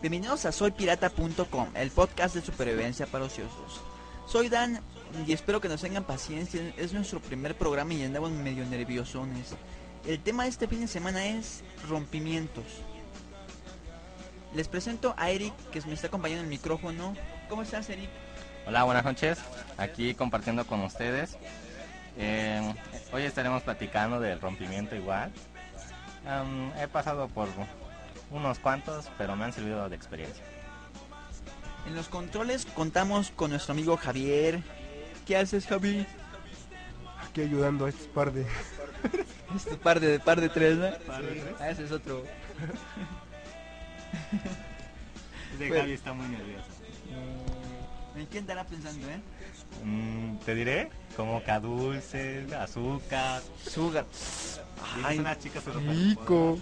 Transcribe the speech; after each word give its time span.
Bienvenidos 0.00 0.44
a 0.44 0.52
soypirata.com, 0.52 1.70
el 1.74 1.90
podcast 1.90 2.36
de 2.36 2.40
supervivencia 2.40 3.04
para 3.06 3.24
ociosos. 3.24 3.80
Soy 4.28 4.48
Dan 4.48 4.80
y 5.26 5.32
espero 5.32 5.60
que 5.60 5.68
nos 5.68 5.80
tengan 5.80 6.04
paciencia. 6.04 6.72
Es 6.76 6.92
nuestro 6.92 7.18
primer 7.18 7.58
programa 7.58 7.94
y 7.94 8.04
andamos 8.04 8.30
medio 8.30 8.64
nerviosones. 8.64 9.56
El 10.06 10.20
tema 10.20 10.44
de 10.44 10.50
este 10.50 10.68
fin 10.68 10.82
de 10.82 10.86
semana 10.86 11.26
es 11.26 11.64
rompimientos. 11.88 12.62
Les 14.54 14.68
presento 14.68 15.16
a 15.18 15.30
Eric 15.30 15.52
que 15.72 15.80
me 15.80 15.94
está 15.94 16.06
acompañando 16.06 16.44
en 16.44 16.52
el 16.52 16.56
micrófono. 16.56 17.14
¿Cómo 17.48 17.62
estás, 17.62 17.90
Eric? 17.90 18.08
Hola, 18.68 18.84
buenas 18.84 19.04
noches. 19.04 19.38
Aquí 19.78 20.14
compartiendo 20.14 20.64
con 20.64 20.80
ustedes. 20.82 21.36
Eh, 22.16 22.72
hoy 23.12 23.22
estaremos 23.24 23.64
platicando 23.64 24.20
del 24.20 24.40
rompimiento 24.40 24.94
igual. 24.94 25.32
He 26.80 26.86
pasado 26.86 27.26
por 27.26 27.48
unos 28.30 28.58
cuantos, 28.58 29.10
pero 29.16 29.36
me 29.36 29.44
han 29.44 29.52
servido 29.52 29.88
de 29.88 29.96
experiencia. 29.96 30.44
En 31.86 31.94
los 31.94 32.08
controles 32.08 32.66
contamos 32.66 33.30
con 33.30 33.50
nuestro 33.50 33.72
amigo 33.72 33.96
Javier. 33.96 34.62
¿Qué 35.26 35.36
haces, 35.36 35.66
Javi? 35.66 36.06
Aquí 37.28 37.42
ayudando 37.42 37.86
a 37.86 37.88
este 37.88 38.04
par 38.08 38.32
de... 38.32 38.46
este 39.56 39.76
par 39.76 40.00
de, 40.00 40.20
par 40.20 40.40
de 40.40 40.48
tres, 40.48 40.76
¿no? 40.76 40.90
¿Par 41.06 41.22
de 41.22 41.40
tres? 41.40 41.54
Ah, 41.60 41.70
ese 41.70 41.84
es 41.84 41.92
otro. 41.92 42.24
Ese 45.54 45.68
Bueno. 45.68 45.82
Javi 45.82 45.92
está 45.92 46.12
muy 46.12 46.28
nervioso. 46.28 46.66
¿En 48.16 48.26
quién 48.26 48.42
estará 48.42 48.64
pensando, 48.64 49.08
eh? 49.08 49.20
Mm, 49.84 50.38
Te 50.38 50.54
diré, 50.54 50.90
como 51.16 51.42
que 51.42 51.52
dulces, 51.60 52.52
azúcar. 52.52 53.42
Sugar. 53.64 54.06
Ay, 55.04 55.18
una 55.18 55.38
chica 55.38 55.60
rico. 55.88 56.58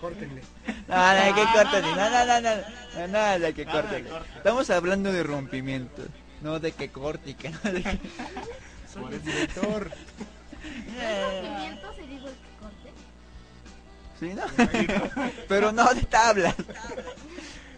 Córtenle. 0.00 0.42
Nada, 0.88 1.34
que 1.34 1.44
corten. 1.52 1.82
No, 1.82 2.10
no, 2.10 2.26
no, 2.26 2.40
no. 2.40 3.08
Nada, 3.08 3.52
que 3.52 3.64
de 3.64 3.70
corte. 3.70 4.04
Estamos 4.36 4.70
hablando 4.70 5.12
de 5.12 5.22
rompimientos. 5.22 6.06
No 6.40 6.58
de 6.58 6.72
que 6.72 6.90
corte 6.90 7.30
y 7.30 7.34
que 7.34 7.50
no 7.50 7.58
de 7.62 7.82
que... 7.82 7.98
Soy 8.92 9.14
el 9.14 9.22
director. 9.22 9.90
Eh, 10.98 11.42
rompimiento 11.42 11.94
sería 11.94 12.16
igual 12.16 12.34
que 12.34 12.50
corte? 12.60 12.92
¿Sí, 14.18 14.34
no? 14.34 15.30
Pero 15.48 15.72
no 15.72 15.94
de 15.94 16.02
tablas. 16.02 16.54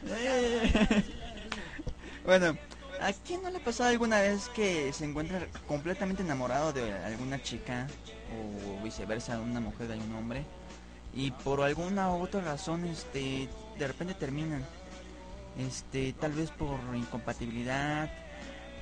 Eh. 0.06 1.04
Bueno, 2.24 2.56
¿a 3.00 3.12
quién 3.12 3.42
no 3.42 3.50
le 3.50 3.58
ha 3.58 3.64
pasado 3.64 3.90
alguna 3.90 4.20
vez 4.20 4.48
que 4.54 4.92
se 4.92 5.04
encuentra 5.04 5.46
completamente 5.68 6.22
enamorado 6.22 6.72
de 6.72 6.92
alguna 7.04 7.42
chica 7.42 7.86
o 8.32 8.82
viceversa, 8.82 9.38
una 9.38 9.60
mujer 9.60 9.88
de 9.88 9.98
un 9.98 10.14
hombre 10.14 10.44
y 11.14 11.30
por 11.30 11.62
alguna 11.62 12.10
u 12.10 12.22
otra 12.22 12.40
razón 12.40 12.84
este 12.84 13.48
de 13.78 13.86
repente 13.86 14.14
terminan? 14.14 14.64
Este, 15.58 16.12
tal 16.14 16.32
vez 16.32 16.50
por 16.50 16.78
incompatibilidad, 16.94 18.10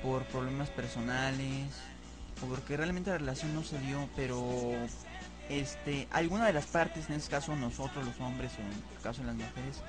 por 0.01 0.23
problemas 0.25 0.69
personales, 0.69 1.67
o 2.41 2.47
porque 2.47 2.77
realmente 2.77 3.11
la 3.11 3.19
relación 3.19 3.53
no 3.53 3.63
se 3.63 3.79
dio, 3.79 4.09
pero 4.15 4.41
este, 5.49 6.07
alguna 6.11 6.47
de 6.47 6.53
las 6.53 6.65
partes, 6.65 7.09
en 7.09 7.15
este 7.15 7.29
caso 7.29 7.55
nosotros 7.55 8.05
los 8.05 8.19
hombres 8.19 8.51
o 8.57 8.61
en 8.61 8.67
el 8.67 9.01
caso 9.03 9.23
las 9.23 9.35
mujeres, 9.35 9.81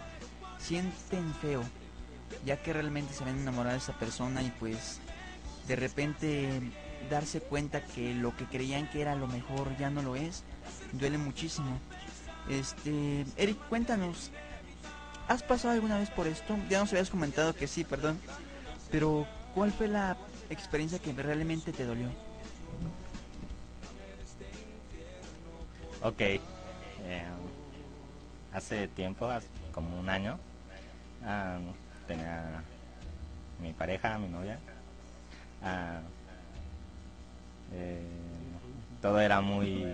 sienten 0.59 1.35
feo, 1.35 1.63
ya 2.45 2.63
que 2.63 2.73
realmente 2.73 3.15
se 3.15 3.25
ven 3.25 3.39
enamorados 3.39 3.87
de 3.87 3.93
esa 3.93 3.99
persona 3.99 4.43
y 4.43 4.51
pues 4.61 5.01
de 5.67 5.77
repente 5.77 6.61
darse 7.11 7.41
cuenta 7.41 7.85
que 7.85 8.15
lo 8.15 8.37
que 8.37 8.45
creían 8.45 8.91
que 8.91 9.01
era 9.01 9.15
lo 9.15 9.27
mejor 9.27 9.77
ya 9.79 9.91
no 9.91 10.03
lo 10.03 10.17
es, 10.17 10.43
duele 10.93 11.19
muchísimo. 11.19 11.79
Este, 12.49 13.25
Eric, 13.37 13.57
cuéntanos, 13.69 14.31
¿has 15.29 15.43
pasado 15.43 15.75
alguna 15.75 15.99
vez 15.99 16.11
por 16.11 16.27
esto? 16.27 16.57
Ya 16.69 16.81
nos 16.81 16.93
habías 16.93 17.11
comentado 17.11 17.55
que 17.55 17.67
sí, 17.67 17.85
perdón, 17.85 18.19
pero 18.91 19.27
¿cuál 19.55 19.73
fue 19.73 19.89
la 19.89 20.17
experiencia 20.51 20.99
que 20.99 21.13
realmente 21.13 21.73
te 21.73 21.85
dolió? 21.85 22.09
Ok. 26.03 26.21
eh, 26.21 26.41
hace 28.53 28.89
tiempo, 28.89 29.29
como 29.73 29.99
un 29.99 30.09
año, 30.09 30.39
ah, 31.25 31.59
tenía 32.07 32.63
mi 33.61 33.73
pareja, 33.73 34.19
mi 34.19 34.29
novia. 34.29 34.59
ah, 35.63 36.01
eh, 37.73 38.07
todo 39.01 39.19
era 39.19 39.41
muy 39.41 39.87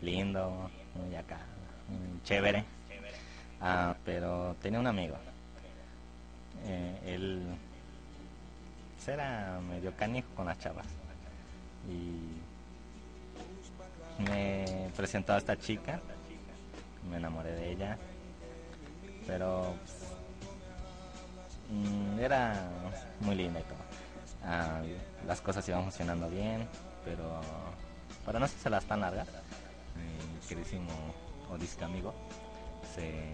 lindo, 0.00 0.68
muy 0.94 1.14
acá, 1.16 1.38
chévere. 2.24 2.64
Ah, 3.60 3.94
pero 4.04 4.56
tenía 4.60 4.80
un 4.80 4.86
amigo. 4.86 5.16
Eh, 6.64 7.14
él 7.14 7.42
era 9.06 9.60
medio 9.68 9.94
canijo 9.96 10.28
con 10.34 10.46
las 10.46 10.58
chavas. 10.58 10.86
Y 11.88 12.20
me 14.22 14.90
presentó 14.96 15.32
a 15.32 15.38
esta 15.38 15.56
chica, 15.56 16.00
me 17.10 17.16
enamoré 17.16 17.52
de 17.52 17.72
ella, 17.72 17.98
pero 19.26 19.74
mm, 21.70 22.20
era 22.20 22.68
muy 23.20 23.34
linda 23.34 23.60
y 23.60 23.64
todo. 23.64 23.78
Ah, 24.44 24.80
las 25.26 25.40
cosas 25.40 25.68
iban 25.68 25.82
funcionando 25.82 26.28
bien, 26.28 26.68
pero 27.04 27.40
para 28.24 28.38
no 28.38 28.46
las 28.70 28.84
tan 28.84 29.00
largas, 29.00 29.26
mi 29.96 30.48
queridísimo 30.48 30.90
o 31.52 31.58
disque 31.58 31.84
amigo 31.84 32.14
se, 32.94 33.32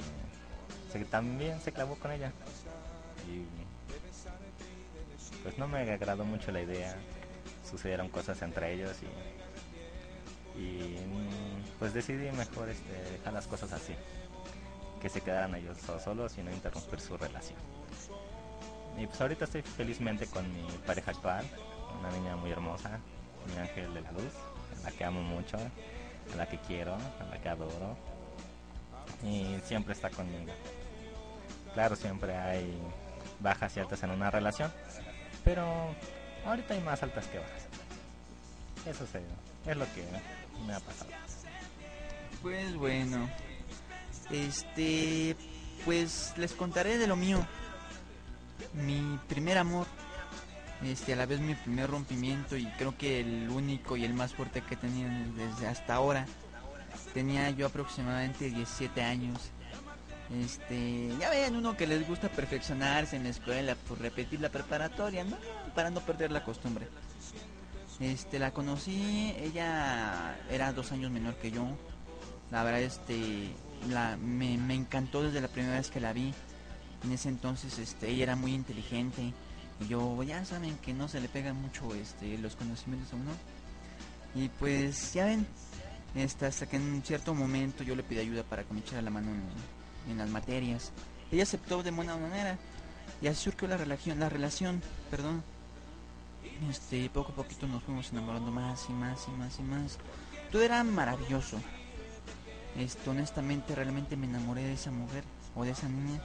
también 1.04 1.60
se 1.60 1.72
clavó 1.72 1.94
con 1.96 2.12
ella. 2.12 2.32
Y 3.28 3.44
pues 5.42 5.58
no 5.58 5.68
me 5.68 5.78
agradó 5.90 6.24
mucho 6.24 6.50
la 6.50 6.62
idea, 6.62 6.96
sucedieron 7.68 8.08
cosas 8.08 8.40
entre 8.42 8.74
ellos 8.74 8.96
y 9.02 9.06
y 10.60 10.96
pues 11.78 11.94
decidí 11.94 12.30
mejor 12.32 12.68
este, 12.68 12.92
dejar 13.12 13.32
las 13.32 13.46
cosas 13.46 13.72
así. 13.72 13.94
Que 15.00 15.08
se 15.08 15.20
quedaran 15.20 15.54
ellos 15.54 15.78
so- 15.78 16.00
solos 16.00 16.36
y 16.38 16.42
no 16.42 16.50
interrumpir 16.50 17.00
su 17.00 17.16
relación. 17.16 17.58
Y 18.98 19.06
pues 19.06 19.20
ahorita 19.20 19.44
estoy 19.44 19.62
felizmente 19.62 20.26
con 20.26 20.52
mi 20.52 20.66
pareja 20.84 21.12
actual 21.12 21.46
una 22.00 22.10
niña 22.10 22.34
muy 22.36 22.50
hermosa 22.50 22.98
mi 23.46 23.56
ángel 23.60 23.94
de 23.94 24.00
la 24.00 24.10
luz 24.12 24.32
la 24.84 24.90
que 24.90 25.04
amo 25.04 25.22
mucho 25.22 25.56
a 26.32 26.36
la 26.36 26.46
que 26.48 26.58
quiero 26.58 26.94
a 26.94 27.24
la 27.30 27.40
que 27.40 27.48
adoro 27.48 27.96
y 29.22 29.56
siempre 29.64 29.92
está 29.94 30.10
conmigo 30.10 30.52
claro 31.74 31.96
siempre 31.96 32.36
hay 32.36 32.76
bajas 33.40 33.76
y 33.76 33.80
altas 33.80 34.02
en 34.02 34.10
una 34.10 34.30
relación 34.30 34.72
pero 35.44 35.66
ahorita 36.46 36.74
hay 36.74 36.80
más 36.80 37.02
altas 37.02 37.26
que 37.26 37.38
bajas 37.38 37.66
eso 38.86 39.06
se- 39.06 39.70
es 39.70 39.76
lo 39.76 39.84
que 39.92 40.02
me 40.66 40.72
ha 40.74 40.80
pasado. 40.80 41.10
Pues 42.40 42.74
bueno, 42.76 43.28
este, 44.30 45.36
pues 45.84 46.32
les 46.36 46.52
contaré 46.52 46.96
de 46.96 47.06
lo 47.06 47.16
mío. 47.16 47.44
Mi 48.72 49.18
primer 49.28 49.58
amor, 49.58 49.86
este, 50.82 51.12
a 51.12 51.16
la 51.16 51.26
vez 51.26 51.40
mi 51.40 51.54
primer 51.54 51.90
rompimiento 51.90 52.56
y 52.56 52.66
creo 52.78 52.96
que 52.96 53.20
el 53.20 53.48
único 53.50 53.96
y 53.96 54.04
el 54.04 54.14
más 54.14 54.34
fuerte 54.34 54.62
que 54.62 54.74
he 54.74 54.76
tenido 54.76 55.10
desde 55.36 55.66
hasta 55.66 55.94
ahora. 55.94 56.26
Tenía 57.14 57.50
yo 57.50 57.66
aproximadamente 57.66 58.50
17 58.50 59.02
años. 59.02 59.50
Este, 60.42 61.10
ya 61.18 61.30
ven 61.30 61.56
uno 61.56 61.76
que 61.76 61.86
les 61.86 62.06
gusta 62.06 62.28
perfeccionarse 62.28 63.16
en 63.16 63.24
la 63.24 63.30
escuela, 63.30 63.76
pues 63.86 64.00
repetir 64.00 64.40
la 64.40 64.50
preparatoria. 64.50 65.24
Para 65.74 65.90
no 65.90 66.00
perder 66.00 66.30
la 66.30 66.44
costumbre. 66.44 66.86
Este, 68.00 68.38
la 68.38 68.52
conocí, 68.52 69.34
ella 69.38 70.36
era 70.50 70.72
dos 70.72 70.92
años 70.92 71.10
menor 71.10 71.34
que 71.36 71.50
yo. 71.50 71.66
La 72.50 72.62
verdad, 72.62 72.80
este, 72.80 73.50
la, 73.88 74.16
me, 74.16 74.56
me 74.56 74.74
encantó 74.74 75.22
desde 75.22 75.40
la 75.40 75.48
primera 75.48 75.76
vez 75.76 75.90
que 75.90 76.00
la 76.00 76.12
vi. 76.12 76.32
En 77.04 77.12
ese 77.12 77.28
entonces, 77.28 77.78
este, 77.78 78.08
ella 78.10 78.24
era 78.24 78.36
muy 78.36 78.54
inteligente. 78.54 79.32
Y 79.80 79.88
yo, 79.88 80.22
ya 80.22 80.44
saben 80.44 80.76
que 80.78 80.92
no 80.92 81.08
se 81.08 81.20
le 81.20 81.28
pegan 81.28 81.60
mucho, 81.60 81.94
este, 81.94 82.36
los 82.38 82.56
conocimientos 82.56 83.12
a 83.12 83.16
uno. 83.16 83.30
Y 84.34 84.48
pues, 84.48 85.12
ya 85.14 85.26
ven, 85.26 85.46
este, 86.14 86.46
hasta 86.46 86.66
que 86.66 86.76
en 86.76 86.82
un 86.82 87.02
cierto 87.02 87.34
momento 87.34 87.84
yo 87.84 87.94
le 87.94 88.02
pedí 88.02 88.20
ayuda 88.20 88.42
para 88.42 88.64
que 88.64 88.74
me 88.74 88.80
echara 88.80 89.02
la 89.02 89.10
mano 89.10 89.30
en, 90.08 90.18
las 90.18 90.28
materias. 90.30 90.90
Ella 91.30 91.42
aceptó 91.42 91.82
de 91.82 91.90
buena 91.90 92.16
manera. 92.16 92.58
Y 93.20 93.26
así 93.26 93.44
surgió 93.44 93.68
la 93.68 93.76
relación, 93.76 94.18
la 94.18 94.28
relación, 94.28 94.82
perdón. 95.10 95.42
Este, 96.70 97.08
poco 97.10 97.32
a 97.32 97.34
poquito 97.34 97.66
nos 97.66 97.82
fuimos 97.82 98.10
enamorando 98.10 98.50
más 98.50 98.86
y 98.88 98.92
más 98.92 99.26
y 99.28 99.30
más 99.32 99.58
y 99.58 99.62
más. 99.62 99.98
Todo 100.50 100.62
era 100.62 100.82
maravilloso. 100.82 101.60
Este, 102.76 103.10
honestamente, 103.10 103.74
realmente 103.74 104.16
me 104.16 104.26
enamoré 104.26 104.62
de 104.62 104.74
esa 104.74 104.90
mujer 104.90 105.24
o 105.54 105.64
de 105.64 105.70
esa 105.70 105.88
niña. 105.88 106.20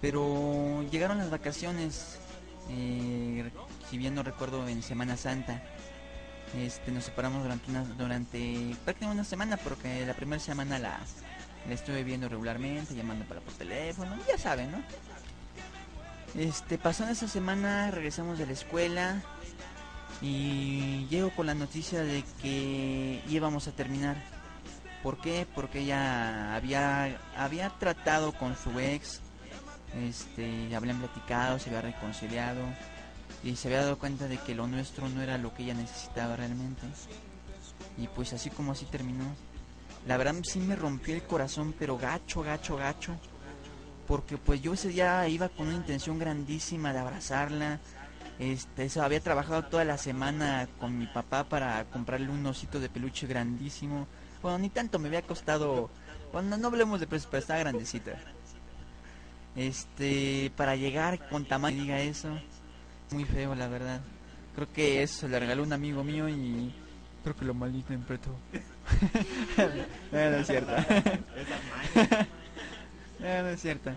Pero 0.00 0.82
llegaron 0.90 1.18
las 1.18 1.30
vacaciones, 1.30 2.18
eh, 2.70 3.50
si 3.90 3.98
bien 3.98 4.14
no 4.14 4.22
recuerdo, 4.22 4.66
en 4.68 4.82
Semana 4.82 5.16
Santa. 5.16 5.62
Este, 6.56 6.92
nos 6.92 7.04
separamos 7.04 7.42
durante 7.42 7.70
una, 7.70 7.84
durante 7.84 8.76
prácticamente 8.84 9.20
una 9.20 9.24
semana 9.24 9.56
porque 9.56 10.06
la 10.06 10.14
primera 10.14 10.40
semana 10.40 10.78
la, 10.78 11.00
La 11.68 11.74
estuve 11.74 12.04
viendo 12.04 12.28
regularmente, 12.28 12.94
llamando 12.94 13.24
para 13.24 13.40
por 13.40 13.52
teléfono, 13.54 14.16
ya 14.28 14.38
saben, 14.38 14.70
¿no? 14.70 14.78
Este, 16.34 16.78
pasando 16.78 17.12
esa 17.12 17.28
semana, 17.28 17.90
regresamos 17.90 18.38
de 18.38 18.46
la 18.46 18.52
escuela 18.52 19.22
y 20.20 21.06
llego 21.08 21.30
con 21.30 21.46
la 21.46 21.54
noticia 21.54 22.02
de 22.02 22.24
que 22.40 23.22
íbamos 23.28 23.68
a 23.68 23.72
terminar. 23.72 24.16
¿Por 25.02 25.20
qué? 25.20 25.46
Porque 25.54 25.80
ella 25.80 26.54
había, 26.54 27.20
había 27.36 27.70
tratado 27.70 28.32
con 28.32 28.56
su 28.56 28.78
ex, 28.78 29.20
este, 30.04 30.74
habían 30.74 30.98
platicado, 30.98 31.58
se 31.58 31.70
había 31.70 31.82
reconciliado 31.82 32.62
y 33.42 33.56
se 33.56 33.68
había 33.68 33.82
dado 33.82 33.98
cuenta 33.98 34.28
de 34.28 34.38
que 34.38 34.54
lo 34.54 34.66
nuestro 34.66 35.08
no 35.08 35.22
era 35.22 35.38
lo 35.38 35.54
que 35.54 35.62
ella 35.62 35.74
necesitaba 35.74 36.36
realmente. 36.36 36.82
Y 37.96 38.08
pues 38.08 38.32
así 38.32 38.50
como 38.50 38.72
así 38.72 38.84
terminó. 38.86 39.24
La 40.06 40.16
verdad 40.16 40.34
sí 40.42 40.60
me 40.60 40.76
rompió 40.76 41.14
el 41.14 41.22
corazón, 41.22 41.74
pero 41.78 41.98
gacho, 41.98 42.42
gacho, 42.42 42.76
gacho. 42.76 43.16
Porque 44.06 44.38
pues 44.38 44.60
yo 44.62 44.74
ese 44.74 44.88
día 44.88 45.26
iba 45.28 45.48
con 45.48 45.68
una 45.68 45.76
intención 45.76 46.18
grandísima 46.18 46.92
de 46.92 46.98
abrazarla. 47.00 47.80
Este, 48.38 48.84
eso, 48.84 49.02
había 49.02 49.20
trabajado 49.20 49.64
toda 49.64 49.84
la 49.84 49.98
semana 49.98 50.68
con 50.78 50.98
mi 50.98 51.06
papá 51.06 51.44
para 51.44 51.84
comprarle 51.86 52.28
un 52.28 52.44
osito 52.46 52.78
de 52.78 52.88
peluche 52.88 53.26
grandísimo. 53.26 54.06
Bueno, 54.42 54.58
ni 54.58 54.68
tanto 54.68 54.98
me 54.98 55.08
había 55.08 55.22
costado. 55.22 55.90
Bueno, 56.32 56.56
no 56.56 56.68
hablemos 56.68 57.00
de 57.00 57.06
precios, 57.06 57.28
pero 57.30 57.40
estaba 57.40 57.60
grandecita. 57.60 58.16
Este, 59.56 60.52
para 60.56 60.76
llegar 60.76 61.28
con 61.28 61.46
tamaño, 61.46 61.82
diga 61.82 62.00
eso. 62.00 62.28
Muy 63.10 63.24
feo, 63.24 63.54
la 63.54 63.68
verdad. 63.68 64.00
Creo 64.54 64.72
que 64.72 65.02
eso 65.02 65.28
le 65.28 65.38
regaló 65.38 65.62
un 65.62 65.72
amigo 65.72 66.04
mío 66.04 66.28
y 66.28 66.74
creo 67.22 67.34
que 67.36 67.44
lo 67.44 67.54
malinterpretó. 67.54 68.30
no, 69.56 69.66
no 70.12 70.36
es 70.36 70.46
cierto. 70.46 70.72
no, 73.18 73.26
no 73.42 73.48
es 73.48 73.60
cierto. 73.60 73.90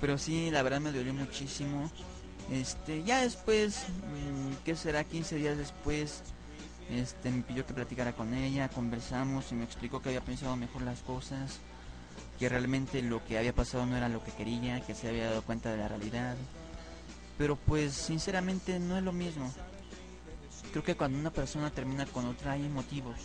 Pero 0.00 0.18
sí, 0.18 0.50
la 0.50 0.62
verdad 0.62 0.80
me 0.80 0.92
dolió 0.92 1.14
muchísimo. 1.14 1.90
Este, 2.50 3.02
ya 3.04 3.22
después, 3.22 3.86
mm, 3.88 4.64
¿qué 4.64 4.74
será? 4.74 5.04
15 5.04 5.36
días 5.36 5.56
después, 5.56 6.22
este, 6.90 7.30
me 7.30 7.42
pidió 7.42 7.64
que 7.64 7.72
platicara 7.72 8.12
con 8.12 8.34
ella, 8.34 8.68
conversamos 8.68 9.52
y 9.52 9.54
me 9.54 9.64
explicó 9.64 10.02
que 10.02 10.08
había 10.08 10.20
pensado 10.20 10.56
mejor 10.56 10.82
las 10.82 11.00
cosas, 11.00 11.60
que 12.40 12.48
realmente 12.48 13.02
lo 13.02 13.22
que 13.22 13.36
había 13.36 13.54
pasado 13.54 13.84
no 13.84 13.98
era 13.98 14.08
lo 14.08 14.24
que 14.24 14.32
quería, 14.32 14.80
que 14.80 14.94
se 14.94 15.08
había 15.08 15.26
dado 15.26 15.42
cuenta 15.42 15.70
de 15.70 15.76
la 15.76 15.88
realidad. 15.88 16.36
Pero 17.36 17.56
pues 17.56 17.92
sinceramente 17.92 18.80
no 18.80 18.96
es 18.96 19.04
lo 19.04 19.12
mismo. 19.12 19.52
Creo 20.70 20.82
que 20.82 20.96
cuando 20.96 21.18
una 21.18 21.30
persona 21.30 21.70
termina 21.70 22.06
con 22.06 22.24
otra 22.24 22.52
hay 22.52 22.62
motivos 22.62 23.16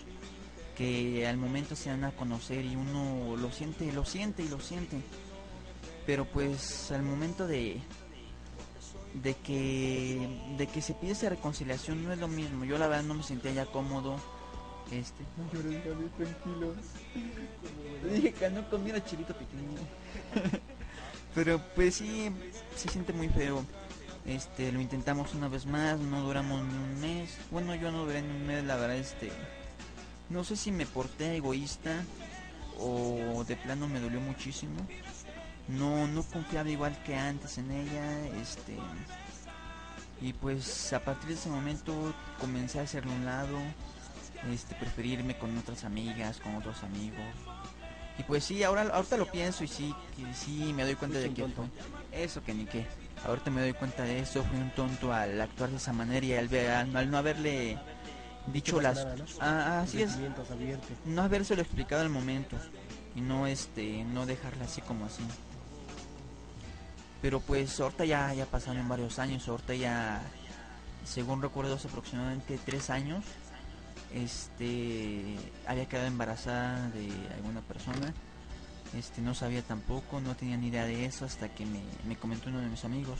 que 0.75 1.25
al 1.25 1.37
momento 1.37 1.77
se 1.77 1.91
dan 1.91 2.03
a 2.03 2.11
conocer 2.11 2.65
y 2.65 2.75
uno 2.75 3.37
lo 3.37 3.51
siente, 3.53 3.89
lo 3.93 4.03
siente 4.03 4.43
y 4.43 4.49
lo 4.49 4.59
siente. 4.59 4.97
Pero 6.05 6.25
pues 6.25 6.91
al 6.91 7.03
momento 7.03 7.47
de 7.47 7.81
de 9.13 9.33
que 9.35 10.27
de 10.57 10.67
que 10.67 10.81
se 10.81 10.93
pide 10.93 11.13
esa 11.13 11.29
reconciliación 11.29 12.03
no 12.03 12.11
es 12.11 12.19
lo 12.19 12.27
mismo. 12.27 12.65
Yo 12.65 12.77
la 12.77 12.89
verdad 12.89 13.03
no 13.03 13.13
me 13.13 13.23
sentía 13.23 13.53
ya 13.53 13.65
cómodo. 13.65 14.17
Este, 14.91 15.23
no 15.37 15.51
llores, 15.51 15.83
Gaby, 15.83 16.09
tranquilo. 16.17 16.75
Le 18.03 18.13
dije 18.13 18.33
que 18.33 18.49
no 18.49 18.69
comiera 18.69 19.03
chilito 19.03 19.33
pequeño. 19.33 19.79
Pero 21.35 21.61
pues 21.75 21.95
sí, 21.95 22.31
se 22.75 22.89
siente 22.89 23.11
muy 23.11 23.29
feo. 23.29 23.65
Este, 24.25 24.71
lo 24.71 24.81
intentamos 24.81 25.33
una 25.33 25.47
vez 25.47 25.65
más, 25.65 25.99
no 25.99 26.21
duramos 26.21 26.63
ni 26.63 26.73
un 26.73 27.01
mes. 27.01 27.37
Bueno, 27.51 27.75
yo 27.75 27.91
no 27.91 28.05
duré 28.05 28.21
ni 28.21 28.29
un 28.29 28.47
mes, 28.47 28.63
la 28.63 28.75
verdad, 28.75 28.97
este, 28.97 29.31
no 30.29 30.43
sé 30.43 30.55
si 30.55 30.71
me 30.71 30.85
porté 30.85 31.35
egoísta 31.37 32.03
o 32.79 33.43
de 33.47 33.55
plano 33.55 33.87
me 33.87 33.99
dolió 33.99 34.19
muchísimo. 34.19 34.75
No, 35.67 36.07
no 36.07 36.23
confiaba 36.23 36.69
igual 36.69 36.97
que 37.03 37.15
antes 37.15 37.57
en 37.57 37.71
ella, 37.71 38.27
este, 38.41 38.77
y 40.21 40.33
pues 40.33 40.93
a 40.93 40.99
partir 40.99 41.29
de 41.29 41.35
ese 41.35 41.49
momento 41.49 42.13
comencé 42.39 42.79
a 42.79 42.83
hacerlo 42.83 43.11
a 43.11 43.15
un 43.15 43.25
lado, 43.25 43.57
este, 44.51 44.75
preferirme 44.75 45.37
con 45.37 45.57
otras 45.57 45.83
amigas, 45.83 46.39
con 46.39 46.55
otros 46.55 46.83
amigos. 46.83 47.25
Y 48.17 48.23
pues 48.23 48.45
sí, 48.45 48.63
ahora 48.63 48.83
ahorita 48.93 49.17
lo 49.17 49.29
pienso 49.29 49.63
y 49.63 49.67
sí, 49.67 49.93
que 50.15 50.33
sí 50.33 50.71
me 50.73 50.83
doy 50.83 50.95
cuenta 50.95 51.19
de 51.19 51.33
que 51.33 51.47
fue 51.47 51.65
eso 52.11 52.41
que 52.43 52.53
ni 52.53 52.65
qué. 52.65 52.85
Ahorita 53.25 53.51
me 53.51 53.61
doy 53.61 53.73
cuenta 53.73 54.03
de 54.03 54.19
eso, 54.19 54.43
fui 54.43 54.57
un 54.57 54.69
tonto 54.71 55.11
al 55.11 55.39
actuar 55.41 55.69
de 55.69 55.77
esa 55.77 55.91
manera 55.91 56.25
y 56.25 56.33
al, 56.33 56.47
ver, 56.47 56.71
al, 56.71 56.95
al 56.95 57.11
no 57.11 57.17
haberle 57.17 57.77
dicho 58.47 58.81
las 58.81 58.97
nada, 58.97 59.15
¿no? 59.15 59.25
ah, 59.39 59.81
así 59.81 60.01
es 60.01 60.17
no 61.05 61.21
habérselo 61.21 61.61
explicado 61.61 62.01
al 62.01 62.09
momento 62.09 62.55
y 63.15 63.21
no 63.21 63.47
este 63.47 64.03
no 64.03 64.25
dejarla 64.25 64.65
así 64.65 64.81
como 64.81 65.05
así 65.05 65.23
pero 67.21 67.39
pues 67.39 67.79
ahorita 67.79 68.05
ya 68.05 68.33
ya 68.33 68.45
pasaron 68.45 68.87
varios 68.87 69.19
años 69.19 69.47
ahorita 69.47 69.73
ya 69.75 70.21
según 71.05 71.41
recuerdo 71.41 71.75
hace 71.75 71.87
aproximadamente 71.87 72.59
tres 72.63 72.89
años 72.89 73.23
este 74.13 75.35
había 75.67 75.85
quedado 75.87 76.07
embarazada 76.07 76.89
de 76.89 77.09
alguna 77.35 77.61
persona 77.61 78.13
este 78.97 79.21
no 79.21 79.33
sabía 79.33 79.61
tampoco 79.61 80.21
no 80.21 80.35
tenía 80.35 80.57
ni 80.57 80.67
idea 80.67 80.85
de 80.85 81.05
eso 81.05 81.25
hasta 81.25 81.49
que 81.49 81.65
me, 81.65 81.81
me 82.07 82.15
comentó 82.15 82.49
uno 82.49 82.59
de 82.59 82.67
mis 82.67 82.85
amigos 82.85 83.19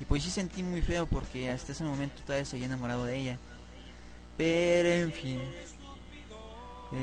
y 0.00 0.04
pues 0.04 0.22
sí 0.22 0.30
sentí 0.30 0.62
muy 0.62 0.82
feo 0.82 1.06
porque 1.06 1.50
hasta 1.50 1.72
ese 1.72 1.84
momento 1.84 2.22
todavía 2.24 2.44
se 2.44 2.56
había 2.56 2.66
enamorado 2.66 3.04
de 3.04 3.18
ella 3.18 3.38
pero 4.36 4.88
en 4.88 5.12
fin. 5.12 5.40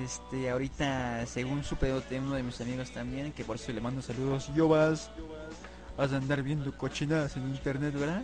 Este, 0.04 0.50
ahorita, 0.50 1.26
según 1.26 1.64
supe 1.64 1.88
de 1.88 2.20
uno 2.20 2.36
de 2.36 2.44
mis 2.44 2.60
amigos 2.62 2.92
también, 2.92 3.32
que 3.34 3.44
por 3.44 3.58
eso 3.58 3.72
le 3.72 3.82
mando 3.82 4.02
saludos. 4.02 4.50
Yo 4.56 4.68
vas, 4.68 5.10
vas 5.98 6.14
a 6.14 6.18
andar 6.18 6.44
viendo 6.44 6.76
cochinadas 6.78 7.36
en 7.38 7.50
internet, 7.50 7.94
¿verdad? 7.94 8.24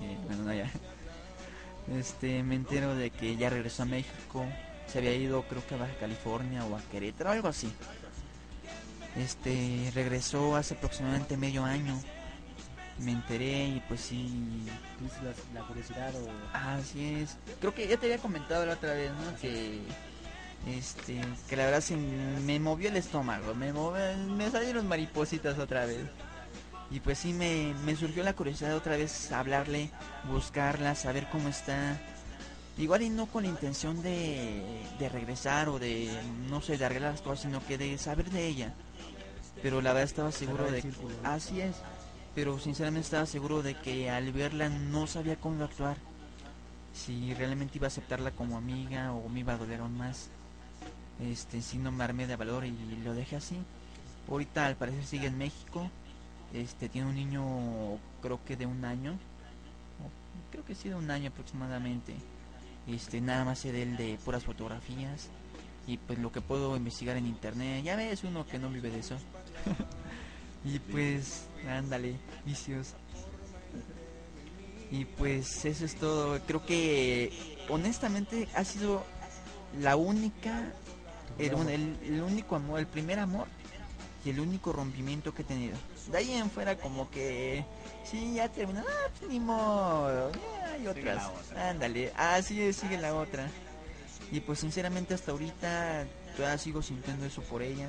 Eh, 0.00 0.18
bueno, 0.26 0.44
no, 0.44 0.54
ya. 0.54 0.70
Este, 1.94 2.42
me 2.42 2.56
entero 2.56 2.94
de 2.94 3.10
que 3.10 3.36
ya 3.36 3.50
regresó 3.50 3.82
a 3.84 3.86
México. 3.86 4.44
Se 4.86 4.98
había 4.98 5.14
ido, 5.14 5.42
creo 5.42 5.66
que 5.66 5.74
a 5.74 5.78
Baja 5.78 5.94
California 5.98 6.64
o 6.64 6.76
a 6.76 6.80
Querétaro, 6.90 7.30
algo 7.30 7.48
así. 7.48 7.72
Este, 9.16 9.90
regresó 9.94 10.56
hace 10.56 10.74
aproximadamente 10.74 11.36
medio 11.36 11.64
año. 11.64 11.98
Me 12.98 13.12
enteré 13.12 13.66
y 13.66 13.82
pues 13.88 14.00
sí, 14.00 14.64
¿Tuviste 14.98 15.18
la, 15.22 15.60
la 15.60 15.66
curiosidad 15.66 16.14
o...? 16.14 16.56
Así 16.56 17.16
es. 17.16 17.36
Creo 17.60 17.74
que 17.74 17.86
ya 17.86 17.98
te 17.98 18.06
había 18.06 18.18
comentado 18.18 18.64
la 18.64 18.74
otra 18.74 18.94
vez, 18.94 19.10
¿no? 19.10 19.38
Que 19.38 19.80
este 20.66 21.20
que 21.48 21.56
la 21.56 21.66
verdad 21.66 21.80
sí 21.80 21.94
me 21.94 22.58
movió 22.58 22.88
el 22.88 22.96
estómago, 22.96 23.54
me 23.54 23.72
movió, 23.72 24.02
me 24.28 24.50
salieron 24.50 24.88
maripositas 24.88 25.58
otra 25.58 25.86
vez. 25.86 26.06
Y 26.90 27.00
pues 27.00 27.18
sí 27.18 27.32
me, 27.32 27.74
me 27.84 27.96
surgió 27.96 28.22
la 28.22 28.34
curiosidad 28.34 28.76
otra 28.76 28.96
vez 28.96 29.32
hablarle, 29.32 29.90
buscarla, 30.30 30.94
saber 30.94 31.28
cómo 31.30 31.48
está. 31.48 32.00
Igual 32.78 33.02
y 33.02 33.08
no 33.08 33.26
con 33.26 33.42
la 33.42 33.48
intención 33.48 34.02
de, 34.02 34.62
de 34.98 35.08
regresar 35.08 35.68
o 35.68 35.78
de, 35.78 36.10
no 36.48 36.60
sé, 36.60 36.76
de 36.76 36.84
arreglar 36.84 37.12
las 37.12 37.22
cosas, 37.22 37.40
sino 37.40 37.64
que 37.66 37.78
de 37.78 37.96
saber 37.98 38.30
de 38.30 38.46
ella. 38.46 38.74
Pero 39.62 39.80
la 39.80 39.92
verdad 39.92 40.04
estaba 40.04 40.32
seguro 40.32 40.70
de 40.70 40.82
que... 40.82 40.92
Así 41.24 41.60
es. 41.60 41.76
Pero 42.34 42.58
sinceramente 42.58 43.06
estaba 43.06 43.24
seguro 43.24 43.62
de 43.62 43.74
que 43.74 44.10
al 44.10 44.30
verla 44.30 44.68
no 44.68 45.06
sabía 45.06 45.36
cómo 45.36 45.56
iba 45.56 45.64
a 45.64 45.68
actuar. 45.68 45.96
Si 46.92 47.32
realmente 47.34 47.78
iba 47.78 47.86
a 47.86 47.88
aceptarla 47.88 48.30
como 48.30 48.58
amiga 48.58 49.12
o 49.12 49.28
me 49.28 49.40
iba 49.40 49.54
a 49.54 49.58
doler 49.58 49.80
aún 49.80 49.96
más. 49.96 50.28
Este, 51.20 51.62
si 51.62 51.78
no 51.78 51.90
me 51.90 52.04
armé 52.04 52.26
de 52.26 52.36
valor 52.36 52.66
y 52.66 52.72
lo 53.02 53.14
dejé 53.14 53.36
así. 53.36 53.56
Ahorita 54.28 54.66
al 54.66 54.76
parecer 54.76 55.04
sigue 55.04 55.28
en 55.28 55.38
México. 55.38 55.90
Este, 56.52 56.88
tiene 56.88 57.08
un 57.08 57.14
niño 57.14 57.98
creo 58.22 58.40
que 58.44 58.56
de 58.56 58.66
un 58.66 58.84
año. 58.84 59.18
Creo 60.50 60.64
que 60.64 60.74
sí 60.74 60.88
de 60.88 60.94
un 60.94 61.10
año 61.10 61.28
aproximadamente. 61.30 62.14
Este, 62.86 63.20
nada 63.20 63.44
más 63.44 63.58
sé 63.58 63.72
de 63.72 63.82
él 63.82 63.96
de 63.96 64.18
puras 64.24 64.44
fotografías. 64.44 65.28
Y 65.86 65.98
pues 65.98 66.18
lo 66.18 66.32
que 66.32 66.40
puedo 66.40 66.76
investigar 66.76 67.16
en 67.16 67.26
internet. 67.26 67.84
Ya 67.84 67.96
ves 67.96 68.24
uno 68.24 68.46
que 68.46 68.58
no 68.58 68.70
vive 68.70 68.90
de 68.90 69.00
eso. 69.00 69.16
y 70.64 70.78
pues, 70.78 71.46
ándale, 71.68 72.16
vicios. 72.44 72.94
Y 74.90 75.04
pues 75.04 75.64
eso 75.64 75.84
es 75.84 75.96
todo. 75.96 76.40
Creo 76.46 76.64
que 76.64 77.56
honestamente 77.68 78.48
ha 78.54 78.64
sido 78.64 79.04
la 79.80 79.96
única, 79.96 80.72
el, 81.38 81.52
el- 81.68 81.98
el 82.04 82.22
único 82.22 82.56
amor, 82.56 82.78
el 82.80 82.86
primer 82.86 83.18
amor 83.18 83.46
y 84.26 84.30
el 84.30 84.40
único 84.40 84.72
rompimiento 84.72 85.32
que 85.32 85.42
he 85.42 85.44
tenido. 85.44 85.76
De 86.10 86.18
ahí 86.18 86.32
en 86.32 86.50
fuera 86.50 86.76
como 86.76 87.08
que, 87.10 87.64
sí, 88.04 88.34
ya 88.34 88.48
terminó, 88.48 88.80
ah, 88.80 89.10
pues 89.18 89.30
ni 89.30 89.38
modo, 89.38 90.32
ya 90.32 90.72
hay 90.72 90.86
otras. 90.88 91.30
Ándale, 91.56 92.12
así 92.16 92.60
es, 92.60 92.76
sigue 92.76 92.98
la 92.98 93.14
otra. 93.14 93.48
Y 94.32 94.40
pues 94.40 94.58
sinceramente 94.58 95.14
hasta 95.14 95.30
ahorita 95.30 96.06
todavía 96.36 96.58
sigo 96.58 96.82
sintiendo 96.82 97.24
eso 97.24 97.40
por 97.42 97.62
ella. 97.62 97.88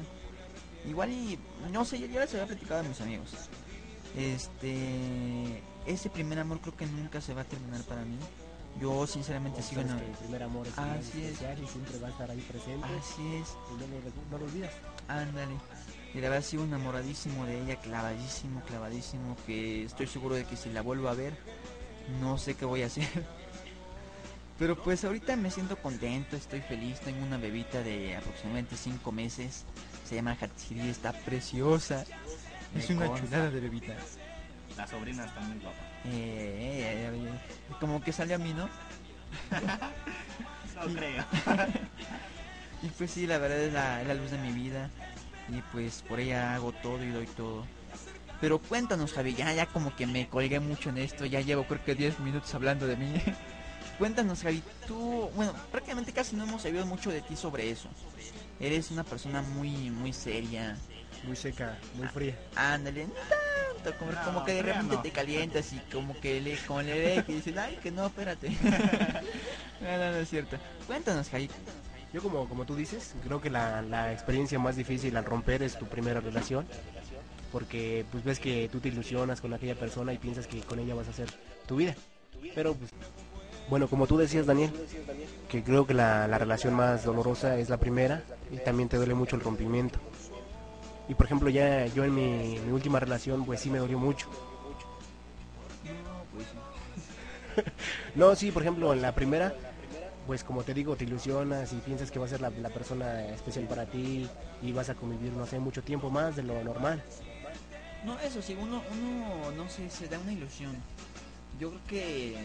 Igual 0.88 1.10
y, 1.10 1.40
no 1.72 1.84
sé, 1.86 1.98
yo 1.98 2.06
ya 2.06 2.20
les 2.20 2.34
había 2.36 2.46
platicado 2.46 2.82
a 2.82 2.84
mis 2.84 3.02
amigos. 3.02 3.32
Este, 4.16 5.64
ese 5.88 6.10
primer 6.12 6.38
amor 6.38 6.60
creo 6.62 6.78
que 6.78 6.86
nunca 6.86 7.20
se 7.20 7.34
va 7.34 7.42
a 7.42 7.46
terminar 7.46 7.82
para 7.82 8.04
mí. 8.04 8.18
Yo 8.80 9.08
sinceramente 9.08 9.64
sigo 9.64 9.82
en... 9.82 9.90
el 9.90 10.12
primer 10.20 10.44
amor 10.44 10.68
es 10.68 10.78
Así 10.78 11.24
es. 11.24 11.42
y 11.42 11.68
siempre 11.68 11.98
va 11.98 12.10
a 12.10 12.12
estar 12.12 12.30
ahí 12.30 12.40
presente 12.42 12.86
Así 12.86 13.36
es, 13.38 13.58
y 13.72 13.74
no 13.74 13.88
lo, 13.88 14.30
no 14.30 14.38
lo 14.38 14.46
olvidas. 14.46 14.72
ándale. 15.08 15.56
Y 16.18 16.20
la 16.22 16.30
verdad 16.30 16.44
sigo 16.44 16.64
enamoradísimo 16.64 17.46
de 17.46 17.62
ella, 17.62 17.76
clavadísimo, 17.76 18.62
clavadísimo, 18.62 19.38
que 19.46 19.84
estoy 19.84 20.08
seguro 20.08 20.34
de 20.34 20.46
que 20.46 20.58
si 20.58 20.72
la 20.72 20.82
vuelvo 20.82 21.10
a 21.10 21.14
ver, 21.14 21.38
no 22.20 22.40
sé 22.40 22.56
qué 22.56 22.66
voy 22.66 22.82
a 22.82 22.88
hacer. 22.88 23.06
Pero 24.58 24.82
pues 24.82 25.04
ahorita 25.06 25.36
me 25.36 25.52
siento 25.52 25.78
contento, 25.78 26.36
estoy 26.36 26.62
feliz, 26.62 27.00
tengo 27.02 27.24
una 27.24 27.38
bebita 27.38 27.84
de 27.84 28.16
aproximadamente 28.16 28.76
5 28.76 29.12
meses, 29.12 29.64
se 30.10 30.16
llama 30.16 30.36
Hatsiri, 30.42 30.90
está 30.90 31.14
preciosa. 31.14 32.04
Me 32.74 32.80
Es 32.82 32.90
una 32.90 33.06
consta. 33.06 33.28
chulada 33.28 33.52
de 33.52 33.60
bebita. 33.60 33.94
La 34.76 34.88
sobrina 34.88 35.24
está 35.24 35.40
muy 35.42 35.60
guapa. 35.60 35.78
Eh, 36.06 36.10
eh, 36.10 37.12
eh, 37.14 37.28
eh, 37.28 37.74
como 37.80 38.02
que 38.02 38.12
sale 38.12 38.34
a 38.34 38.40
mí, 38.40 38.56
¿no? 38.56 38.68
No 40.84 40.94
creo. 40.96 41.26
Y 42.84 42.90
pues 42.90 43.10
sí, 43.10 43.26
la 43.26 43.38
verdad 43.40 43.60
es 43.60 43.74
la, 43.74 44.02
es 44.02 44.08
la 44.08 44.14
luz 44.14 44.30
de 44.30 44.38
mi 44.38 44.52
vida. 44.52 44.90
Y 45.50 45.62
pues 45.72 46.04
por 46.08 46.20
ella 46.20 46.56
hago 46.56 46.72
todo 46.72 47.04
y 47.04 47.10
doy 47.10 47.26
todo. 47.28 47.66
Pero 48.40 48.60
cuéntanos, 48.60 49.14
Javi, 49.14 49.34
ya, 49.34 49.54
ya 49.54 49.66
como 49.66 49.96
que 49.96 50.06
me 50.06 50.28
colgué 50.28 50.60
mucho 50.60 50.90
en 50.90 51.00
esto. 51.00 51.26
Ya 51.26 51.42
llevo 51.42 51.66
creo 51.66 51.84
que 51.84 51.96
10 51.96 52.20
minutos 52.20 52.54
hablando 52.54 52.86
de 52.86 52.96
mí. 52.96 53.14
cuéntanos, 53.98 54.42
Javi, 54.44 54.62
tú, 54.88 55.30
bueno, 55.36 55.54
prácticamente 55.72 56.12
casi 56.12 56.36
no 56.36 56.44
hemos 56.44 56.62
sabido 56.62 56.86
mucho 56.86 57.10
de 57.10 57.22
ti 57.22 57.36
sobre 57.36 57.72
eso. 57.72 57.90
Eres 58.60 58.92
una 58.92 59.04
persona 59.04 59.42
muy, 59.42 59.90
muy 59.90 60.14
seria. 60.14 60.78
Muy 61.24 61.36
seca, 61.36 61.78
muy 61.96 62.08
fría. 62.08 62.38
Ándale, 62.56 63.08
no 63.08 63.14
tanto, 63.84 63.98
como, 63.98 64.12
No, 64.12 64.24
como 64.24 64.46
que 64.46 64.54
de 64.54 64.62
repente 64.62 64.96
no. 64.96 65.02
te 65.02 65.12
calientas 65.12 65.74
y 65.74 65.80
como 65.92 66.20
que 66.20 66.42
le, 66.42 66.58
como 66.58 66.82
le 66.82 66.94
ve 66.94 67.24
que 67.26 67.34
dicen, 67.34 67.58
ay, 67.58 67.78
que 67.82 67.92
no, 67.92 68.06
espérate. 68.06 68.50
no, 69.82 69.98
no, 69.98 70.12
no 70.12 70.18
es 70.18 70.30
cierto. 70.30 70.58
Cuéntanos, 70.86 71.30
Javi. 71.30 71.50
Yo 72.18 72.24
como, 72.24 72.50
como 72.50 72.66
tú 72.66 72.76
dices, 72.76 73.14
creo 73.24 73.40
que 73.40 73.52
la, 73.52 73.84
la 73.84 74.12
experiencia 74.12 74.58
más 74.58 74.76
difícil 74.76 75.16
al 75.18 75.24
romper 75.24 75.62
es 75.62 75.78
tu 75.78 75.86
primera 75.86 76.20
relación. 76.20 76.66
Porque 77.52 78.08
pues 78.12 78.24
ves 78.24 78.40
que 78.40 78.68
tú 78.72 78.80
te 78.80 78.88
ilusionas 78.88 79.40
con 79.40 79.54
aquella 79.54 79.76
persona 79.76 80.14
y 80.14 80.18
piensas 80.18 80.48
que 80.48 80.62
con 80.62 80.80
ella 80.80 80.96
vas 80.96 81.06
a 81.06 81.12
hacer 81.12 81.30
tu 81.68 81.76
vida. 81.76 81.94
Pero 82.56 82.74
pues, 82.74 82.90
bueno, 83.70 83.88
como 83.88 84.08
tú 84.08 84.18
decías 84.18 84.48
Daniel, 84.48 84.72
que 85.48 85.64
creo 85.64 85.86
que 85.86 85.94
la, 85.94 86.28
la 86.28 86.40
relación 86.40 86.74
más 86.74 87.06
dolorosa 87.06 87.60
es 87.60 87.70
la 87.70 87.78
primera 87.78 88.24
y 88.52 88.58
también 88.58 88.90
te 88.90 88.98
duele 88.98 89.14
mucho 89.14 89.36
el 89.36 89.44
rompimiento. 89.44 90.00
Y 91.08 91.14
por 91.14 91.28
ejemplo 91.28 91.50
ya 91.50 91.86
yo 91.86 92.04
en 92.04 92.16
mi, 92.16 92.58
mi 92.66 92.72
última 92.72 93.00
relación 93.00 93.46
pues 93.46 93.60
sí 93.60 93.70
me 93.70 93.78
dolió 93.78 94.00
mucho. 94.00 94.28
No, 98.16 98.36
sí, 98.36 98.52
por 98.52 98.64
ejemplo, 98.64 98.94
en 98.94 99.02
la 99.02 99.14
primera, 99.14 99.54
pues 100.28 100.44
como 100.44 100.62
te 100.64 100.74
digo, 100.74 100.98
te 100.98 101.06
ilusionas 101.06 101.72
y 101.72 101.78
piensas 101.78 102.12
que 102.12 102.20
va 102.20 102.26
a 102.26 102.30
ser 102.30 102.42
la, 102.42 102.52
persona 102.70 103.26
especial 103.28 103.66
para 103.66 103.86
ti 103.86 104.30
y 104.62 104.74
vas 104.74 104.90
a 104.90 104.96
convivir, 104.96 105.32
no 105.32 105.46
sé, 105.46 105.58
mucho 105.58 105.82
tiempo 105.82 106.10
más 106.10 106.36
de 106.36 106.44
lo 106.44 106.62
normal. 106.64 107.02
No, 108.06 108.20
eso 108.20 108.42
sí, 108.42 108.56
uno, 108.60 108.84
uno, 108.92 109.52
no 109.56 109.70
sé, 109.70 109.90
se 109.90 110.08
da 110.08 110.20
una 110.20 110.34
ilusión. 110.34 110.76
Yo 111.60 111.70
creo 111.70 111.82
que 111.88 112.36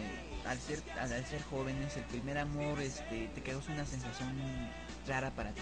al 0.47 0.57
ser, 0.59 0.81
al 0.99 1.11
al 1.11 1.25
ser 1.25 1.43
jóvenes, 1.43 1.95
el 1.97 2.03
primer 2.03 2.37
amor, 2.37 2.79
este, 2.79 3.27
te 3.35 3.41
causa 3.41 3.71
una 3.73 3.85
sensación 3.85 4.31
rara 5.05 5.29
para 5.31 5.51
ti. 5.51 5.61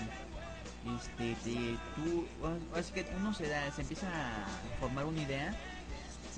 Este, 0.96 1.36
te, 1.44 1.78
tú, 1.96 2.28
así 2.76 2.94
que 2.94 3.06
uno 3.18 3.34
se 3.34 3.48
da, 3.48 3.72
se 3.72 3.82
empieza 3.82 4.08
a 4.08 4.46
formar 4.80 5.06
una 5.06 5.22
idea, 5.24 5.56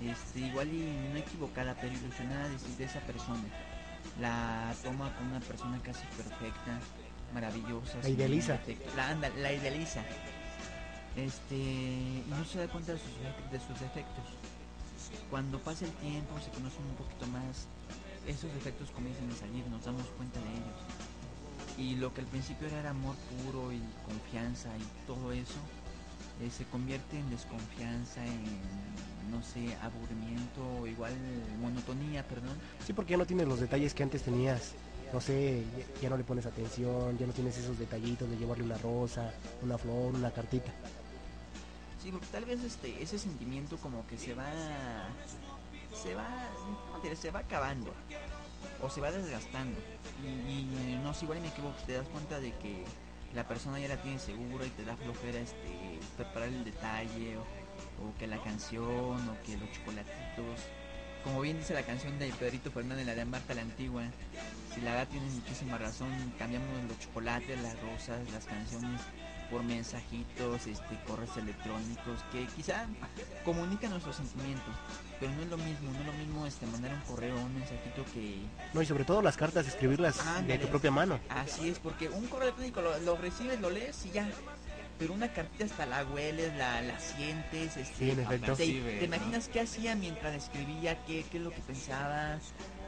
este, 0.02 0.40
igual 0.40 0.70
y 0.70 1.10
no 1.12 1.20
equivocada, 1.20 1.75
pero 1.80 1.94
ilusionada 1.94 2.50
de 2.78 2.84
esa 2.86 3.02
persona. 3.02 3.44
La 4.22 4.74
toma 4.84 5.12
como 5.15 5.32
una 5.32 5.39
persona 5.39 5.79
casi 5.84 6.05
perfecta, 6.15 6.79
maravillosa. 7.34 7.98
La 8.03 8.10
idealiza. 8.10 8.60
La, 8.96 9.10
anda, 9.10 9.29
la 9.29 9.51
idealiza 9.51 10.03
este 11.15 11.55
y 11.55 12.24
no 12.27 12.43
se 12.46 12.60
da 12.60 12.67
cuenta 12.67 12.93
de 12.93 12.98
sus, 13.00 13.10
defe- 13.10 13.50
de 13.51 13.60
sus 13.60 13.79
defectos. 13.79 14.25
Cuando 15.29 15.60
pasa 15.60 15.86
el 15.86 15.91
tiempo, 15.93 16.39
se 16.43 16.50
conocen 16.51 16.82
un 16.89 16.96
poquito 16.96 17.27
más, 17.27 17.67
esos 18.27 18.51
defectos 18.53 18.89
comienzan 18.91 19.29
a 19.32 19.36
salir, 19.36 19.65
nos 19.67 19.84
damos 19.86 20.05
cuenta 20.17 20.39
de 20.39 20.50
ellos. 20.53 20.79
Y 21.77 21.96
lo 21.96 22.13
que 22.13 22.22
al 22.22 22.27
principio 22.27 22.67
era 22.67 22.91
amor 22.91 23.15
puro 23.43 23.72
y 23.72 23.82
confianza 24.05 24.70
y 24.77 25.08
todo 25.08 25.32
eso, 25.32 25.58
eh, 26.42 26.50
se 26.50 26.66
convierte 26.66 27.18
en 27.18 27.30
desconfianza, 27.30 28.25
en, 28.25 28.44
no 29.32 29.42
sé, 29.44 29.75
aburrimiento, 29.82 30.88
igual 30.88 31.13
monotonía, 31.62 32.24
perdón. 32.28 32.58
Sí, 32.86 32.94
porque 32.94 33.12
ya 33.12 33.18
no 33.18 33.25
tienes 33.25 33.48
los 33.48 33.60
detalles 33.60 33.94
que 33.94 34.04
antes 34.04 34.24
tenías. 34.24 34.74
No 35.12 35.22
sé, 35.22 35.63
ya, 35.78 36.02
ya 36.02 36.10
no 36.10 36.18
le 36.18 36.24
pones 36.24 36.46
atención, 36.46 37.18
ya 37.20 37.28
no 37.28 37.34
tienes 37.34 37.58
esos 37.58 37.78
detallitos 37.78 38.30
de 38.30 38.36
llevarle 38.36 38.63
una 38.63 38.78
rosa, 38.80 39.32
una 39.62 39.78
flor, 39.78 40.16
una 40.16 40.32
cartita. 40.32 40.72
Sí, 42.02 42.12
porque 42.12 42.28
tal 42.32 42.44
vez 42.44 42.62
este 42.63 43.02
ese 43.02 43.18
sentimiento 43.18 43.78
como 43.78 44.06
que 44.08 44.18
se 44.18 44.34
va 44.34 44.52
se 45.94 46.16
va 46.16 46.28
se 47.16 47.32
va 47.32 47.40
acabando 47.40 47.94
o 48.82 48.90
se 48.90 49.00
va 49.00 49.10
desgastando 49.12 49.80
y, 50.22 50.28
y, 50.28 50.94
eh, 50.94 51.00
no 51.02 51.13
sé 51.13 51.24
igual 51.24 51.40
me 51.40 51.48
equivoco 51.48 51.75
te 51.86 51.94
das 51.94 52.08
cuenta 52.10 52.42
de 52.42 52.52
que 52.58 52.84
la 53.36 53.48
persona 53.48 53.80
ya 53.80 53.88
la 53.88 54.02
tiene 54.02 54.20
segura 54.20 54.66
y 54.66 54.70
te 54.70 54.86
da 54.86 54.96
flojera 54.96 55.40
este 55.40 56.00
preparar 56.18 56.50
el 56.50 56.63
detalle 56.63 57.38
o, 57.38 58.18
que 58.20 58.28
la 58.28 58.38
canción 58.44 59.30
o 59.30 59.38
que 59.46 59.58
los 59.58 59.72
chocolatitos. 59.72 60.68
Como 61.24 61.42
bien 61.42 61.58
dice 61.58 61.74
la 61.74 61.84
canción 61.84 62.20
de 62.20 62.32
Pedrito 62.32 62.70
Fernández 62.72 63.06
la 63.06 63.16
de 63.16 63.25
Marta 63.25 63.54
la 63.54 63.62
Antigua 63.62 64.04
si 64.74 64.82
la 64.82 64.92
verdad 64.92 65.08
tiene 65.08 65.28
muchísima 65.30 65.78
razón 65.78 66.10
cambiamos 66.38 66.68
los 66.88 67.00
chocolates 67.00 67.62
las 67.62 67.80
rosas 67.82 68.20
las 68.32 68.46
canciones 68.46 69.00
por 69.54 69.64
mensajitos, 69.64 70.66
este, 70.66 71.00
correos 71.08 71.38
electrónicos, 71.38 72.20
que 72.32 72.48
quizá 72.56 72.88
comunican 73.46 73.92
nuestros 73.92 74.16
sentimientos, 74.16 74.74
pero 75.20 75.32
no 75.34 75.44
es 75.44 75.48
lo 75.48 75.58
mismo, 75.58 75.92
no 75.92 76.00
es 76.00 76.06
lo 76.08 76.14
mismo 76.14 76.48
este, 76.48 76.66
mandar 76.66 76.92
un 76.92 77.02
correo 77.02 77.36
o 77.36 77.46
un 77.46 77.54
mensajito 77.54 78.04
que... 78.14 78.40
No, 78.74 78.82
y 78.82 78.86
sobre 78.88 79.06
todo 79.06 79.22
las 79.22 79.38
cartas, 79.38 79.68
escribirlas 79.68 80.20
de 80.48 80.58
tu 80.58 80.68
propia 80.70 80.90
mano. 80.90 81.20
Así 81.30 81.70
es, 81.70 81.78
porque 81.78 82.10
un 82.10 82.26
correo 82.26 82.46
electrónico 82.48 82.82
lo, 82.82 82.98
lo 83.02 83.16
recibes, 83.16 83.62
lo 83.62 83.70
lees 83.70 84.04
y 84.08 84.10
ya, 84.10 84.28
pero 84.98 85.14
una 85.14 85.32
cartita 85.32 85.66
hasta 85.66 85.86
la 85.86 86.04
hueles, 86.04 86.56
la, 86.58 86.82
la 86.82 87.00
sientes, 87.00 87.78
este, 87.78 87.96
Sí, 87.96 88.10
en 88.10 88.22
efecto. 88.22 88.56
te, 88.56 88.66
imaginas 88.66 89.50
qué 89.50 89.60
hacía 89.62 89.94
mientras 89.94 90.34
escribía, 90.34 90.98
qué, 91.06 91.24
qué 91.32 91.38
es 91.38 91.44
lo 91.44 91.52
que 91.52 91.62
pensaba, 91.62 92.40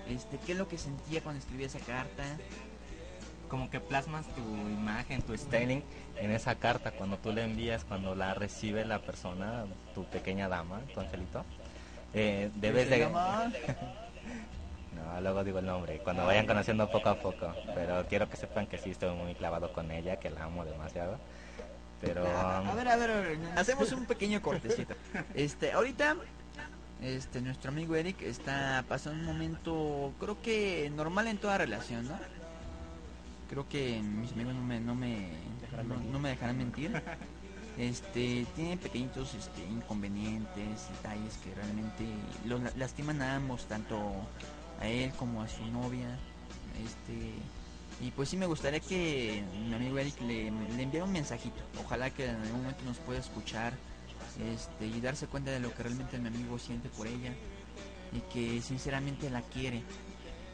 este, 0.10 0.40
qué 0.48 0.54
es 0.54 0.58
lo 0.58 0.68
que 0.68 0.80
sentía 0.80 1.22
cuando 1.22 1.40
escribía 1.42 1.68
esa 1.68 1.80
carta. 1.80 2.24
Como 3.56 3.70
que 3.70 3.80
plasmas 3.80 4.26
tu 4.36 4.42
imagen, 4.42 5.22
tu 5.22 5.34
styling 5.38 5.82
en 6.18 6.32
esa 6.32 6.56
carta 6.56 6.92
cuando 6.92 7.18
tú 7.18 7.32
la 7.32 7.46
envías, 7.46 7.86
cuando 7.86 8.14
la 8.14 8.34
recibe 8.34 8.84
la 8.84 9.00
persona, 9.00 9.64
tu 9.94 10.04
pequeña 10.04 10.50
dama, 10.50 10.82
tu 10.94 11.00
angelito. 11.00 11.46
Eh, 12.14 12.52
debes 12.56 12.90
de... 12.90 13.08
No, 14.94 15.22
luego 15.22 15.46
digo 15.46 15.60
el 15.60 15.66
nombre, 15.68 16.00
cuando 16.00 16.26
vayan 16.26 16.46
conociendo 16.46 16.92
poco 16.92 17.08
a 17.08 17.16
poco. 17.22 17.54
Pero 17.74 18.06
quiero 18.10 18.30
que 18.30 18.36
sepan 18.36 18.68
que 18.68 18.78
sí 18.78 18.90
estoy 18.90 19.16
muy 19.16 19.34
clavado 19.36 19.72
con 19.72 19.90
ella, 19.90 20.18
que 20.18 20.30
la 20.30 20.44
amo 20.44 20.66
demasiado. 20.66 21.18
Pero... 22.02 22.28
A, 22.28 22.58
a 22.58 22.76
ver, 22.76 22.90
a 22.90 22.98
ver, 22.98 23.10
a 23.10 23.22
ver, 23.22 23.38
hacemos 23.56 23.90
un 23.94 24.06
pequeño 24.06 24.42
cortecito. 24.42 24.96
Este, 25.34 25.72
ahorita, 25.72 26.18
este, 27.02 27.40
nuestro 27.40 27.72
amigo 27.72 27.96
Eric 27.96 28.22
está 28.22 28.84
pasando 28.86 29.18
un 29.20 29.26
momento, 29.26 30.12
creo 30.20 30.42
que 30.42 30.92
normal 30.94 31.28
en 31.28 31.38
toda 31.38 31.58
relación, 31.58 32.06
¿no? 32.10 32.35
Creo 33.50 33.68
que 33.70 34.02
mis 34.02 34.32
amigos 34.34 34.56
no 34.56 34.62
me, 34.64 34.80
no 34.80 34.96
me, 34.96 35.30
Dejarán 35.62 35.88
no, 35.88 35.94
mentir. 35.96 36.12
no 36.12 36.20
me 36.20 36.30
dejarán 36.30 36.58
mentir. 36.58 37.04
Este, 37.78 38.46
tiene 38.56 38.78
pequeñitos 38.78 39.34
este, 39.34 39.62
inconvenientes, 39.66 40.88
detalles 40.94 41.38
que 41.44 41.54
realmente 41.56 42.06
lo 42.46 42.58
la- 42.58 42.72
lastiman 42.78 43.22
a 43.22 43.36
ambos, 43.36 43.66
tanto 43.66 43.98
a 44.80 44.88
él 44.88 45.12
como 45.20 45.42
a 45.42 45.50
su 45.50 45.66
novia. 45.66 46.08
Este, 46.82 47.34
y 48.00 48.12
pues 48.12 48.30
sí 48.30 48.38
me 48.38 48.46
gustaría 48.46 48.80
que 48.80 49.44
mi 49.68 49.74
amigo 49.74 49.98
Eric 49.98 50.22
le, 50.22 50.52
le 50.52 50.84
enviara 50.84 51.06
un 51.06 51.12
mensajito. 51.12 51.58
Ojalá 51.84 52.10
que 52.12 52.24
en 52.30 52.38
algún 52.38 52.62
momento 52.62 52.82
nos 52.86 52.96
pueda 53.00 53.20
escuchar 53.20 53.74
este, 54.54 54.88
y 54.88 55.02
darse 55.02 55.28
cuenta 55.28 55.52
de 55.52 55.60
lo 55.60 55.74
que 55.75 55.84
realmente 55.84 56.18
mi 56.18 56.30
amigo 56.30 56.58
siente 56.58 56.88
por 56.88 57.08
ella 57.08 57.34
y 58.14 58.22
que 58.34 58.62
sinceramente 58.62 59.30
la 59.30 59.42
quiere. 59.42 59.84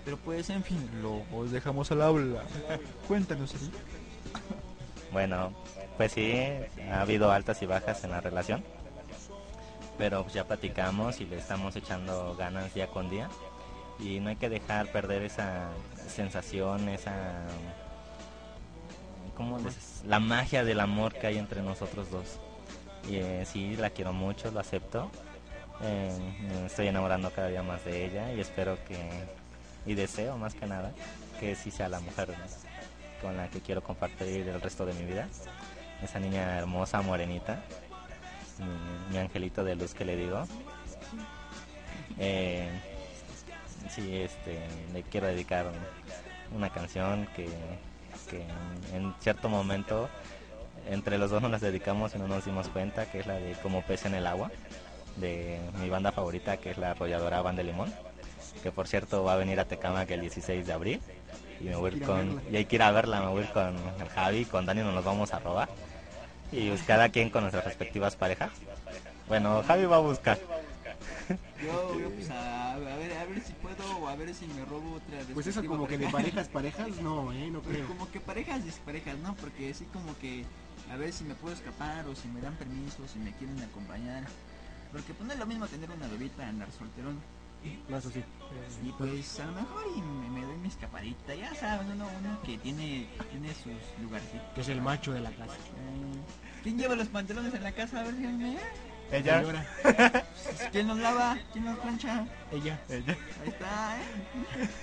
Pero 0.04 0.18
pues 0.18 0.50
en 0.50 0.64
fin, 0.64 0.90
lo 1.02 1.22
os 1.38 1.52
dejamos 1.52 1.92
al 1.92 2.02
habla. 2.02 2.44
Cuéntanos, 3.08 3.54
Eric. 3.54 3.72
Bueno, 5.12 5.54
pues 5.98 6.14
sí, 6.14 6.34
ha 6.92 7.02
habido 7.02 7.32
altas 7.32 7.62
y 7.62 7.66
bajas 7.66 8.04
en 8.04 8.12
la 8.12 8.22
relación. 8.22 8.64
Pero 9.98 10.26
ya 10.30 10.46
platicamos 10.46 11.20
y 11.22 11.26
le 11.26 11.38
estamos 11.38 11.76
echando 11.76 12.36
ganas 12.36 12.74
día 12.74 12.88
con 12.88 13.10
día. 13.10 13.30
Y 14.00 14.20
no 14.20 14.30
hay 14.30 14.36
que 14.38 14.50
dejar 14.50 14.88
perder 14.92 15.22
esa 15.24 15.70
sensación, 16.08 16.90
esa... 16.90 17.14
¿Cómo 19.38 19.60
les- 19.60 20.04
La 20.08 20.20
magia 20.20 20.64
del 20.64 20.80
amor 20.80 21.14
que 21.14 21.28
hay 21.28 21.38
entre 21.38 21.62
nosotros 21.62 22.10
dos. 22.10 22.40
Y 23.10 23.18
eh, 23.18 23.46
sí, 23.46 23.76
la 23.76 23.90
quiero 23.92 24.14
mucho, 24.14 24.50
lo 24.52 24.60
acepto. 24.60 25.12
Eh, 25.84 26.12
me 26.60 26.66
estoy 26.66 26.88
enamorando 26.88 27.30
cada 27.32 27.48
día 27.50 27.62
más 27.64 27.84
de 27.86 28.06
ella 28.06 28.34
y 28.34 28.40
espero 28.40 28.78
que 28.88 28.98
y 29.86 29.96
deseo 29.96 30.38
más 30.38 30.54
que 30.54 30.66
nada 30.66 30.92
que 31.40 31.56
sí 31.56 31.72
sea 31.72 31.90
la 31.90 32.00
mujer 32.00 32.30
con 33.22 33.38
la 33.38 33.50
que 33.50 33.62
quiero 33.62 33.84
compartir 33.84 34.48
el 34.48 34.62
resto 34.62 34.86
de 34.86 34.94
mi 34.94 35.06
vida. 35.06 35.28
Esa 36.04 36.20
niña 36.20 36.58
hermosa, 36.58 37.02
morenita, 37.02 37.64
mi, 39.10 39.18
angelito 39.18 39.64
de 39.64 39.76
luz 39.76 39.94
que 39.94 40.06
le 40.06 40.16
digo. 40.16 40.44
Eh, 42.18 42.70
sí, 43.90 44.18
este, 44.18 44.60
le 44.94 45.04
quiero 45.04 45.28
dedicar 45.28 45.68
una 46.56 46.70
canción 46.70 47.28
que, 47.36 47.48
en 48.94 49.14
cierto 49.20 49.50
momento 49.50 50.10
entre 50.90 51.18
los 51.18 51.30
dos 51.30 51.42
nos 51.42 51.62
dedicamos 51.62 52.16
y 52.16 52.18
no 52.18 52.28
nos 52.28 52.46
dimos 52.46 52.68
cuenta, 52.70 53.06
que 53.12 53.20
es 53.20 53.28
la 53.28 53.36
de 53.36 53.54
Como 53.62 53.84
pez 53.84 54.06
en 54.06 54.16
el 54.16 54.26
agua, 54.26 54.52
de 55.18 55.60
mi 55.80 55.90
banda 55.90 56.12
favorita, 56.12 56.58
que 56.58 56.72
es 56.72 56.78
la 56.78 56.92
arrolladora 56.92 57.42
Banda 57.42 57.62
de 57.62 57.72
Limón, 57.72 57.94
que 58.64 58.72
por 58.72 58.88
cierto 58.88 59.24
va 59.24 59.34
a 59.34 59.38
venir 59.38 59.60
a 59.60 59.66
Tecama 59.66 60.06
que 60.06 60.16
el 60.16 60.22
16 60.22 60.66
de 60.66 60.74
abril. 60.74 61.02
Y, 61.60 61.66
me 61.66 61.76
voy 61.76 62.00
con, 62.00 62.42
y 62.52 62.56
hay 62.56 62.66
que 62.66 62.76
ir 62.76 62.82
a 62.82 62.92
verla, 62.92 63.22
me 63.22 63.28
voy 63.28 63.44
con 63.46 63.76
el 63.76 64.10
Javi, 64.10 64.46
con 64.46 64.66
Dani 64.66 64.82
nos 64.82 65.04
vamos 65.04 65.34
a 65.34 65.40
robar. 65.40 65.70
Y 66.52 66.70
pues 66.70 66.84
cada 66.84 67.10
quien 67.10 67.30
con 67.30 67.42
nuestras 67.44 67.66
respectivas 67.66 68.16
parejas. 68.16 68.52
Bueno, 69.28 69.64
Javi 69.66 69.86
va 69.86 69.98
a 69.98 70.00
buscar. 70.00 70.38
Yo, 71.64 72.00
yo 72.00 72.10
pues 72.10 72.30
a, 72.30 72.74
a 72.74 72.78
ver, 72.78 73.14
a 73.14 73.26
ver 73.26 73.42
si 73.42 73.54
puedo 73.54 73.98
o 74.00 74.08
a 74.08 74.16
ver 74.16 74.34
si 74.34 74.46
me 74.48 74.66
robo 74.66 74.96
otra 74.96 75.20
Pues 75.34 75.48
eso 75.48 75.64
como 75.64 75.88
que 75.88 75.98
de 75.98 76.10
pareja. 76.10 76.42
parejas, 76.42 76.48
parejas, 76.50 77.02
no, 77.02 77.32
eh, 77.32 77.50
no 77.52 77.62
creo. 77.62 77.88
como 77.88 78.12
que 78.12 78.20
parejas 78.20 78.66
desparejas, 78.66 79.18
¿no? 79.20 79.36
Porque 79.36 79.70
así 79.70 79.86
como 79.86 80.18
que 80.18 80.44
a 80.92 80.98
ver 80.98 81.14
si 81.14 81.24
me 81.24 81.36
puedo 81.36 81.54
escapar 81.56 82.06
o 82.08 82.16
si 82.16 82.28
me 82.28 82.42
dan 82.42 82.56
permiso, 82.56 83.08
si 83.08 83.20
me 83.20 83.32
quieren 83.34 83.62
acompañar. 83.62 84.24
Porque 84.92 85.14
pues 85.14 85.26
no 85.26 85.34
es 85.34 85.40
lo 85.40 85.46
mismo 85.46 85.68
tener 85.68 85.90
una 85.90 86.08
bebita 86.08 86.48
andar 86.48 86.70
solterón. 86.72 87.20
No, 87.88 87.98
eso 87.98 88.10
sí. 88.10 88.24
Y 88.84 88.92
pues 88.94 89.40
a 89.40 89.46
lo 89.46 89.54
mejor 89.54 89.84
y 89.96 90.02
me, 90.02 90.30
me 90.30 90.46
doy 90.46 90.58
mi 90.58 90.68
escapadita, 90.68 91.36
ya 91.36 91.54
saben, 91.56 91.92
uno, 91.92 92.08
uno 92.20 92.42
que 92.44 92.58
tiene, 92.58 93.08
tiene 93.30 93.50
sus 93.54 93.74
lugarcitos. 94.02 94.48
Que 94.56 94.62
es 94.62 94.70
el 94.70 94.82
macho 94.82 95.14
de 95.14 95.22
la 95.22 95.30
casa. 95.32 95.54
Eh, 95.54 96.64
¿Quién 96.64 96.78
lleva 96.78 96.96
los 96.96 97.08
pantalones 97.08 97.54
en 97.54 97.64
la 97.64 97.72
casa? 97.72 98.00
A 98.00 98.04
ver, 98.04 98.18
díganme. 98.18 98.58
Ella, 99.12 99.40
Señora, 99.42 99.66
¿Quién 100.72 100.88
los 100.88 100.98
lava? 100.98 101.38
¿Quién 101.52 101.66
los 101.66 101.78
plancha? 101.80 102.26
ella. 102.52 102.80
ella. 102.90 103.18
Ahí 103.44 103.50
está, 103.50 103.98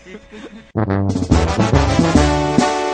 ¿eh? 0.04 0.18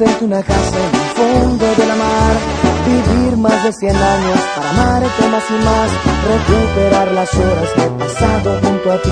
hacerte 0.00 0.24
una 0.24 0.42
casa 0.42 0.76
en 0.78 0.94
el 0.94 1.08
fondo 1.14 1.66
de 1.76 1.86
la 1.86 1.94
mar, 1.94 2.34
vivir 2.86 3.36
más 3.36 3.64
de 3.64 3.72
100 3.72 3.96
años 3.96 4.38
para 4.56 4.70
amarte 4.70 5.28
más 5.28 5.44
y 5.50 5.64
más, 5.64 5.90
recuperar 6.32 7.12
las 7.12 7.34
horas 7.34 7.68
que 7.74 7.82
he 7.82 7.90
pasado 7.90 8.60
junto 8.62 8.92
a 8.92 9.02
ti, 9.02 9.10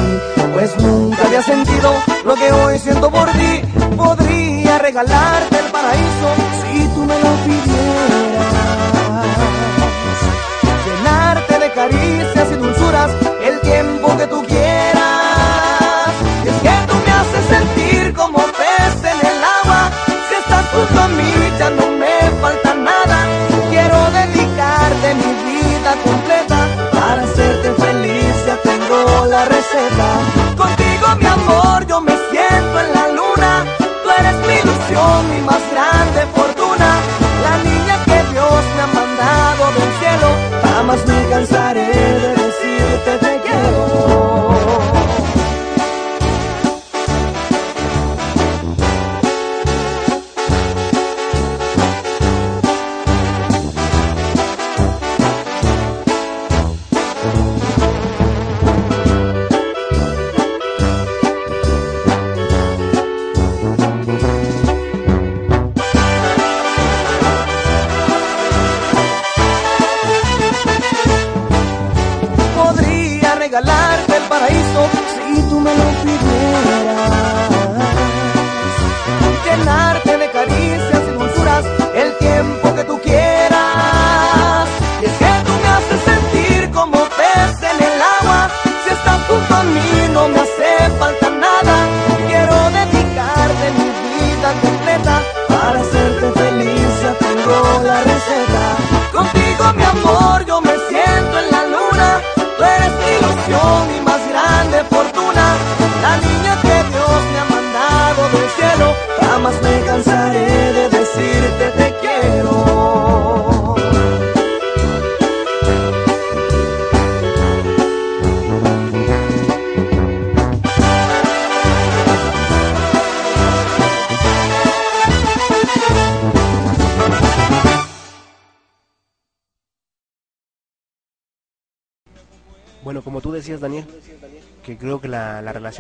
pues 0.55 0.79
nunca 0.79 1.23
había 1.27 1.43
sentido 1.43 1.93
lo 2.25 2.35
que 2.37 2.53
hoy 2.53 2.79
siento 2.79 3.11
por 3.11 3.31
ti. 3.33 3.61
Podría 3.97 4.79
regalarte 4.79 5.59
el 5.59 5.71
paraíso 5.71 6.29
si 6.63 6.89
tú 6.95 7.01
me 7.01 7.19
lo 7.19 7.35
pidieras, 7.45 8.55
llenarte 10.87 11.59
de 11.59 11.73
caricias 11.73 12.49
y 12.51 12.55
dulzuras 12.55 13.11
el 13.45 13.61
tiempo 13.61 14.17
que 14.17 14.27
tú 14.27 14.43
quieras. 14.47 16.13
Y 16.45 16.49
es 16.49 16.55
que 16.63 16.71
tú 16.89 16.95
me 17.05 17.13
haces 17.13 17.45
sentir 17.51 18.15
como 18.15 18.48
mi 31.21 31.27
amor 31.27 31.58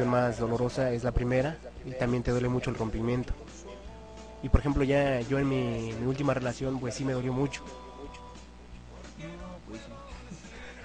más 0.04 0.38
dolorosa 0.38 0.92
es 0.92 1.04
la 1.04 1.12
primera 1.12 1.56
y 1.84 1.92
también 1.92 2.22
te 2.22 2.30
duele 2.30 2.48
mucho 2.48 2.70
el 2.70 2.76
rompimiento. 2.76 3.32
Y 4.42 4.48
por 4.48 4.60
ejemplo, 4.60 4.84
ya 4.84 5.20
yo 5.20 5.38
en 5.38 5.48
mi, 5.48 5.92
última 6.06 6.34
relación, 6.34 6.78
pues 6.78 6.94
sí 6.94 7.04
me 7.04 7.12
dolió 7.12 7.32
mucho. 7.32 7.62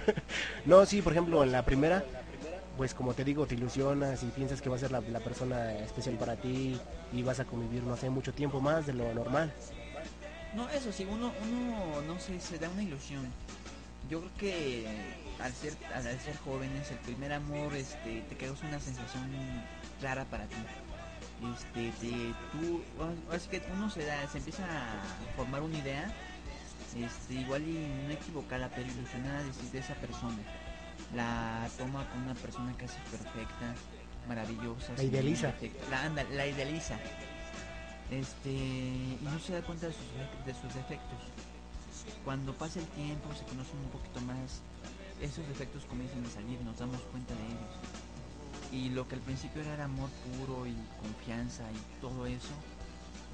No, 0.66 0.84
sí. 0.84 1.00
Por 1.00 1.12
ejemplo, 1.12 1.42
en 1.42 1.52
la 1.52 1.64
primera, 1.64 2.04
pues 2.76 2.92
como 2.92 3.14
te 3.14 3.24
digo, 3.24 3.46
te 3.46 3.54
ilusionas 3.54 4.22
y 4.22 4.26
piensas 4.26 4.60
que 4.60 4.68
va 4.68 4.76
a 4.76 4.78
ser 4.78 4.90
la, 4.90 5.00
la 5.00 5.20
persona 5.20 5.72
especial 5.78 6.16
para 6.16 6.36
ti 6.36 6.78
y 7.12 7.22
vas 7.22 7.40
a 7.40 7.44
convivir, 7.46 7.82
no 7.82 7.96
sé, 7.96 8.10
mucho 8.10 8.32
tiempo 8.32 8.60
más 8.60 8.86
de 8.86 8.92
lo 8.92 9.12
normal. 9.14 9.52
No, 10.54 10.68
eso 10.70 10.92
sí, 10.92 11.06
uno, 11.10 11.32
uno, 11.42 12.02
no 12.02 12.20
sé, 12.20 12.38
se 12.38 12.58
da 12.58 12.68
una 12.68 12.82
ilusión. 12.82 13.26
Yo 14.08 14.20
creo 14.20 14.32
que 14.38 14.86
al 15.44 15.52
ser, 15.52 15.76
al 15.94 16.02
ser 16.20 16.36
jóvenes, 16.38 16.90
el 16.90 16.98
primer 16.98 17.32
amor, 17.32 17.74
este, 17.74 18.22
te 18.22 18.36
causa 18.36 18.66
una 18.66 18.80
sensación 18.80 19.30
rara 20.00 20.24
para 20.24 20.46
ti. 20.46 20.56
este, 21.54 21.92
te, 22.00 22.34
tú, 22.52 22.82
así 23.30 23.48
que 23.48 23.62
uno 23.74 23.90
se 23.90 24.06
da, 24.06 24.26
se 24.28 24.38
empieza 24.38 24.64
a 24.64 25.02
formar 25.36 25.62
una 25.62 25.76
idea, 25.76 26.10
este, 26.96 27.34
igual 27.34 27.62
y 27.62 27.86
no 28.06 28.12
equivocada, 28.12 28.70
pero 28.74 28.90
ilusionada 28.90 29.42
de, 29.42 29.70
de 29.70 29.78
esa 29.78 29.94
persona. 29.96 30.38
La 31.14 31.68
toma 31.76 32.08
con 32.10 32.22
una 32.22 32.34
persona 32.34 32.72
casi 32.78 32.96
perfecta, 33.10 33.74
maravillosa. 34.26 34.94
La 34.96 35.02
idealiza. 35.02 35.52
La, 35.90 36.04
anda, 36.04 36.24
la 36.24 36.46
idealiza. 36.46 36.96
Este, 38.10 38.50
y 38.50 39.18
no 39.22 39.38
se 39.38 39.52
da 39.52 39.62
cuenta 39.62 39.88
de 39.88 39.92
sus, 39.92 40.46
de 40.46 40.54
sus 40.54 40.74
defectos. 40.74 41.18
Cuando 42.24 42.54
pasa 42.54 42.80
el 42.80 42.86
tiempo, 42.88 43.28
se 43.34 43.44
conocen 43.44 43.78
un 43.78 43.90
poquito 43.90 44.20
más, 44.22 44.62
esos 45.20 45.46
defectos 45.48 45.84
comienzan 45.84 46.24
a 46.24 46.30
salir, 46.30 46.60
nos 46.62 46.78
damos 46.78 47.00
cuenta 47.10 47.34
de 47.34 47.44
ellos. 47.46 47.74
Y 48.72 48.90
lo 48.90 49.06
que 49.06 49.14
al 49.14 49.20
principio 49.20 49.62
era 49.62 49.84
amor 49.84 50.10
puro 50.38 50.66
y 50.66 50.74
confianza 51.00 51.62
y 51.72 52.00
todo 52.00 52.26
eso, 52.26 52.52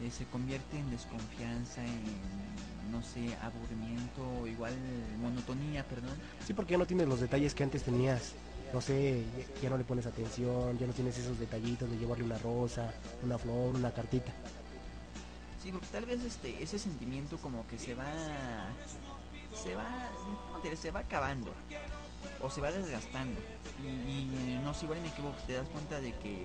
eh, 0.02 0.10
se 0.10 0.24
convierte 0.26 0.78
en 0.78 0.90
desconfianza, 0.90 1.84
en, 1.84 2.02
no 2.92 3.02
sé, 3.02 3.34
aburrimiento, 3.42 4.46
igual 4.46 4.74
monotonía, 5.20 5.84
perdón. 5.84 6.14
Sí, 6.46 6.52
porque 6.52 6.72
ya 6.72 6.78
no 6.78 6.86
tienes 6.86 7.08
los 7.08 7.20
detalles 7.20 7.54
que 7.54 7.62
antes 7.64 7.82
tenías. 7.82 8.32
No 8.72 8.80
sé, 8.80 9.24
ya- 9.36 9.62
ya 9.62 9.70
no 9.70 9.78
le 9.78 9.84
pones 9.84 10.06
atención, 10.06 10.78
ya 10.78 10.86
no 10.86 10.92
tienes 10.92 11.18
esos 11.18 11.38
detallitos 11.38 11.90
de 11.90 11.98
llevarle 11.98 12.24
una 12.24 12.38
rosa, 12.38 12.92
una 13.24 13.36
flor, 13.36 13.74
una 13.74 13.90
cartita. 13.90 14.32
Sí, 15.62 15.72
porque 15.72 15.88
tal 15.88 16.06
vez 16.06 16.22
este, 16.22 16.62
ese 16.62 16.78
sentimiento 16.78 17.36
como 17.38 17.66
que 17.66 17.78
se 17.78 17.94
va, 17.94 18.04
se 19.54 19.74
va, 19.74 20.10
se 20.76 20.90
va 20.90 21.00
acabando 21.00 21.52
o 22.42 22.50
se 22.50 22.60
va 22.60 22.70
desgastando 22.70 23.40
y, 23.82 23.86
y, 23.86 24.60
no 24.62 24.74
sé, 24.74 24.84
igual 24.84 25.00
me 25.00 25.08
equivoco, 25.08 25.36
te 25.46 25.54
das 25.54 25.68
cuenta 25.68 26.00
de 26.00 26.12
que 26.18 26.44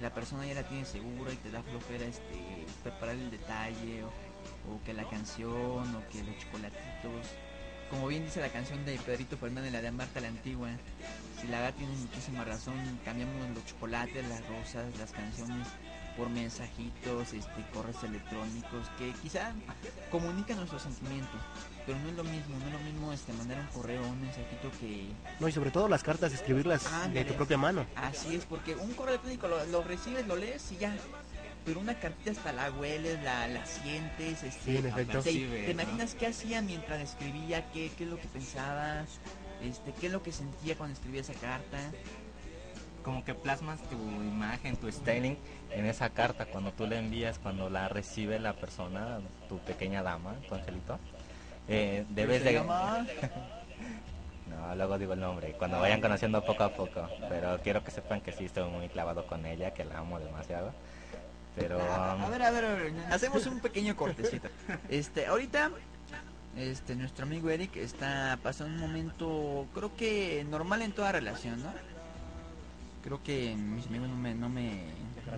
la 0.00 0.12
persona 0.12 0.46
ya 0.46 0.54
la 0.54 0.62
tiene 0.62 0.84
segura 0.84 1.32
y 1.32 1.36
te 1.36 1.50
da 1.50 1.62
flojera 1.62 2.04
este, 2.04 2.66
preparar 2.82 3.14
el 3.16 3.30
detalle 3.30 4.04
o, 4.04 4.08
o 4.08 4.84
que 4.84 4.92
la 4.92 5.08
canción 5.08 5.96
o 5.96 6.08
que 6.10 6.22
los 6.22 6.38
chocolatitos, 6.38 7.26
como 7.90 8.08
bien 8.08 8.24
dice 8.24 8.40
la 8.40 8.48
canción 8.48 8.84
de 8.84 8.98
Pedrito 8.98 9.36
Fernández, 9.36 9.72
la 9.72 9.80
de 9.80 9.90
Marta 9.92 10.20
la 10.20 10.28
Antigua, 10.28 10.68
si 11.40 11.46
la 11.48 11.60
verdad 11.60 11.74
tiene 11.78 11.94
muchísima 11.94 12.44
razón, 12.44 12.74
cambiamos 13.04 13.34
los 13.54 13.64
chocolates, 13.64 14.26
las 14.28 14.46
rosas, 14.48 14.86
las 14.98 15.12
canciones 15.12 15.66
por 16.16 16.28
mensajitos, 16.30 17.32
este, 17.32 17.62
correos 17.72 18.02
electrónicos 18.04 18.88
que 18.98 19.12
quizá 19.22 19.52
comunican 20.10 20.56
nuestros 20.56 20.82
sentimientos, 20.82 21.40
pero 21.84 21.98
no 21.98 22.08
es 22.08 22.14
lo 22.14 22.24
mismo, 22.24 22.58
no 22.58 22.66
es 22.66 22.72
lo 22.72 22.78
mismo 22.80 23.12
este 23.12 23.32
mandar 23.34 23.58
un 23.60 23.66
correo 23.66 24.02
o 24.02 24.08
un 24.08 24.20
mensajito 24.20 24.70
que 24.80 25.08
No, 25.40 25.48
y 25.48 25.52
sobre 25.52 25.70
todo 25.70 25.88
las 25.88 26.02
cartas, 26.02 26.32
escribirlas 26.32 26.88
de 27.12 27.24
tu 27.24 27.34
propia 27.34 27.58
mano. 27.58 27.86
así 27.96 28.34
es, 28.34 28.44
porque 28.46 28.74
un 28.74 28.92
correo 28.94 29.14
electrónico 29.14 29.48
lo, 29.48 29.64
lo 29.66 29.82
recibes, 29.82 30.26
lo 30.26 30.36
lees 30.36 30.72
y 30.72 30.76
ya. 30.78 30.96
Pero 31.64 31.80
una 31.80 31.98
cartita 31.98 32.30
hasta 32.30 32.52
la 32.52 32.70
hueles, 32.70 33.20
la, 33.24 33.48
la 33.48 33.66
sientes, 33.66 34.44
este, 34.44 34.70
Sí, 34.72 34.76
en 34.76 34.86
efecto. 34.86 35.20
te, 35.20 35.32
te 35.32 35.70
imaginas 35.72 36.14
qué 36.14 36.28
hacía 36.28 36.62
mientras 36.62 37.00
escribía, 37.00 37.70
qué, 37.72 37.90
qué 37.98 38.04
es 38.04 38.10
lo 38.10 38.20
que 38.20 38.28
pensaba, 38.28 39.04
este, 39.60 39.92
qué 40.00 40.06
es 40.06 40.12
lo 40.12 40.22
que 40.22 40.30
sentía 40.30 40.76
cuando 40.76 40.94
escribía 40.94 41.22
esa 41.22 41.34
carta. 41.34 41.78
Como 43.06 43.24
que 43.24 43.34
plasmas 43.34 43.80
tu 43.82 43.94
imagen, 43.94 44.76
tu 44.76 44.90
styling 44.90 45.38
en 45.70 45.86
esa 45.86 46.10
carta 46.10 46.44
cuando 46.44 46.72
tú 46.72 46.88
la 46.88 46.98
envías, 46.98 47.38
cuando 47.38 47.70
la 47.70 47.88
recibe 47.88 48.40
la 48.40 48.54
persona, 48.54 49.20
tu 49.48 49.60
pequeña 49.60 50.02
dama, 50.02 50.34
tu 50.48 50.56
angelito. 50.56 50.98
Eh, 51.68 52.04
debes 52.10 52.42
de... 52.42 52.60
No, 54.48 54.74
luego 54.74 54.98
digo 54.98 55.12
el 55.12 55.20
nombre, 55.20 55.52
cuando 55.52 55.78
vayan 55.78 56.00
conociendo 56.00 56.44
poco 56.44 56.64
a 56.64 56.70
poco. 56.70 57.08
Pero 57.28 57.60
quiero 57.62 57.84
que 57.84 57.92
sepan 57.92 58.20
que 58.20 58.32
sí 58.32 58.46
estoy 58.46 58.68
muy 58.68 58.88
clavado 58.88 59.24
con 59.26 59.46
ella, 59.46 59.72
que 59.72 59.84
la 59.84 59.98
amo 59.98 60.18
demasiado. 60.18 60.72
Pero... 61.54 61.80
A, 61.80 62.16
um, 62.16 62.22
a 62.22 62.28
ver, 62.28 62.42
a 62.42 62.50
ver, 62.50 62.64
a 62.64 62.74
ver, 62.74 62.92
hacemos 63.10 63.46
un 63.46 63.60
pequeño 63.66 63.94
cortecito. 63.94 64.48
Este, 64.88 65.26
ahorita, 65.26 65.70
este, 66.56 66.96
nuestro 66.96 67.24
amigo 67.24 67.50
Eric 67.50 67.76
está 67.76 68.36
pasando 68.42 68.74
un 68.74 68.80
momento, 68.80 69.66
creo 69.74 69.94
que 69.94 70.44
normal 70.50 70.82
en 70.82 70.90
toda 70.90 71.12
relación, 71.12 71.62
¿no? 71.62 71.95
Creo 73.06 73.22
que 73.22 73.54
mis 73.54 73.86
amigos 73.86 74.08
no 74.08 74.16
me, 74.16 74.34
no 74.34 74.48
me, 74.48 74.80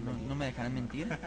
no, 0.02 0.14
no 0.26 0.35
me 0.35 0.46
dejarán 0.46 0.74
mentir. 0.74 1.07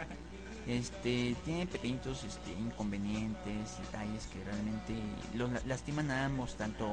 Este, 0.67 1.36
tiene 1.43 1.65
pequeñitos 1.65 2.23
este, 2.23 2.51
inconvenientes, 2.51 3.80
detalles 3.80 4.27
que 4.27 4.43
realmente 4.43 4.93
los 5.34 5.51
la- 5.51 5.62
lastiman 5.65 6.12
a 6.12 6.25
ambos, 6.25 6.56
tanto 6.56 6.86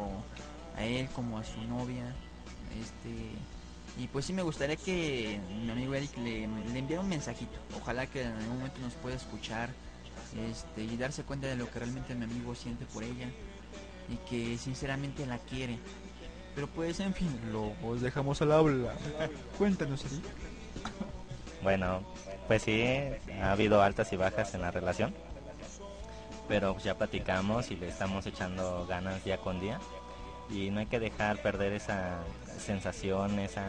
a 0.75 0.85
él 0.85 1.07
como 1.15 1.39
a 1.39 1.45
su 1.45 1.61
novia. 1.65 2.05
Este, 2.81 3.13
y 4.03 4.07
pues 4.09 4.25
sí 4.25 4.33
me 4.33 4.41
gustaría 4.41 4.77
que 4.77 5.39
mi 5.63 5.71
amigo 5.71 5.95
Eric 5.95 6.17
le, 6.17 6.49
le 6.49 6.79
enviara 6.79 7.03
un 7.03 7.11
mensajito. 7.11 7.59
Ojalá 7.77 8.07
que 8.07 8.23
en 8.23 8.33
algún 8.33 8.57
momento 8.57 8.81
nos 8.81 8.95
pueda 8.95 9.17
escuchar 9.17 9.69
este, 10.51 10.85
y 10.85 10.97
darse 10.97 11.23
cuenta 11.25 11.47
de 11.47 11.57
lo 11.57 11.71
que 11.71 11.79
realmente 11.79 12.15
mi 12.15 12.25
amigo 12.25 12.55
siente 12.55 12.87
por 12.87 13.05
ella 13.05 13.29
y 14.09 14.17
que 14.31 14.57
sinceramente 14.57 15.27
la 15.27 15.37
quiere. 15.37 15.79
Pero 16.55 16.67
pues 16.69 16.99
en 17.01 17.15
fin, 17.15 17.39
lo 17.53 17.73
os 17.87 18.01
dejamos 18.01 18.43
al 18.43 18.53
habla. 18.53 18.93
Cuéntanos, 19.57 20.05
Eric. 20.05 20.25
Bueno, 21.63 22.03
pues 22.47 22.63
sí, 22.63 22.85
ha 23.43 23.53
habido 23.53 23.83
altas 23.83 24.13
y 24.13 24.17
bajas 24.17 24.55
en 24.55 24.63
la 24.63 24.71
relación, 24.71 25.15
pero 26.49 26.77
ya 26.79 26.97
platicamos 26.97 27.71
y 27.71 27.77
le 27.77 27.89
estamos 27.89 28.27
echando 28.27 28.87
ganas 28.89 29.25
día 29.25 29.39
con 29.39 29.61
día 29.61 29.79
y 30.51 30.71
no 30.71 30.81
hay 30.81 30.87
que 30.87 31.01
dejar 31.01 31.43
perder 31.43 31.73
esa 31.73 32.19
sensación, 32.65 33.39
esa 33.41 33.65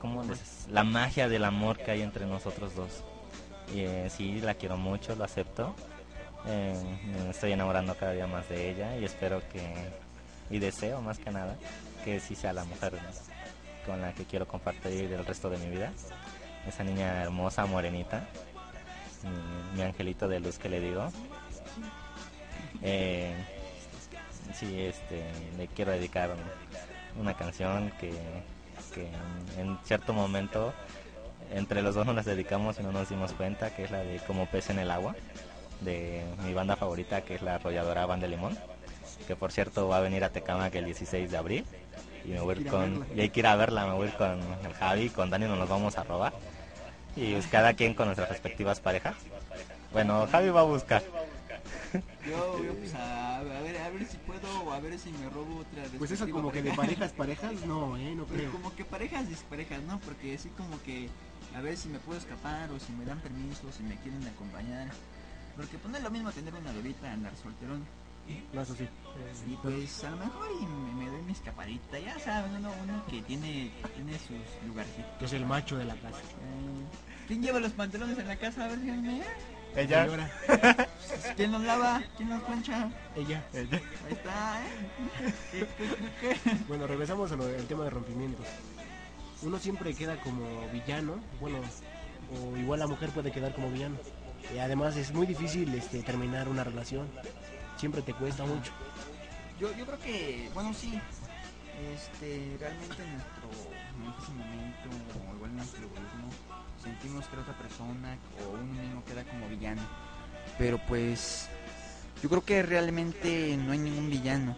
¿cómo 0.00 0.22
les- 0.24 0.66
la 0.68 0.84
magia 0.84 1.28
del 1.28 1.44
amor 1.44 1.78
que 1.78 1.90
hay 1.90 2.02
entre 2.02 2.26
nosotros 2.26 2.74
dos. 2.74 3.02
Y 3.74 3.80
eh, 3.80 4.10
sí, 4.10 4.40
la 4.40 4.54
quiero 4.54 4.76
mucho, 4.76 5.14
lo 5.16 5.24
acepto. 5.24 5.74
Eh, 6.46 6.74
me 7.24 7.30
estoy 7.30 7.52
enamorando 7.52 7.94
cada 7.94 8.12
día 8.12 8.26
más 8.26 8.48
de 8.48 8.70
ella 8.70 8.96
y 8.98 9.04
espero 9.04 9.40
que 9.52 9.62
y 10.50 10.58
deseo 10.58 11.00
más 11.00 11.18
que 11.18 11.30
nada 11.30 11.56
que 12.04 12.20
sí 12.20 12.34
sea 12.34 12.52
la 12.52 12.64
mujer 12.64 12.94
con 13.86 14.00
la 14.00 14.12
que 14.12 14.24
quiero 14.24 14.46
compartir 14.46 15.12
el 15.12 15.24
resto 15.26 15.48
de 15.50 15.58
mi 15.58 15.68
vida. 15.70 15.92
Esa 16.66 16.84
niña 16.84 17.22
hermosa, 17.22 17.66
morenita, 17.66 18.24
mi, 19.76 19.82
angelito 19.82 20.28
de 20.28 20.40
luz 20.40 20.58
que 20.58 20.68
le 20.68 20.80
digo. 20.80 21.10
Eh, 22.82 23.34
sí, 24.54 24.80
este, 24.80 25.24
le 25.56 25.68
quiero 25.68 25.92
dedicar 25.92 26.30
un- 26.30 27.20
una 27.20 27.34
canción 27.34 27.90
que, 28.00 28.10
que 28.94 29.08
en, 29.58 29.78
cierto 29.84 30.12
momento 30.12 30.72
entre 31.52 31.82
los 31.82 31.94
dos 31.94 32.06
nos 32.06 32.14
las 32.14 32.24
dedicamos 32.24 32.78
y 32.80 32.82
no 32.82 32.92
nos 32.92 33.08
dimos 33.10 33.32
cuenta, 33.32 33.74
que 33.74 33.84
es 33.84 33.90
la 33.90 33.98
de 33.98 34.18
Como 34.20 34.46
pez 34.46 34.70
en 34.70 34.78
el 34.78 34.90
agua, 34.90 35.14
de 35.80 36.24
mi 36.44 36.54
banda 36.54 36.76
favorita, 36.76 37.22
que 37.22 37.34
es 37.34 37.42
la 37.42 37.56
arrolladora 37.56 38.06
Banda 38.06 38.26
Limón, 38.26 38.56
que 39.22 39.36
por 39.36 39.52
cierto 39.52 39.88
va 39.88 39.98
a 39.98 40.00
venir 40.00 40.24
a 40.24 40.30
Tecamac 40.30 40.74
el 40.74 40.86
16 40.86 41.30
de 41.30 41.36
abril 41.36 41.64
y 42.24 42.28
me 42.28 42.40
voy 42.40 42.64
con 42.64 43.04
y 43.14 43.20
hay 43.20 43.30
que 43.30 43.40
ir 43.40 43.46
a 43.46 43.56
verla 43.56 43.86
me 43.86 43.94
voy 43.94 44.08
con 44.10 44.40
el 44.64 44.72
Javi 44.74 45.10
con 45.10 45.30
Dani 45.30 45.46
nos 45.46 45.58
los 45.58 45.68
vamos 45.68 45.98
a 45.98 46.04
robar 46.04 46.32
y 47.16 47.32
pues 47.32 47.46
cada 47.46 47.74
quien 47.74 47.94
con 47.94 48.06
nuestras 48.06 48.28
respectivas 48.28 48.80
parejas 48.80 49.16
bueno 49.92 50.26
Javi 50.30 50.50
va 50.50 50.60
a 50.60 50.64
buscar 50.64 51.02
Yo, 52.26 52.64
yo, 52.64 52.74
pues 52.74 52.94
a, 52.94 53.38
a 53.38 53.42
ver, 53.42 53.76
a 53.76 53.90
ver 53.90 54.06
si 54.06 54.16
puedo, 54.18 54.48
o 54.64 54.72
a 54.72 54.80
ver 54.80 54.98
si 54.98 55.12
me 55.12 55.28
robo 55.28 55.58
otra. 55.60 55.82
Pues 55.98 56.10
eso 56.10 56.28
como 56.30 56.50
que 56.50 56.62
de 56.62 56.72
pareja. 56.72 57.00
parejas, 57.12 57.12
parejas, 57.12 57.66
no, 57.66 57.96
eh, 57.98 58.14
no 58.14 58.24
creo. 58.24 58.50
como 58.50 58.74
que 58.74 58.84
parejas 58.84 59.28
disparejas, 59.28 59.82
¿no? 59.82 60.00
Porque 60.00 60.34
así 60.34 60.48
como 60.50 60.80
que 60.82 61.08
a 61.54 61.60
ver 61.60 61.76
si 61.76 61.88
me 61.88 61.98
puedo 61.98 62.18
escapar 62.18 62.70
o 62.70 62.78
si 62.78 62.92
me 62.92 63.04
dan 63.04 63.20
permiso, 63.20 63.70
si 63.76 63.82
me 63.82 63.96
quieren 63.96 64.26
acompañar. 64.26 64.88
Porque 65.56 65.76
pues 65.76 65.90
no 65.92 65.98
es 65.98 66.02
lo 66.02 66.10
mismo 66.10 66.32
tener 66.32 66.54
una 66.54 66.72
bebita 66.72 67.12
andar 67.12 67.32
solterón. 67.36 67.84
No, 68.52 68.62
eso 68.62 68.74
sí. 68.74 68.88
Y 69.46 69.56
pues 69.56 70.04
a 70.04 70.10
lo 70.10 70.16
mejor 70.16 70.48
y 70.60 70.66
me, 70.66 71.04
me 71.04 71.10
doy 71.10 71.22
mi 71.22 71.32
escapadita, 71.32 71.98
ya 71.98 72.18
saben, 72.18 72.56
uno, 72.56 72.72
uno 72.82 73.04
que 73.06 73.20
tiene, 73.22 73.70
tiene 73.94 74.18
sus 74.18 74.66
lugarcitos. 74.66 75.12
Que 75.18 75.24
es 75.24 75.32
el 75.32 75.46
macho 75.46 75.76
de 75.76 75.84
la 75.84 75.94
casa. 75.96 76.18
Eh, 76.18 77.26
¿Quién 77.28 77.42
lleva 77.42 77.60
los 77.60 77.72
pantalones 77.72 78.18
en 78.18 78.28
la 78.28 78.36
casa? 78.36 78.64
A 78.64 78.68
ver, 78.68 78.80
díganme. 78.80 79.22
ella 79.76 80.06
¿Quién 81.36 81.52
los 81.52 81.62
lava? 81.62 82.02
¿Quién 82.16 82.30
los 82.30 82.42
plancha? 82.42 82.90
ella. 83.16 83.44
Ahí 83.54 83.68
está, 84.10 84.60
¿eh? 84.60 85.32
¿Qué, 85.50 85.58
qué, 85.60 85.88
qué, 86.20 86.40
qué? 86.44 86.56
Bueno, 86.68 86.86
regresamos 86.86 87.32
al 87.32 87.66
tema 87.66 87.84
de 87.84 87.90
rompimientos. 87.90 88.46
Uno 89.42 89.58
siempre 89.58 89.94
queda 89.94 90.16
como 90.20 90.44
villano, 90.72 91.16
bueno, 91.40 91.58
o 92.32 92.56
igual 92.56 92.80
la 92.80 92.86
mujer 92.86 93.10
puede 93.10 93.32
quedar 93.32 93.54
como 93.54 93.70
villano. 93.70 93.96
Y 94.54 94.58
además 94.58 94.96
es 94.96 95.12
muy 95.12 95.26
difícil 95.26 95.74
este, 95.74 96.02
terminar 96.02 96.48
una 96.48 96.64
relación. 96.64 97.08
Siempre 97.76 98.02
te 98.02 98.14
cuesta 98.14 98.44
mucho. 98.44 98.72
Yo, 99.58 99.72
yo 99.76 99.86
creo 99.86 99.98
que, 99.98 100.50
bueno, 100.54 100.72
sí, 100.74 101.00
este, 101.94 102.56
realmente 102.58 103.02
en 103.02 103.12
nuestro, 103.12 103.48
en 103.96 104.22
ese 104.22 104.32
momento, 104.32 105.30
o 105.30 105.36
igual 105.36 105.50
en 105.50 105.56
nuestro 105.56 105.84
egoísmo, 105.84 106.28
sentimos 106.82 107.26
que 107.26 107.36
otra 107.36 107.56
persona 107.58 108.16
o 108.44 108.52
uno 108.54 108.82
mismo 108.82 109.04
queda 109.04 109.24
como 109.24 109.48
villano. 109.48 109.82
Pero 110.58 110.78
pues, 110.86 111.48
yo 112.22 112.28
creo 112.28 112.44
que 112.44 112.62
realmente 112.62 113.56
no 113.56 113.72
hay 113.72 113.78
ningún 113.78 114.10
villano. 114.10 114.56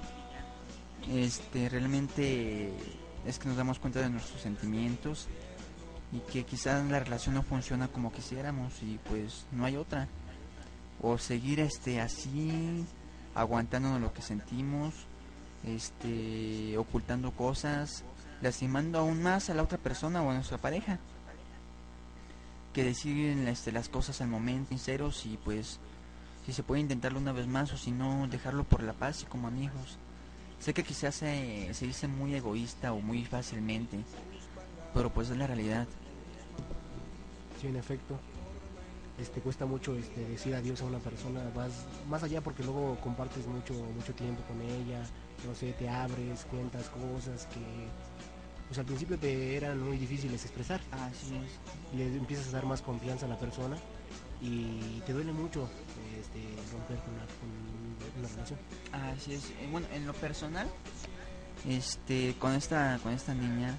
Este, 1.10 1.68
realmente 1.68 2.72
es 3.26 3.38
que 3.38 3.48
nos 3.48 3.56
damos 3.56 3.78
cuenta 3.78 4.00
de 4.00 4.10
nuestros 4.10 4.40
sentimientos 4.40 5.28
y 6.12 6.18
que 6.32 6.44
quizás 6.44 6.84
la 6.90 7.00
relación 7.00 7.34
no 7.34 7.42
funciona 7.42 7.88
como 7.88 8.12
quisiéramos 8.12 8.82
y 8.82 8.98
pues 9.08 9.46
no 9.52 9.64
hay 9.64 9.76
otra 9.76 10.08
o 11.02 11.18
seguir 11.18 11.60
este 11.60 12.00
así 12.00 12.84
aguantándonos 13.34 14.00
lo 14.00 14.12
que 14.12 14.22
sentimos 14.22 14.94
este 15.64 16.76
ocultando 16.76 17.30
cosas 17.30 18.04
lastimando 18.42 18.98
aún 18.98 19.22
más 19.22 19.48
a 19.48 19.54
la 19.54 19.62
otra 19.62 19.78
persona 19.78 20.22
o 20.22 20.30
a 20.30 20.34
nuestra 20.34 20.58
pareja. 20.58 20.98
Que 22.72 22.84
decir 22.84 23.38
este, 23.48 23.72
las 23.72 23.88
cosas 23.88 24.20
al 24.20 24.28
momento 24.28 24.70
sinceros 24.70 25.24
y 25.26 25.38
pues 25.38 25.78
si 26.44 26.52
se 26.52 26.62
puede 26.62 26.82
intentarlo 26.82 27.18
una 27.18 27.32
vez 27.32 27.46
más 27.46 27.72
o 27.72 27.78
si 27.78 27.90
no 27.90 28.26
dejarlo 28.28 28.64
por 28.64 28.82
la 28.82 28.92
paz 28.92 29.22
y 29.22 29.26
como 29.26 29.48
amigos. 29.48 29.98
Sé 30.60 30.74
que 30.74 30.82
quizás 30.82 31.14
se, 31.14 31.72
se 31.72 31.86
dice 31.86 32.08
muy 32.08 32.34
egoísta 32.34 32.92
o 32.92 33.00
muy 33.00 33.24
fácilmente 33.24 33.98
pero 34.94 35.10
pues 35.10 35.28
es 35.28 35.36
la 35.36 35.46
realidad. 35.46 35.86
Sí, 37.60 37.66
en 37.66 37.76
efecto. 37.76 38.18
Este 39.18 39.40
cuesta 39.40 39.64
mucho 39.64 39.94
este, 39.94 40.24
decir 40.26 40.54
adiós 40.54 40.82
a 40.82 40.86
una 40.86 40.98
persona, 40.98 41.40
vas 41.54 41.86
más 42.08 42.22
allá 42.24 42.40
porque 42.40 42.64
luego 42.64 42.96
compartes 43.00 43.46
mucho 43.46 43.74
mucho 43.74 44.12
tiempo 44.12 44.42
con 44.48 44.60
ella, 44.60 45.04
no 45.46 45.54
sé, 45.54 45.72
te 45.72 45.88
abres, 45.88 46.44
cuentas 46.50 46.90
cosas 46.90 47.46
que 47.46 47.60
pues 48.66 48.78
al 48.78 48.86
principio 48.86 49.18
te 49.18 49.56
eran 49.56 49.80
muy 49.80 49.98
difíciles 49.98 50.44
expresar. 50.44 50.80
así 50.90 51.34
es 51.36 51.96
Le 51.96 52.16
empiezas 52.16 52.48
a 52.48 52.52
dar 52.52 52.66
más 52.66 52.82
confianza 52.82 53.26
a 53.26 53.28
la 53.28 53.38
persona 53.38 53.76
y 54.40 55.00
te 55.06 55.12
duele 55.12 55.32
mucho 55.32 55.68
este, 56.20 56.40
romper 56.72 56.98
con 56.98 57.14
una, 57.14 57.26
con 57.40 58.20
una 58.20 58.28
relación. 58.28 58.58
Así 58.92 59.34
es. 59.34 59.52
Bueno, 59.70 59.86
en 59.92 60.06
lo 60.06 60.12
personal, 60.12 60.66
este, 61.68 62.34
con 62.38 62.52
esta, 62.52 62.98
con 63.02 63.12
esta 63.12 63.34
niña, 63.34 63.76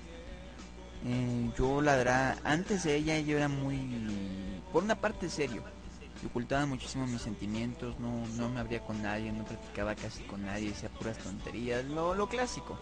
eh, 1.06 1.52
yo 1.58 1.82
la 1.82 2.38
antes 2.44 2.84
de 2.84 2.96
ella 2.96 3.20
yo 3.20 3.38
era 3.38 3.48
muy, 3.48 3.78
por 4.74 4.84
una 4.84 4.96
parte 4.96 5.30
serio, 5.30 5.64
ocultaba 6.26 6.66
muchísimo 6.66 7.06
mis 7.08 7.22
sentimientos, 7.22 8.00
no, 8.00 8.26
no 8.36 8.50
me 8.50 8.60
abría 8.60 8.80
con 8.80 9.02
nadie, 9.02 9.32
no 9.32 9.44
platicaba 9.44 9.96
casi 9.96 10.24
con 10.24 10.46
nadie, 10.46 10.70
decía 10.70 10.90
puras 10.90 11.18
tonterías, 11.18 11.86
lo, 11.86 12.16
lo 12.16 12.28
clásico. 12.28 12.78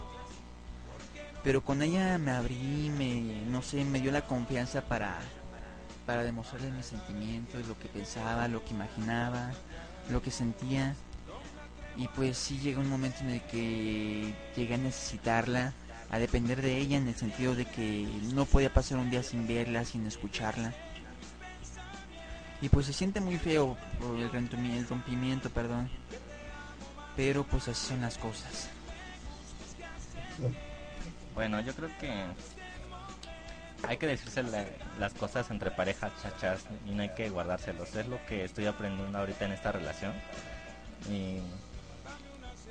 Pero 1.42 1.62
con 1.62 1.82
ella 1.82 2.16
me 2.16 2.30
abrí, 2.30 2.90
me, 2.96 3.42
no 3.50 3.60
sé, 3.60 3.84
me 3.84 4.00
dio 4.00 4.10
la 4.10 4.26
confianza 4.26 4.82
para, 4.82 5.18
para 6.06 6.22
demostrarle 6.22 6.70
mis 6.70 6.86
sentimientos, 6.86 7.66
lo 7.68 7.78
que 7.78 7.88
pensaba, 7.88 8.48
lo 8.48 8.64
que 8.64 8.72
imaginaba, 8.72 9.50
lo 10.10 10.22
que 10.22 10.30
sentía. 10.30 10.96
Y 11.96 12.08
pues 12.08 12.38
sí 12.38 12.58
llegó 12.58 12.80
un 12.80 12.88
momento 12.88 13.18
en 13.20 13.30
el 13.30 13.42
que 13.42 14.34
llegué 14.56 14.74
a 14.74 14.78
necesitarla, 14.78 15.74
a 16.10 16.18
depender 16.18 16.62
de 16.62 16.76
ella 16.78 16.96
en 16.96 17.08
el 17.08 17.14
sentido 17.14 17.54
de 17.54 17.64
que 17.64 18.06
no 18.32 18.44
podía 18.44 18.72
pasar 18.72 18.98
un 18.98 19.10
día 19.10 19.22
sin 19.22 19.46
verla, 19.46 19.84
sin 19.84 20.06
escucharla. 20.06 20.72
Y 22.60 22.68
pues 22.68 22.86
se 22.86 22.92
siente 22.92 23.20
muy 23.20 23.36
feo 23.36 23.76
por 24.00 24.16
el 24.16 24.30
rompimi- 24.30 24.76
el 24.78 24.86
rompimiento, 24.88 25.50
perdón. 25.50 25.90
Pero 27.16 27.44
pues 27.44 27.68
así 27.68 27.88
son 27.88 28.00
las 28.00 28.16
cosas. 28.18 28.68
Bueno, 31.34 31.60
yo 31.60 31.74
creo 31.74 31.90
que 31.98 32.12
hay 33.86 33.96
que 33.96 34.06
decirse 34.06 34.42
la- 34.42 34.64
las 34.98 35.12
cosas 35.14 35.50
entre 35.50 35.70
parejas 35.70 36.12
chachas 36.22 36.64
y 36.86 36.90
no 36.92 37.02
hay 37.02 37.10
que 37.10 37.28
guardárselos. 37.28 37.94
Es 37.94 38.06
lo 38.06 38.24
que 38.26 38.44
estoy 38.44 38.66
aprendiendo 38.66 39.18
ahorita 39.18 39.44
en 39.44 39.52
esta 39.52 39.72
relación. 39.72 40.12
Y 41.10 41.38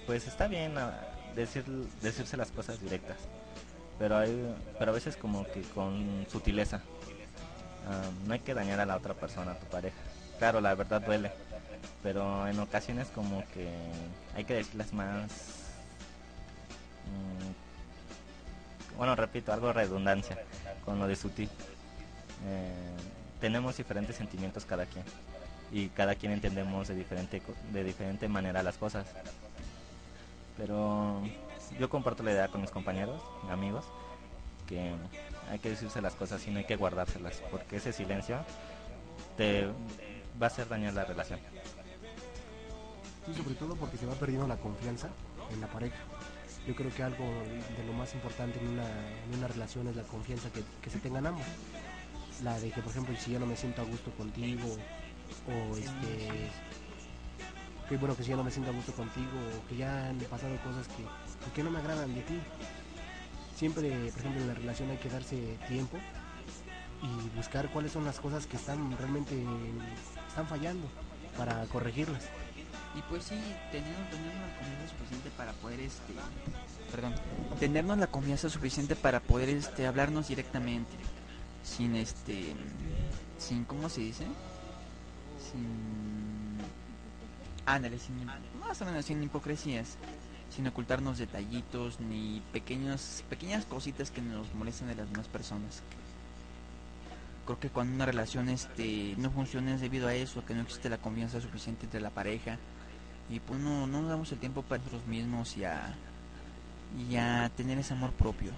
pues 0.06 0.28
está 0.28 0.48
bien 0.48 0.78
ah, 0.78 0.94
decir, 1.36 1.66
decirse 2.02 2.38
las 2.38 2.52
cosas 2.52 2.82
directas. 2.82 3.18
Pero, 4.00 4.18
hay, 4.18 4.56
pero 4.80 4.92
a 4.92 4.94
veces 4.94 5.16
como 5.16 5.46
que 5.46 5.62
con 5.62 6.26
sutileza. 6.30 6.82
Ah, 7.88 8.10
no 8.26 8.34
hay 8.34 8.40
que 8.40 8.54
dañar 8.54 8.80
a 8.80 8.86
la 8.86 8.96
otra 8.96 9.14
persona, 9.14 9.52
a 9.52 9.60
tu 9.60 9.66
pareja. 9.68 9.98
Claro, 10.40 10.62
la 10.62 10.74
verdad 10.76 11.02
duele. 11.02 11.32
Pero 12.02 12.48
en 12.48 12.60
ocasiones 12.60 13.08
como 13.14 13.44
que 13.54 13.70
hay 14.36 14.46
que 14.46 14.56
decirles 14.56 14.94
más... 14.94 15.32
mm, 17.06 18.98
bueno, 18.98 19.16
repito, 19.16 19.54
algo 19.54 19.68
de 19.68 19.74
redundancia 19.74 20.38
con 20.86 21.00
lo 21.00 21.08
de 21.08 21.16
sutil. 21.16 21.50
Eh, 22.46 22.96
tenemos 23.40 23.78
diferentes 23.78 24.16
sentimientos 24.16 24.66
cada 24.66 24.86
quien 24.86 25.04
y 25.72 25.90
cada 25.90 26.16
quien 26.16 26.32
entendemos 26.32 26.88
de 26.88 26.96
diferente 26.96 27.42
de 27.72 27.84
diferente 27.84 28.28
manera 28.28 28.64
las 28.64 28.78
cosas. 28.78 29.06
Pero 30.58 31.22
yo 31.80 31.90
comparto 31.90 32.24
la 32.24 32.32
idea 32.32 32.48
con 32.48 32.62
mis 32.62 32.72
compañeros, 32.72 33.22
amigos, 33.50 33.86
que 34.68 34.94
hay 35.50 35.60
que 35.60 35.70
decirse 35.70 36.02
las 36.02 36.16
cosas 36.16 36.46
y 36.48 36.52
no 36.52 36.60
hay 36.60 36.66
que 36.66 36.76
guardárselas, 36.76 37.42
porque 37.52 37.78
ese 37.78 37.92
silencio 37.92 38.40
te 39.38 39.66
va 40.42 40.46
a 40.46 40.46
hacer 40.48 40.68
dañar 40.68 40.94
la 40.94 41.06
relación. 41.06 41.40
Sí, 43.26 43.34
sobre 43.34 43.56
todo 43.56 43.76
porque 43.76 43.98
se 43.98 44.06
va 44.06 44.14
perdiendo 44.14 44.48
la 44.48 44.58
confianza 44.58 45.10
en 45.52 45.62
la 45.62 45.68
pareja. 45.68 45.98
Yo 46.68 46.76
creo 46.76 46.94
que 46.94 47.04
algo 47.04 47.26
de 47.26 47.84
lo 47.86 47.94
más 47.94 48.14
importante 48.14 48.60
en 48.60 48.70
una, 48.70 48.86
en 48.86 49.38
una 49.38 49.48
relación 49.48 49.88
es 49.88 49.96
la 49.96 50.04
confianza 50.04 50.50
que, 50.52 50.64
que 50.82 50.90
se 50.90 51.00
tengan 51.00 51.28
ambos. 51.28 51.46
La 52.42 52.60
de 52.60 52.72
que, 52.72 52.82
por 52.82 52.92
ejemplo, 52.92 53.16
si 53.18 53.32
yo 53.32 53.40
no 53.40 53.46
me 53.46 53.56
siento 53.56 53.82
a 53.82 53.86
gusto 53.86 54.12
contigo, 54.12 54.68
o 55.48 55.78
este. 55.78 56.50
Bueno, 57.98 58.16
que 58.16 58.24
yo 58.24 58.36
no 58.36 58.44
me 58.44 58.52
siento 58.52 58.74
gusto 58.74 58.94
contigo, 58.94 59.32
o 59.58 59.68
que 59.68 59.78
ya 59.78 60.08
han 60.08 60.18
pasado 60.20 60.56
cosas 60.64 60.88
que, 60.88 61.04
que 61.54 61.64
no 61.64 61.72
me 61.72 61.80
agradan 61.80 62.14
de 62.14 62.22
ti. 62.22 62.40
Siempre, 63.56 63.90
por 64.12 64.20
ejemplo, 64.20 64.42
en 64.42 64.48
la 64.48 64.54
relación 64.56 64.90
hay 64.90 64.98
que 64.98 65.10
darse 65.10 65.58
tiempo 65.68 65.98
y 67.04 67.36
buscar 67.36 67.70
cuáles 67.70 67.92
son 67.92 68.06
las 68.06 68.20
cosas 68.20 68.48
que 68.48 68.58
están 68.58 68.98
realmente 68.98 69.36
están 70.28 70.48
fallando 70.48 70.88
para 71.38 71.66
corregirlas. 71.66 72.24
Y 72.96 73.02
pues 73.10 73.24
sí, 73.24 73.36
tenernos, 73.72 74.10
tenernos 74.10 74.48
la 74.48 74.58
confianza 74.58 74.88
suficiente 74.90 75.30
para 75.36 75.52
poder 75.54 75.80
este 75.80 76.14
perdón, 76.92 77.16
tenernos 77.60 77.98
la 77.98 78.08
confianza 78.08 78.50
suficiente 78.50 78.96
para 78.96 79.20
poder 79.20 79.50
este 79.50 79.88
hablarnos 79.88 80.28
directamente. 80.28 80.92
Sin 81.64 81.96
este 81.96 82.54
sin 83.38 83.64
¿cómo 83.66 83.90
se 83.90 84.02
dice? 84.02 84.26
Sin 85.40 86.33
ándale, 87.66 88.00
sin 88.00 88.26
más 88.26 88.82
o 88.82 88.86
menos 88.86 89.06
sin 89.06 89.24
hipocresías, 89.24 89.98
sin 90.50 90.68
ocultarnos 90.68 91.18
detallitos 91.18 92.00
ni 92.00 92.42
pequeños 92.52 93.24
pequeñas 93.30 93.66
cositas 93.66 94.12
que 94.12 94.22
nos 94.22 94.54
molestan 94.54 94.90
de 94.90 94.96
las 94.96 95.12
demás 95.12 95.28
personas. 95.28 95.82
Creo 97.46 97.60
que 97.60 97.70
cuando 97.70 97.96
una 97.96 98.06
relación 98.06 98.50
este 98.50 99.16
no 99.18 99.30
funciona 99.32 99.76
es 99.76 99.82
debido 99.82 100.08
a 100.08 100.16
eso, 100.16 100.40
a 100.40 100.46
que 100.46 100.54
no 100.54 100.62
existe 100.62 100.90
la 100.90 100.98
confianza 100.98 101.42
suficiente 101.42 101.86
entre 101.86 102.02
la 102.02 102.10
pareja 102.10 102.58
y 103.30 103.40
pues 103.40 103.60
no, 103.60 103.88
no 103.88 104.02
nos 104.02 104.10
damos 104.10 104.32
el 104.32 104.40
tiempo 104.40 104.62
para 104.62 104.80
nosotros 104.80 105.06
mismos 105.08 105.58
y 105.58 105.66
a, 105.66 105.94
y 107.10 107.16
a 107.16 107.50
tener 107.56 107.78
ese 107.80 107.94
amor 107.94 108.12
propio. 108.12 108.52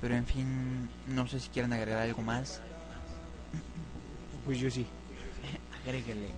Pero 0.00 0.14
en 0.14 0.26
fin, 0.26 0.88
no 1.08 1.26
sé 1.26 1.40
si 1.40 1.48
quieren 1.48 1.72
agregar 1.72 2.02
algo 2.02 2.22
más. 2.22 2.60
Pues 4.44 4.58
yo 4.58 4.70
sí. 4.70 4.86
Agréguele. 5.84 6.30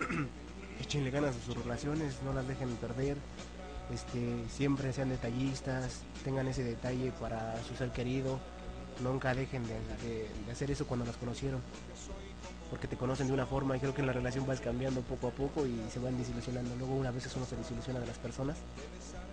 Échenle 0.80 1.10
ganas 1.10 1.36
a 1.36 1.40
sus 1.40 1.56
relaciones, 1.56 2.20
no 2.22 2.32
las 2.32 2.46
dejen 2.46 2.74
perder. 2.76 3.16
Este, 3.92 4.44
siempre 4.48 4.92
sean 4.92 5.10
detallistas, 5.10 6.00
tengan 6.24 6.48
ese 6.48 6.64
detalle 6.64 7.12
para 7.20 7.62
su 7.64 7.74
ser 7.76 7.90
querido. 7.90 8.40
Nunca 9.02 9.34
dejen 9.34 9.62
de, 9.64 9.74
de- 10.06 10.30
de 10.46 10.52
hacer 10.52 10.70
eso 10.70 10.86
cuando 10.86 11.04
las 11.06 11.16
conocieron. 11.16 11.60
Porque 12.70 12.88
te 12.88 12.96
conocen 12.96 13.26
de 13.28 13.32
una 13.34 13.46
forma 13.46 13.76
y 13.76 13.80
creo 13.80 13.94
que 13.94 14.00
en 14.00 14.06
la 14.06 14.12
relación 14.12 14.46
vas 14.46 14.60
cambiando 14.60 15.02
poco 15.02 15.28
a 15.28 15.30
poco 15.30 15.66
y 15.66 15.78
se 15.92 15.98
van 16.00 16.16
desilusionando. 16.18 16.74
Luego 16.76 16.94
una 16.94 17.10
vez 17.10 17.28
uno 17.36 17.44
se 17.44 17.56
desilusiona 17.56 18.00
de 18.00 18.06
las 18.06 18.18
personas 18.18 18.56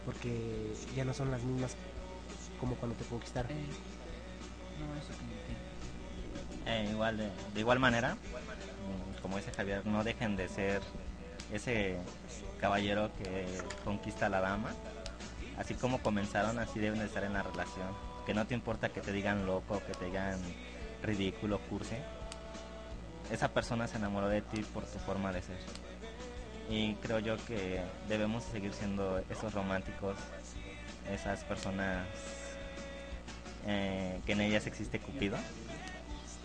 porque 0.05 0.73
ya 0.95 1.05
no 1.05 1.13
son 1.13 1.31
las 1.31 1.41
mismas 1.43 1.75
como 2.59 2.75
cuando 2.75 2.95
te 2.97 3.05
conquistaron. 3.05 3.51
Eh, 3.51 3.65
no, 4.79 4.95
eso 4.99 5.17
como 5.17 5.31
que- 5.31 6.71
Eh, 6.71 6.89
igual 6.91 7.17
de, 7.17 7.29
de 7.53 7.59
igual 7.59 7.79
manera, 7.79 8.17
como 9.21 9.37
dice 9.37 9.51
Javier, 9.51 9.85
no 9.85 10.03
dejen 10.03 10.35
de 10.35 10.47
ser 10.49 10.81
ese 11.51 11.97
caballero 12.59 13.11
que 13.17 13.45
conquista 13.83 14.27
a 14.27 14.29
la 14.29 14.41
dama. 14.41 14.71
Así 15.57 15.73
como 15.75 16.01
comenzaron, 16.01 16.59
así 16.59 16.79
deben 16.79 16.99
de 16.99 17.05
estar 17.05 17.23
en 17.23 17.33
la 17.33 17.43
relación. 17.43 17.87
Que 18.25 18.33
no 18.33 18.45
te 18.45 18.53
importa 18.53 18.89
que 18.89 19.01
te 19.01 19.11
digan 19.11 19.45
loco, 19.45 19.81
que 19.85 19.93
te 19.93 20.05
digan 20.05 20.39
ridículo, 21.03 21.59
cursi. 21.69 21.95
Esa 23.31 23.49
persona 23.49 23.87
se 23.87 23.97
enamoró 23.97 24.27
de 24.27 24.41
ti 24.41 24.61
por 24.73 24.85
tu 24.85 24.99
forma 24.99 25.31
de 25.31 25.41
ser. 25.41 25.57
Y 26.69 26.95
creo 26.95 27.19
yo 27.19 27.37
que 27.45 27.81
debemos 28.07 28.43
seguir 28.43 28.73
siendo 28.73 29.21
esos 29.29 29.53
románticos, 29.53 30.15
esas 31.11 31.43
personas 31.43 32.07
eh, 33.67 34.19
que 34.25 34.31
en 34.31 34.41
ellas 34.41 34.67
existe 34.67 34.99
Cupido. 34.99 35.37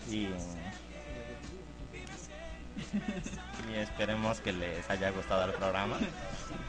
Y, 0.09 0.27
y 3.71 3.77
esperemos 3.77 4.39
que 4.39 4.53
les 4.53 4.89
haya 4.89 5.11
gustado 5.11 5.45
el 5.45 5.53
programa. 5.53 5.97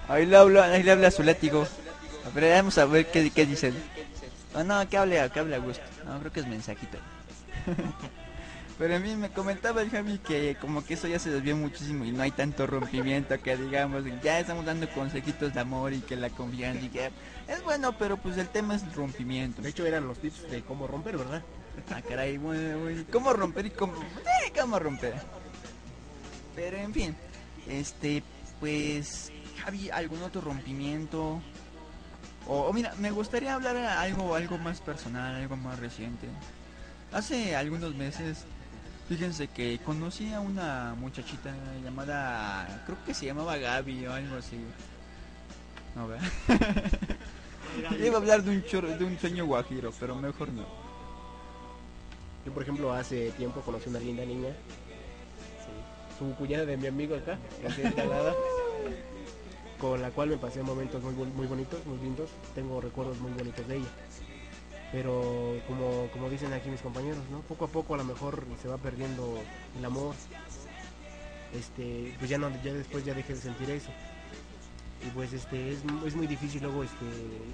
Ahí 0.08 0.26
le 0.26 0.36
habla, 0.36 0.64
ahí 0.64 0.82
le 0.82 0.92
habla 0.92 1.10
su 1.10 1.22
látigo. 1.22 1.66
A 2.26 2.30
ver, 2.30 2.54
vamos 2.54 2.78
a 2.78 2.86
ver 2.86 3.06
qué, 3.10 3.30
qué 3.30 3.46
dicen. 3.46 3.74
Oh, 4.54 4.64
no, 4.64 4.88
que 4.88 4.96
hable, 4.96 5.30
que 5.30 5.40
hable 5.40 5.56
a 5.56 5.58
gusto. 5.58 5.84
No, 6.04 6.18
creo 6.20 6.32
que 6.32 6.40
es 6.40 6.46
mensajito. 6.46 6.98
Pero 8.78 8.94
a 8.94 9.00
mí 9.00 9.16
me 9.16 9.30
comentaba 9.30 9.82
el 9.82 9.90
Javi 9.90 10.18
que 10.18 10.56
como 10.60 10.84
que 10.84 10.94
eso 10.94 11.08
ya 11.08 11.18
se 11.18 11.30
desvió 11.30 11.56
muchísimo 11.56 12.04
y 12.04 12.12
no 12.12 12.22
hay 12.22 12.30
tanto 12.30 12.64
rompimiento 12.64 13.40
que 13.42 13.56
digamos, 13.56 14.04
ya 14.22 14.38
estamos 14.38 14.64
dando 14.64 14.88
consejitos 14.90 15.52
de 15.52 15.60
amor 15.60 15.92
y 15.92 16.00
que 16.00 16.14
la 16.14 16.30
confianza 16.30 16.84
y 16.84 16.88
que 16.88 17.10
es 17.48 17.62
bueno, 17.64 17.98
pero 17.98 18.16
pues 18.16 18.38
el 18.38 18.48
tema 18.48 18.76
es 18.76 18.84
el 18.84 18.92
rompimiento. 18.92 19.62
De 19.62 19.70
hecho 19.70 19.84
eran 19.84 20.06
los 20.06 20.18
tips 20.18 20.48
de 20.48 20.62
cómo 20.62 20.86
romper, 20.86 21.16
¿verdad? 21.16 21.42
Ah, 21.92 22.02
caray, 22.02 22.38
bueno, 22.38 22.78
bueno, 22.78 23.04
¿cómo 23.10 23.32
romper 23.32 23.66
y 23.66 23.70
cómo, 23.70 23.94
eh, 24.00 24.52
cómo 24.56 24.78
romper? 24.78 25.14
Pero 26.58 26.76
en 26.76 26.92
fin, 26.92 27.14
este, 27.68 28.20
pues, 28.58 29.30
Javi, 29.62 29.90
¿algún 29.90 30.20
otro 30.24 30.40
rompimiento? 30.40 31.40
O, 32.48 32.72
mira, 32.72 32.92
me 32.98 33.12
gustaría 33.12 33.54
hablar 33.54 33.76
algo, 33.76 34.34
algo 34.34 34.58
más 34.58 34.80
personal, 34.80 35.36
algo 35.36 35.56
más 35.56 35.78
reciente. 35.78 36.26
Hace 37.12 37.54
algunos 37.54 37.94
meses, 37.94 38.38
fíjense 39.08 39.46
que 39.46 39.78
conocí 39.84 40.32
a 40.32 40.40
una 40.40 40.96
muchachita 40.98 41.54
llamada, 41.84 42.82
creo 42.86 42.98
que 43.06 43.14
se 43.14 43.26
llamaba 43.26 43.56
Gaby 43.56 44.06
o 44.06 44.12
algo 44.14 44.36
así. 44.38 44.56
No, 45.94 46.08
¿verdad? 46.08 46.28
Iba 48.04 48.16
a 48.16 48.20
hablar 48.20 48.42
de 48.42 48.50
un, 48.50 48.64
chorro, 48.64 48.88
de 48.98 49.04
un 49.04 49.16
sueño 49.16 49.46
guajiro, 49.46 49.92
pero 50.00 50.16
mejor 50.16 50.48
no. 50.48 50.66
Yo, 52.44 52.52
por 52.52 52.64
ejemplo, 52.64 52.92
hace 52.92 53.30
tiempo 53.32 53.60
conocí 53.60 53.88
una 53.88 54.00
linda 54.00 54.24
niña. 54.24 54.56
Su 56.18 56.34
cuñada 56.34 56.64
de 56.64 56.76
mi 56.76 56.88
amigo 56.88 57.14
acá, 57.14 57.38
es 57.64 57.78
instalada, 57.78 58.34
con 59.80 60.02
la 60.02 60.10
cual 60.10 60.30
me 60.30 60.36
pasé 60.36 60.62
momentos 60.62 61.00
muy, 61.02 61.14
muy 61.14 61.46
bonitos, 61.46 61.84
muy 61.86 61.98
lindos. 61.98 62.28
Tengo 62.54 62.80
recuerdos 62.80 63.18
muy 63.20 63.30
bonitos 63.32 63.66
de 63.68 63.76
ella. 63.76 63.88
Pero 64.90 65.60
como, 65.68 66.08
como 66.12 66.28
dicen 66.28 66.52
aquí 66.52 66.70
mis 66.70 66.80
compañeros, 66.80 67.22
¿no? 67.30 67.40
Poco 67.42 67.66
a 67.66 67.68
poco 67.68 67.94
a 67.94 67.98
lo 67.98 68.04
mejor 68.04 68.42
se 68.60 68.68
va 68.68 68.78
perdiendo 68.78 69.38
el 69.78 69.84
amor. 69.84 70.14
Este, 71.54 72.14
pues 72.18 72.28
ya 72.28 72.38
no, 72.38 72.50
ya 72.64 72.72
después 72.72 73.04
ya 73.04 73.14
dejé 73.14 73.34
de 73.34 73.40
sentir 73.40 73.70
eso. 73.70 73.90
Y 75.06 75.10
pues 75.10 75.32
este 75.32 75.72
es, 75.72 75.78
es 76.04 76.16
muy 76.16 76.26
difícil 76.26 76.62
luego 76.62 76.82
este 76.82 77.04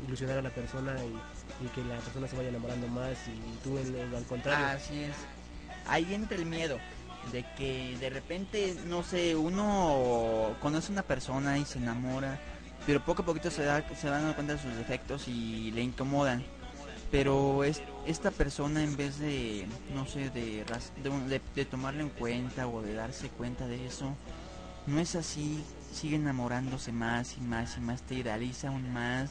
ilusionar 0.07 0.39
a 0.39 0.43
la 0.43 0.51
persona 0.51 0.97
y, 1.05 1.69
que 1.75 1.85
la 1.85 1.99
persona 1.99 2.27
se 2.29 2.37
vaya 2.37 2.49
enamorando 2.49 2.89
más 2.89 3.19
y 3.29 3.59
tú 3.63 3.77
al 3.77 4.25
contrario. 4.25 4.67
Así 4.67 5.01
es. 5.01 5.15
Ahí 5.87 6.15
entra 6.15 6.39
el 6.39 6.47
miedo 6.47 6.79
de 7.33 7.45
que 7.57 7.97
de 7.99 8.11
repente, 8.11 8.77
no 8.87 9.03
sé, 9.03 9.35
uno 9.37 10.55
conoce 10.61 10.89
a 10.89 10.93
una 10.93 11.03
persona 11.03 11.59
y 11.59 11.65
se 11.65 11.79
enamora, 11.79 12.39
pero 12.87 13.05
poco 13.05 13.23
a 13.23 13.25
poquito 13.27 13.51
se, 13.51 13.63
da, 13.65 13.85
se 13.97 14.09
van 14.09 14.21
dando 14.23 14.35
cuenta 14.35 14.55
de 14.55 14.59
sus 14.63 14.75
defectos 14.77 15.29
y 15.29 15.71
le 15.73 15.83
incomodan. 15.83 16.45
Pero 17.11 17.63
es, 17.65 17.81
esta 18.07 18.31
persona 18.31 18.83
en 18.83 18.97
vez 18.97 19.19
de, 19.19 19.67
no 19.95 20.07
sé, 20.07 20.31
de, 20.31 20.65
de, 21.55 21.65
tomarlo 21.65 22.01
en 22.03 22.09
cuenta 22.09 22.67
o 22.67 22.83
de 22.83 22.95
darse 22.95 23.29
cuenta 23.29 23.67
de 23.67 23.87
eso, 23.87 24.17
no 24.87 24.99
es 24.99 25.15
así, 25.15 25.63
sigue 25.93 26.17
enamorándose 26.17 26.93
más 26.93 27.37
y 27.37 27.41
más 27.41 27.77
y 27.77 27.81
más, 27.81 28.03
te 28.03 28.17
idealiza 28.17 28.69
aún 28.69 28.93
más, 28.93 29.31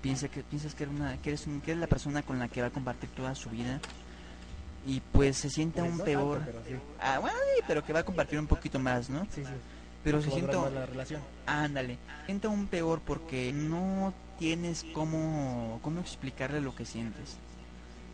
piensa 0.00 0.28
que, 0.28 0.42
piensas 0.42 0.74
que, 0.74 0.84
eres 0.84 1.18
que, 1.22 1.30
eres 1.30 1.46
un- 1.46 1.60
que 1.60 1.72
eres 1.72 1.80
la 1.80 1.86
persona 1.86 2.22
con 2.22 2.38
la 2.38 2.48
que 2.48 2.62
va 2.62 2.68
a 2.68 2.70
compartir 2.70 3.10
toda 3.10 3.34
su 3.34 3.50
vida 3.50 3.78
y 4.86 5.00
pues 5.12 5.36
se 5.36 5.50
siente 5.50 5.80
Pues 5.80 5.90
aún 5.90 5.98
no 5.98 6.04
peor. 6.04 6.38
tanto, 6.38 6.52
pero 6.64 6.64
sí. 6.78 6.82
Ah, 7.00 7.18
bueno, 7.20 7.36
sí, 7.56 7.62
pero 7.66 7.84
que 7.84 7.92
va 7.92 8.00
a 8.00 8.04
compartir 8.04 8.38
un 8.38 8.46
poquito 8.46 8.78
más, 8.78 9.08
¿no? 9.10 9.24
Sí, 9.32 9.44
sí. 9.44 9.50
Pero 10.02 10.20
se 10.20 10.30
siente, 10.30 10.56
la 10.56 10.84
relación. 10.86 11.22
ándale, 11.46 11.96
siente 12.26 12.48
aún 12.48 12.66
peor 12.66 13.00
porque 13.04 13.52
no 13.52 14.12
tienes 14.38 14.84
cómo, 14.92 15.78
cómo 15.82 16.00
explicarle 16.00 16.60
lo 16.60 16.74
que 16.74 16.84
sientes. 16.84 17.36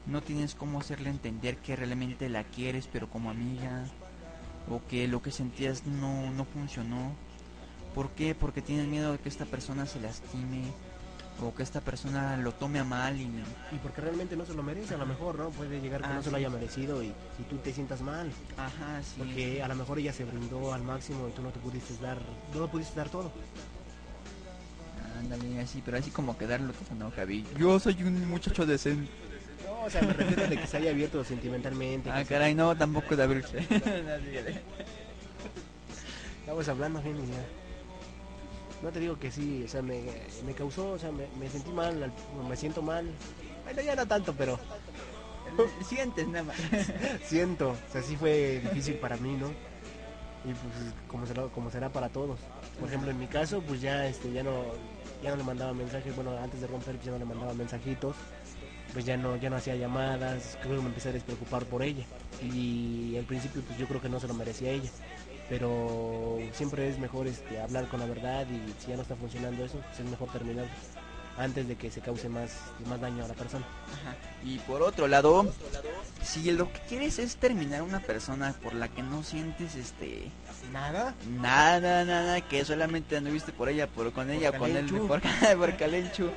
No 0.07 0.21
tienes 0.23 0.55
cómo 0.55 0.81
hacerle 0.81 1.11
entender 1.11 1.57
que 1.59 1.77
realmente 1.77 2.29
la 2.29 2.45
quieres, 2.45 2.89
pero 2.93 3.09
como 3.09 3.31
amiga, 3.31 3.85
o 4.71 4.83
que 4.89 5.09
lo 5.09 5.23
que 5.23 5.31
sentías 5.31 5.87
no, 5.87 6.31
no 6.33 6.45
funcionó. 6.45 7.13
¿Por 7.95 8.11
qué? 8.11 8.35
Porque 8.35 8.61
tienes 8.63 8.87
miedo 8.87 9.13
de 9.13 9.19
que 9.19 9.29
esta 9.31 9.47
persona 9.47 9.87
se 9.87 10.01
lastime, 10.01 10.63
o 11.43 11.55
que 11.55 11.63
esta 11.63 11.81
persona 11.81 12.37
lo 12.37 12.53
tome 12.53 12.79
a 12.81 12.85
mal 12.85 13.17
y 13.21 13.25
Y 13.73 13.79
porque 13.83 14.01
realmente 14.01 14.37
no 14.37 14.45
se 14.45 14.55
lo 14.55 14.63
merece, 14.63 14.95
a 14.95 14.99
lo 14.99 15.07
mejor, 15.07 15.39
¿no? 15.39 15.51
Puede 15.51 15.81
llegar 15.81 16.01
que 16.01 16.07
Ah, 16.09 16.15
no 16.15 16.23
se 16.23 16.31
lo 16.31 16.37
sí. 16.39 16.45
haya 16.45 16.51
merecido 16.51 17.03
y, 17.03 17.07
y 17.09 17.43
tú 17.49 17.57
te 17.59 17.73
sientas 17.73 18.01
mal. 18.01 18.31
Ajá, 18.57 19.01
sí. 19.03 19.15
Porque 19.19 19.63
a 19.63 19.69
lo 19.69 19.75
mejor 19.77 19.99
ella 19.99 20.13
se 20.13 20.25
brindó 20.25 20.73
al 20.73 20.83
máximo 20.83 21.29
y 21.29 21.33
tú 21.33 21.43
no 21.43 21.51
te 21.51 21.61
pudiste 21.61 21.95
dar, 22.03 22.19
no 22.53 22.61
lo 22.61 22.69
pudiste 22.69 22.97
dar 22.97 23.09
todo. 23.09 23.31
Ándale, 25.19 25.61
así, 25.61 25.83
pero 25.85 25.99
así 25.99 26.11
como 26.11 26.37
que 26.39 26.47
darlo 26.47 26.73
todo, 26.73 26.95
no, 26.99 27.11
Javi. 27.11 27.45
Yo 27.57 27.79
soy 27.81 28.03
un 28.03 28.29
muchacho 28.29 28.65
decente. 28.67 29.11
No, 29.67 29.83
o 29.85 29.91
sea, 29.91 30.03
me 30.03 30.13
refiero 30.13 30.47
de 30.47 30.57
que 30.59 30.67
se 30.67 30.77
haya 30.79 30.91
abierto 30.91 31.23
sentimentalmente. 31.25 32.11
Ah, 32.11 32.25
caray, 32.25 32.55
no, 32.55 32.77
tampoco 32.77 33.15
de 33.17 33.23
abrirse. 33.23 33.59
Estamos 36.41 36.69
hablando 36.69 37.03
bien, 37.03 37.17
ya. 37.19 37.58
No 38.83 38.91
te 38.93 39.01
digo 39.01 39.19
que 39.19 39.31
sí, 39.31 39.63
o 39.65 39.69
sea, 39.69 39.83
me, 39.83 40.03
me 40.47 40.55
causó, 40.55 40.93
o 40.93 40.99
sea, 40.99 41.11
me, 41.11 41.27
me 41.41 41.49
sentí 41.51 41.71
mal, 41.73 42.01
al- 42.03 42.13
me 42.49 42.57
siento 42.57 42.81
mal. 42.81 43.11
Bueno, 43.65 43.83
ya 43.83 43.97
no 43.97 44.07
tanto, 44.07 44.33
pero 44.35 44.59
Sientes 45.89 46.29
nada 46.29 46.45
más. 46.45 46.57
siento, 47.27 47.71
o 47.71 47.93
sea, 47.93 48.03
sí 48.03 48.17
fue 48.17 48.61
difícil 48.61 48.95
para 48.97 49.17
mí, 49.17 49.35
¿no? 49.35 49.49
Y 50.45 50.53
pues 50.55 50.95
como 51.09 51.27
será, 51.27 51.43
como 51.49 51.71
será 51.71 51.89
para 51.91 52.09
todos. 52.09 52.39
Por 52.79 52.89
ejemplo, 52.89 53.11
en 53.11 53.19
mi 53.19 53.27
caso, 53.27 53.61
pues 53.63 53.81
ya 53.81 54.07
este 54.07 54.33
ya 54.33 54.43
no 54.43 54.63
ya 55.23 55.31
no 55.31 55.37
le 55.37 55.43
mandaba 55.43 55.73
mensajes, 55.75 56.15
bueno, 56.15 56.39
antes 56.39 56.61
de 56.61 56.69
romper 56.69 56.95
pues 56.95 57.07
ya 57.07 57.13
no 57.13 57.19
le 57.19 57.25
mandaba 57.25 57.53
mensajitos. 57.55 58.15
Pues 58.93 59.05
ya 59.05 59.17
no 59.17 59.37
ya 59.37 59.51
no 59.51 59.57
hacía 59.57 59.75
llamadas, 59.75 60.57
creo 60.63 60.77
que 60.77 60.83
me 60.83 60.89
empecé 60.89 61.09
a 61.09 61.13
despreocupar 61.13 61.65
por 61.65 61.83
ella. 61.83 62.05
Y 62.41 63.17
al 63.17 63.25
principio 63.25 63.63
pues 63.63 63.77
yo 63.79 63.87
creo 63.89 64.01
que 64.01 64.09
no 64.09 64.21
se 64.21 64.29
lo 64.29 64.35
merecía 64.35 64.71
ella. 64.71 64.91
Pero 65.49 66.39
siempre 66.53 66.89
es 66.89 66.99
mejor 66.99 67.27
este 67.27 67.61
hablar 67.61 67.89
con 67.89 68.01
la 68.01 68.07
verdad 68.07 68.47
y 68.51 68.83
si 68.83 68.91
ya 68.91 68.97
no 68.97 69.03
está 69.03 69.17
funcionando 69.17 69.65
eso, 69.65 69.79
pues 69.79 70.01
es 70.01 70.07
mejor 70.07 70.29
terminar 70.31 70.67
antes 71.39 71.69
de 71.69 71.77
que 71.77 71.91
se 71.91 72.01
cause 72.01 72.29
más 72.29 72.51
más 72.87 73.01
daño 73.01 73.25
a 73.25 73.29
la 73.29 73.35
persona. 73.35 73.65
Ajá. 73.87 74.17
Y 74.45 74.59
por 74.59 74.83
otro 74.83 75.07
lado, 75.09 75.51
si 76.23 76.51
lo 76.51 76.71
que 76.73 76.81
quieres 76.81 77.19
es 77.19 77.37
terminar 77.37 77.83
una 77.83 78.01
persona 78.01 78.55
por 78.63 78.75
la 78.75 78.89
que 78.89 79.03
no 79.03 79.23
sientes 79.23 79.75
este 79.75 80.31
Nada. 80.73 81.15
nada, 81.41 82.05
nada, 82.05 82.41
que 82.43 82.65
solamente 82.65 83.17
anduviste 83.17 83.53
por 83.53 83.69
ella, 83.69 83.87
por 83.87 84.13
con 84.13 84.31
ella, 84.31 84.51
o 84.51 84.59
con 84.59 84.77
él, 84.77 84.87
por, 84.87 85.23
por 85.57 85.77
Calenchu. 85.77 86.31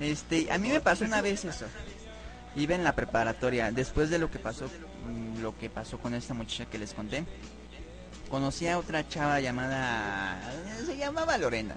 Este, 0.00 0.50
a 0.52 0.58
mí 0.58 0.68
me 0.68 0.80
pasó 0.80 1.04
una 1.04 1.22
vez 1.22 1.44
eso. 1.44 1.64
Iba 2.54 2.74
en 2.74 2.84
la 2.84 2.94
preparatoria, 2.94 3.70
después 3.70 4.10
de 4.10 4.18
lo 4.18 4.30
que 4.30 4.38
pasó, 4.38 4.66
mm, 4.66 5.40
lo 5.40 5.56
que 5.56 5.70
pasó 5.70 5.98
con 5.98 6.12
esta 6.14 6.34
muchacha 6.34 6.66
que 6.66 6.78
les 6.78 6.92
conté. 6.92 7.24
Conocí 8.32 8.66
a 8.66 8.78
otra 8.78 9.06
chava 9.06 9.40
llamada, 9.40 10.40
se 10.86 10.96
llamaba 10.96 11.36
Lorena. 11.36 11.76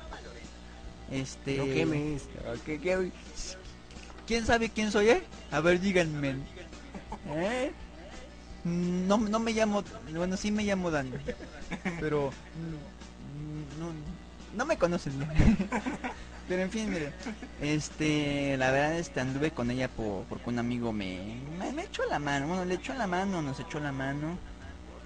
Este, 1.11 1.57
No 1.57 1.65
quemes. 1.65 2.21
¿Qué- 2.65 2.79
qué- 2.79 3.11
¿Quién 4.25 4.45
sabe 4.45 4.69
quién 4.69 4.89
soy, 4.89 5.09
eh? 5.09 5.23
A 5.51 5.59
ver, 5.59 5.81
díganme. 5.81 6.37
¿Eh? 7.27 7.73
No, 8.63 9.17
no 9.17 9.37
me 9.39 9.51
llamo, 9.51 9.83
bueno, 10.15 10.37
sí 10.37 10.49
me 10.49 10.63
llamo 10.63 10.89
Dan, 10.91 11.11
pero 11.99 12.31
no, 13.77 13.91
no 14.55 14.65
me 14.65 14.77
conocen. 14.77 15.19
¿no? 15.19 15.27
Pero 16.47 16.61
en 16.61 16.71
fin, 16.71 16.89
mire, 16.89 17.11
este, 17.61 18.55
la 18.57 18.71
verdad, 18.71 18.97
este, 18.97 19.19
anduve 19.19 19.51
con 19.51 19.71
ella 19.71 19.89
por, 19.89 20.23
porque 20.23 20.49
un 20.49 20.59
amigo 20.59 20.93
me, 20.93 21.35
me, 21.59 21.73
me 21.73 21.83
echó 21.83 22.03
la 22.09 22.17
mano, 22.17 22.47
bueno, 22.47 22.63
le 22.63 22.75
echó 22.75 22.93
la 22.93 23.07
mano, 23.07 23.41
nos 23.41 23.59
echó 23.59 23.79
la 23.81 23.91
mano, 23.91 24.37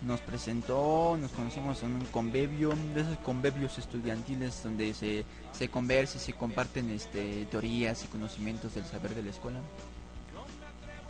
nos 0.02 0.22
presentó, 0.22 1.18
nos 1.20 1.32
conocimos 1.32 1.84
en 1.84 1.96
un 1.96 2.06
convivio, 2.06 2.74
de 2.96 3.02
esos 3.02 3.18
convivios 3.20 3.78
estudiantiles 3.78 4.64
donde 4.64 4.94
se, 4.94 5.26
se 5.52 5.68
conversa 5.70 6.18
y 6.18 6.22
se 6.22 6.34
comparten, 6.34 6.90
este, 6.92 7.46
teorías 7.52 8.04
y 8.06 8.08
conocimientos 8.08 8.76
del 8.76 8.86
saber 8.86 9.14
de 9.14 9.24
la 9.24 9.30
escuela. 9.32 9.60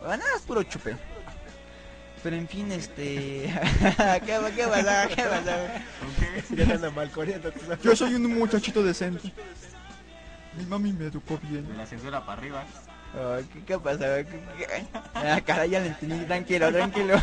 Bueno, 0.00 0.16
nada, 0.16 0.30
es 0.36 0.42
puro 0.42 0.62
chupe. 0.64 0.96
Pero 2.22 2.36
en 2.36 2.48
fin, 2.48 2.70
este... 2.72 3.44
¿Qué, 4.26 4.38
va- 4.38 4.50
qué 4.50 4.64
pasa? 4.66 5.08
¿Qué 5.08 5.22
sabes. 5.22 5.70
Yo 7.82 7.96
soy 7.96 8.14
un 8.14 8.38
muchachito 8.38 8.82
decente. 8.82 9.32
Mi 10.58 10.64
mami 10.66 10.92
me 10.92 11.06
educó 11.06 11.38
bien. 11.44 11.66
De 11.68 11.74
la 11.74 11.86
cintura 11.86 12.24
para 12.26 12.38
arriba. 12.40 12.64
¿qué, 13.52 13.62
qué 13.64 13.78
pasa? 13.78 14.22
¿Qué- 14.24 14.26
qué? 14.58 14.86
Ah, 15.14 15.40
caray, 15.44 15.70
ya 15.70 15.80
le 15.80 15.86
entendí. 15.88 16.24
Tranquilo, 16.26 16.70
tranquilo. 16.72 17.14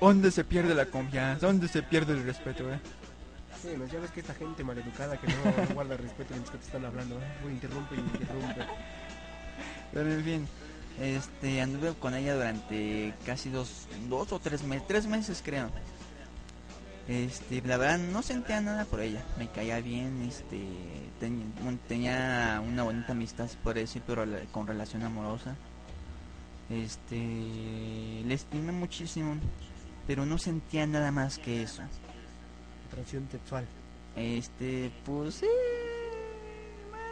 ¿Dónde 0.00 0.30
se 0.30 0.44
pierde 0.44 0.74
la 0.74 0.86
confianza? 0.86 1.46
¿Dónde 1.46 1.68
se 1.68 1.82
pierde 1.82 2.14
el 2.14 2.24
respeto, 2.24 2.72
eh? 2.72 2.80
Sí, 3.60 3.68
no, 3.76 3.86
ya 3.86 4.00
ves 4.00 4.10
que 4.10 4.20
esta 4.20 4.34
gente 4.34 4.64
maleducada 4.64 5.16
que 5.18 5.26
no, 5.26 5.34
no 5.68 5.68
guarda 5.74 5.96
respeto 5.96 6.30
mientras 6.30 6.50
que 6.52 6.58
te 6.58 6.64
están 6.64 6.84
hablando, 6.86 7.16
¿eh? 7.16 7.22
Uy, 7.44 7.52
interrumpe 7.52 7.94
y 7.96 7.98
interrumpe. 7.98 8.60
Pero 9.92 10.10
en 10.12 10.24
fin, 10.24 10.48
este, 11.00 11.60
anduve 11.60 11.92
con 11.94 12.14
ella 12.14 12.34
durante 12.34 13.12
casi 13.26 13.50
dos, 13.50 13.86
dos 14.08 14.32
o 14.32 14.38
tres 14.38 14.62
meses, 14.62 14.86
tres 14.88 15.06
meses 15.06 15.42
creo. 15.44 15.70
Este, 17.08 17.60
la 17.62 17.76
verdad 17.76 17.98
no 17.98 18.22
sentía 18.22 18.60
nada 18.60 18.84
por 18.84 19.00
ella, 19.00 19.20
me 19.36 19.48
caía 19.48 19.80
bien, 19.80 20.22
este, 20.28 20.62
ten- 21.18 21.52
tenía 21.88 22.62
una 22.64 22.84
bonita 22.84 23.12
amistad, 23.12 23.48
puede 23.64 23.80
decir, 23.80 24.00
pero 24.06 24.24
con 24.52 24.66
relación 24.66 25.02
amorosa. 25.02 25.56
Este, 26.70 27.16
le 28.24 28.32
estimé 28.32 28.70
muchísimo, 28.70 29.34
pero 30.10 30.26
no 30.26 30.38
sentía 30.38 30.88
nada 30.88 31.12
más 31.12 31.38
que 31.38 31.62
eso. 31.62 31.82
Atracción 32.88 33.28
sexual. 33.30 33.64
Este, 34.16 34.90
pues 35.06 35.36
sí. 35.36 35.46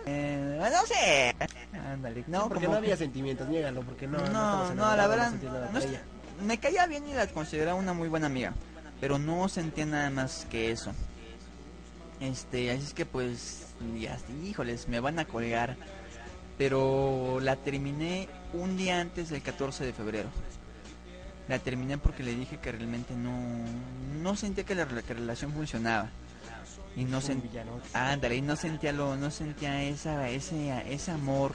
Eh, 0.05 0.59
no 0.61 0.85
sé. 0.85 1.37
Ándale, 1.79 2.25
no, 2.27 2.49
porque 2.49 2.67
no 2.67 2.75
había 2.75 2.95
que- 2.95 2.97
sentimientos, 2.97 3.47
niégalo, 3.49 3.83
porque 3.83 4.09
no. 4.09 4.19
no, 4.19 4.25
estabas 4.25 4.75
no, 4.75 4.97
la 4.97 5.07
verdad, 5.07 5.33
no 5.73 5.79
ella. 5.79 6.03
me 6.45 6.59
caía 6.59 6.89
bien 6.89 7.07
y 7.09 7.15
la 7.15 7.29
consideraba 7.29 7.79
una 7.79 7.93
muy 7.93 8.09
buena 8.09 8.27
amiga, 8.27 8.53
pero 9.01 9.17
no 9.17 9.49
sentía 9.49 9.87
nada 9.87 10.11
más 10.11 10.45
que 10.51 10.73
eso. 10.73 10.93
Este, 12.19 12.73
así 12.73 12.83
es 12.83 12.95
que 12.95 13.07
pues, 13.07 13.67
ya, 13.97 14.19
híjoles, 14.45 14.89
me 14.89 14.99
van 14.99 15.21
a 15.21 15.25
colgar. 15.25 15.77
Pero 16.59 17.39
la 17.41 17.55
terminé 17.55 18.29
un 18.53 18.77
día 18.77 19.01
antes 19.01 19.29
del 19.29 19.41
14 19.41 19.87
de 19.87 19.93
febrero. 19.93 20.31
La 21.49 21.59
terminé 21.59 21.97
porque 21.99 22.23
le 22.23 22.35
dije 22.35 22.59
que 22.59 22.73
realmente 22.73 23.15
no, 23.15 23.33
no 24.23 24.37
sentía 24.37 24.65
que 24.65 24.75
la, 24.75 24.87
que 24.87 25.15
la 25.15 25.21
relación 25.21 25.53
funcionaba. 25.53 26.11
Y 26.95 27.05
no 27.05 27.21
sentía... 27.21 27.65
Ándale, 27.95 28.37
y 28.37 28.43
no 28.43 28.57
sentía 28.57 28.93
lo, 28.93 29.17
no 29.17 29.31
sentía 29.31 29.83
esa, 29.85 30.29
ese, 30.29 30.93
ese 30.93 31.11
amor, 31.11 31.55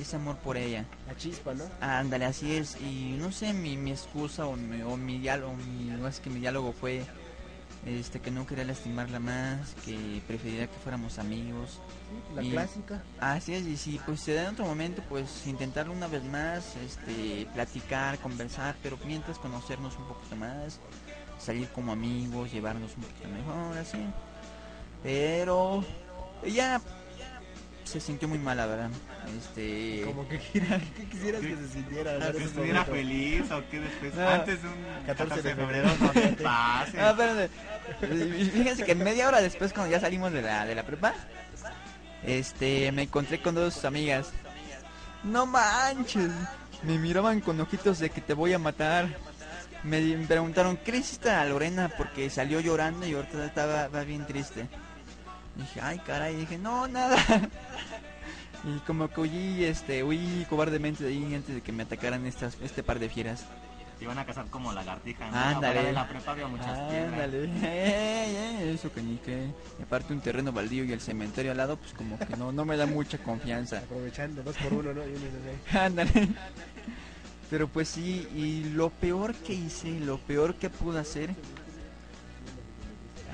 ese 0.00 0.16
amor 0.16 0.36
por 0.36 0.56
ella. 0.56 0.84
La 1.06 1.16
chispa, 1.16 1.54
¿no? 1.54 1.64
Ándale, 1.80 2.26
así 2.26 2.54
es. 2.54 2.76
Y 2.80 3.16
no 3.18 3.32
sé, 3.32 3.52
mi, 3.54 3.76
mi 3.76 3.90
excusa 3.92 4.46
o 4.46 4.56
mi, 4.56 4.82
o 4.82 4.96
mi 4.96 5.18
diálogo, 5.18 5.54
mi, 5.54 5.86
no 5.86 6.06
es 6.06 6.20
que 6.20 6.30
mi 6.30 6.38
diálogo 6.38 6.72
fue 6.72 7.02
este 7.86 8.20
que 8.20 8.30
no 8.30 8.46
quería 8.46 8.64
lastimarla 8.64 9.18
más, 9.20 9.74
que 9.84 10.22
preferiría 10.26 10.66
que 10.66 10.76
fuéramos 10.82 11.18
amigos. 11.18 11.80
La 12.34 12.42
Y- 12.42 12.50
clásica. 12.50 13.02
Así 13.20 13.54
es, 13.54 13.66
y 13.66 13.76
si 13.76 13.98
pues 14.06 14.20
se 14.20 14.34
da 14.34 14.42
en 14.42 14.48
otro 14.54 14.64
momento, 14.64 15.02
pues 15.08 15.46
intentarlo 15.46 15.92
una 15.92 16.06
vez 16.06 16.22
más, 16.24 16.76
este, 16.76 17.46
platicar, 17.54 18.18
conversar, 18.18 18.74
pero 18.82 18.98
mientras 19.06 19.38
conocernos 19.38 19.96
un 19.98 20.06
poquito 20.06 20.36
más, 20.36 20.80
salir 21.38 21.68
como 21.70 21.92
amigos, 21.92 22.52
llevarnos 22.52 22.96
un 22.96 23.02
poquito 23.02 23.28
mejor, 23.28 23.76
así. 23.78 23.98
Pero 25.02 25.84
ella 26.42 26.80
se 27.84 28.00
sintió 28.00 28.26
muy 28.28 28.38
mal, 28.38 28.56
la 28.56 28.66
verdad. 28.66 28.90
Este, 29.38 30.02
Como 30.04 30.26
que 30.28 30.38
quisieras 31.10 31.40
que 31.40 31.56
se 31.56 31.68
sintiera. 31.68 32.12
Ah, 32.20 32.30
¿no? 32.32 32.38
que 32.38 32.44
estuviera 32.44 32.80
momento. 32.80 32.92
feliz 32.94 33.50
o 33.50 33.68
que 33.70 33.80
después, 33.80 34.14
No. 34.14 34.28
antes 34.28 34.62
de 34.62 34.68
un 34.68 34.74
14 35.06 35.06
de 35.06 35.14
14 35.14 35.42
de 35.42 35.54
febrero 35.54 35.88
no 36.00 36.10
te 36.10 36.20
pase. 36.42 36.98
Ah, 36.98 37.10
espérate. 37.10 37.50
Y 38.40 38.44
Fíjense 38.46 38.84
que 38.84 38.94
media 38.94 39.28
hora 39.28 39.40
después, 39.40 39.72
cuando 39.72 39.90
ya 39.92 40.00
salimos 40.00 40.32
de 40.32 40.42
la, 40.42 40.64
de 40.66 40.74
la 40.74 40.82
prepa, 40.84 41.14
este, 42.24 42.90
me 42.92 43.02
encontré 43.02 43.40
con 43.40 43.54
dos 43.54 43.84
amigas. 43.84 44.30
No 45.22 45.46
manches. 45.46 46.30
Me 46.82 46.98
miraban 46.98 47.40
con 47.40 47.60
ojitos 47.60 47.98
de 47.98 48.10
que 48.10 48.20
te 48.20 48.34
voy 48.34 48.52
a 48.52 48.58
matar. 48.58 49.08
Me 49.82 50.16
preguntaron, 50.26 50.76
¿qué 50.78 50.92
le 50.92 50.98
hiciste 50.98 51.30
a 51.30 51.44
Lorena? 51.44 51.90
Porque 51.96 52.30
salió 52.30 52.60
llorando 52.60 53.06
y 53.06 53.12
ahorita 53.14 53.44
estaba 53.44 53.88
bien 54.04 54.26
triste. 54.26 54.66
Dije, 55.56 55.80
ay, 55.80 55.98
caray. 56.00 56.36
Dije, 56.36 56.58
no, 56.58 56.86
nada. 56.88 57.16
Y 58.66 58.78
como 58.86 59.08
que 59.08 59.20
huí, 59.20 59.64
este, 59.64 60.02
huí 60.02 60.46
cobardemente 60.48 61.04
de 61.04 61.10
ahí 61.10 61.34
antes 61.34 61.54
de 61.54 61.60
que 61.60 61.70
me 61.70 61.82
atacaran 61.82 62.24
estas, 62.24 62.56
este 62.62 62.82
par 62.82 62.98
de 62.98 63.10
fieras. 63.10 63.44
Te 63.98 64.04
iban 64.04 64.18
a 64.18 64.24
casar 64.24 64.46
como 64.46 64.72
lagartija. 64.72 65.30
¿no? 65.30 65.36
Ándale. 65.36 65.66
Afuera 65.66 65.82
de 65.82 65.92
la 65.92 66.08
prepa 66.08 66.32
había 66.32 66.46
muchas. 66.48 66.78
Ándale, 66.78 67.44
eh, 67.44 67.50
eh, 67.62 68.72
eso 68.74 68.90
que 68.90 69.02
ni 69.02 69.18
que. 69.18 69.50
Y 69.78 69.82
aparte 69.82 70.14
un 70.14 70.20
terreno 70.20 70.50
baldío 70.50 70.82
y 70.84 70.92
el 70.92 71.00
cementerio 71.00 71.50
al 71.50 71.58
lado, 71.58 71.76
pues 71.76 71.92
como 71.92 72.18
que 72.18 72.36
no, 72.36 72.52
no 72.52 72.64
me 72.64 72.76
da 72.76 72.86
mucha 72.86 73.18
confianza. 73.18 73.78
Aprovechando, 73.84 74.42
dos 74.42 74.56
por 74.56 74.72
uno, 74.72 74.94
¿no? 74.94 75.02
Ándale. 75.78 76.28
Pero 77.50 77.68
pues 77.68 77.88
sí, 77.88 78.26
y 78.34 78.70
lo 78.70 78.88
peor 78.88 79.34
que 79.34 79.52
hice, 79.52 80.00
lo 80.00 80.18
peor 80.18 80.54
que 80.54 80.70
pude 80.70 80.98
hacer. 80.98 81.34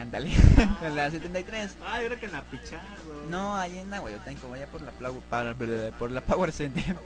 Ándale, 0.01 0.31
en 0.83 0.97
la 0.97 1.11
73. 1.11 1.77
Ah, 1.85 2.01
yo 2.01 2.07
creo 2.09 2.21
que 2.21 2.27
en 2.27 2.33
la 2.33 2.43
pichado. 2.43 2.83
No, 3.29 3.57
ahí 3.57 3.79
en 3.79 3.91
la 3.91 4.01
Huehuetenco, 4.01 4.49
vaya 4.49 4.67
por 4.67 4.81
la, 4.83 4.93
para- 5.29 5.55
por 5.99 6.11
la 6.11 6.21
Power 6.23 6.53
Center. 6.53 6.97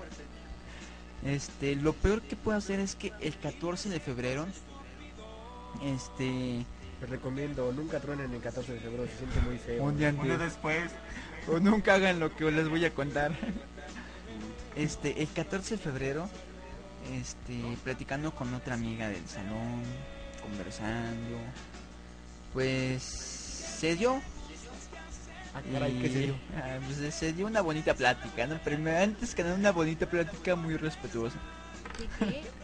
Este, 1.25 1.75
lo 1.77 1.93
peor 1.95 2.21
que 2.23 2.37
puedo 2.37 2.57
hacer 2.57 2.81
es 2.81 2.95
que 2.95 3.13
el 3.21 3.37
14 3.39 3.89
de 3.89 3.99
febrero, 3.99 4.47
este, 5.83 6.65
Te 7.01 7.07
recomiendo, 7.07 7.73
nunca 7.73 7.99
truenen 8.01 8.33
el 8.33 8.41
14 8.41 8.75
de 8.75 8.81
febrero, 8.81 9.07
se 9.07 9.19
siente 9.19 9.41
muy 9.41 9.59
feo. 9.59 9.83
un 9.83 9.99
día 9.99 10.11
Un 10.11 10.23
día 10.23 10.35
antes, 10.35 10.39
después. 10.51 10.91
o 11.49 11.59
nunca 11.59 11.95
hagan 11.95 12.21
lo 12.21 12.35
que 12.37 12.51
les 12.51 12.69
voy 12.69 12.85
a 12.85 12.91
contar. 12.95 13.33
Este, 14.77 15.23
el 15.23 15.29
14 15.29 15.77
de 15.77 15.83
febrero, 15.83 16.29
este, 17.13 17.77
platicando 17.85 18.33
con 18.35 18.53
otra 18.55 18.75
amiga 18.75 19.09
del 19.09 19.27
salón, 19.29 19.83
conversando, 20.43 21.39
pues 22.55 23.03
se 23.03 23.97
dio. 23.97 24.23
Ah, 25.55 25.61
caray, 25.73 25.93
¿qué 26.01 26.09
se 26.09 26.19
dio? 26.21 26.35
Ah, 26.57 26.79
pues, 26.87 27.15
se 27.15 27.33
dio 27.33 27.47
una 27.47 27.61
bonita 27.61 27.95
plática, 27.95 28.47
¿no? 28.47 28.57
Primero, 28.59 28.99
antes 28.99 29.35
que 29.35 29.43
nada, 29.43 29.57
una 29.57 29.73
bonita 29.73 30.07
plática 30.09 30.57
muy 30.57 30.77
respetuosa. 30.77 31.37
¿De 31.99 32.27
qué? 32.27 32.43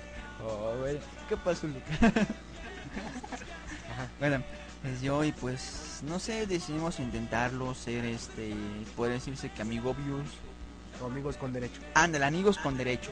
Oh, 0.43 0.73
¿Qué 1.29 1.37
pasó, 1.37 1.67
Luca? 1.67 1.85
bueno, 4.19 4.43
pues 4.81 5.03
yo 5.03 5.23
y 5.23 5.33
pues, 5.33 6.01
no 6.03 6.19
sé, 6.19 6.47
decidimos 6.47 6.99
intentarlo, 6.99 7.75
ser 7.75 8.07
este, 8.07 8.55
puede 8.97 9.13
decirse 9.13 9.51
que 9.51 9.61
amigobios. 9.61 10.27
O 11.03 11.07
amigos 11.07 11.37
con 11.37 11.53
derecho. 11.53 11.79
Ándale, 11.93 12.25
amigos 12.25 12.57
con 12.57 12.79
derecho. 12.79 13.11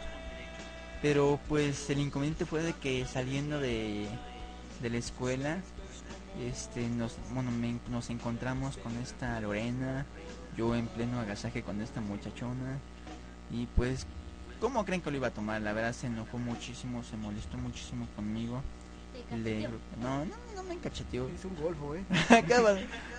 Pero 1.03 1.39
pues 1.49 1.91
el 1.91 1.99
inconveniente 1.99 2.47
fue 2.47 2.63
de 2.63 2.73
que 2.73 3.05
saliendo 3.05 3.61
de, 3.61 4.09
de 4.81 4.91
la 4.91 4.97
escuela, 4.97 5.61
este, 6.41 6.89
nos, 6.89 7.17
bueno, 7.33 7.51
me- 7.51 7.79
nos 7.91 8.11
encontramos 8.11 8.77
con 8.79 8.97
esta 8.99 9.41
Lorena, 9.41 10.07
yo 10.57 10.75
en 10.75 10.87
pleno 10.89 11.21
agasaje 11.21 11.63
con 11.63 11.81
esta 11.81 12.01
muchachona, 12.01 12.79
y 13.51 13.67
pues, 13.77 14.07
¿cómo 14.61 14.85
creen 14.85 15.01
que 15.01 15.11
lo 15.11 15.17
iba 15.17 15.29
a 15.29 15.33
tomar? 15.33 15.61
La 15.63 15.73
verdad 15.73 15.93
se 15.93 16.07
enojó 16.07 16.39
muchísimo, 16.39 17.03
se 17.05 17.17
molestó 17.17 17.57
muchísimo 17.59 18.07
conmigo. 18.17 18.63
No, 20.01 20.25
no, 20.25 20.35
no 20.55 20.63
me 20.63 20.75
encacheteó. 20.75 21.29
Es 21.29 21.45
un 21.45 21.57
golfo, 21.57 21.95
¿eh? 21.97 22.05
¿Qué, 22.29 22.45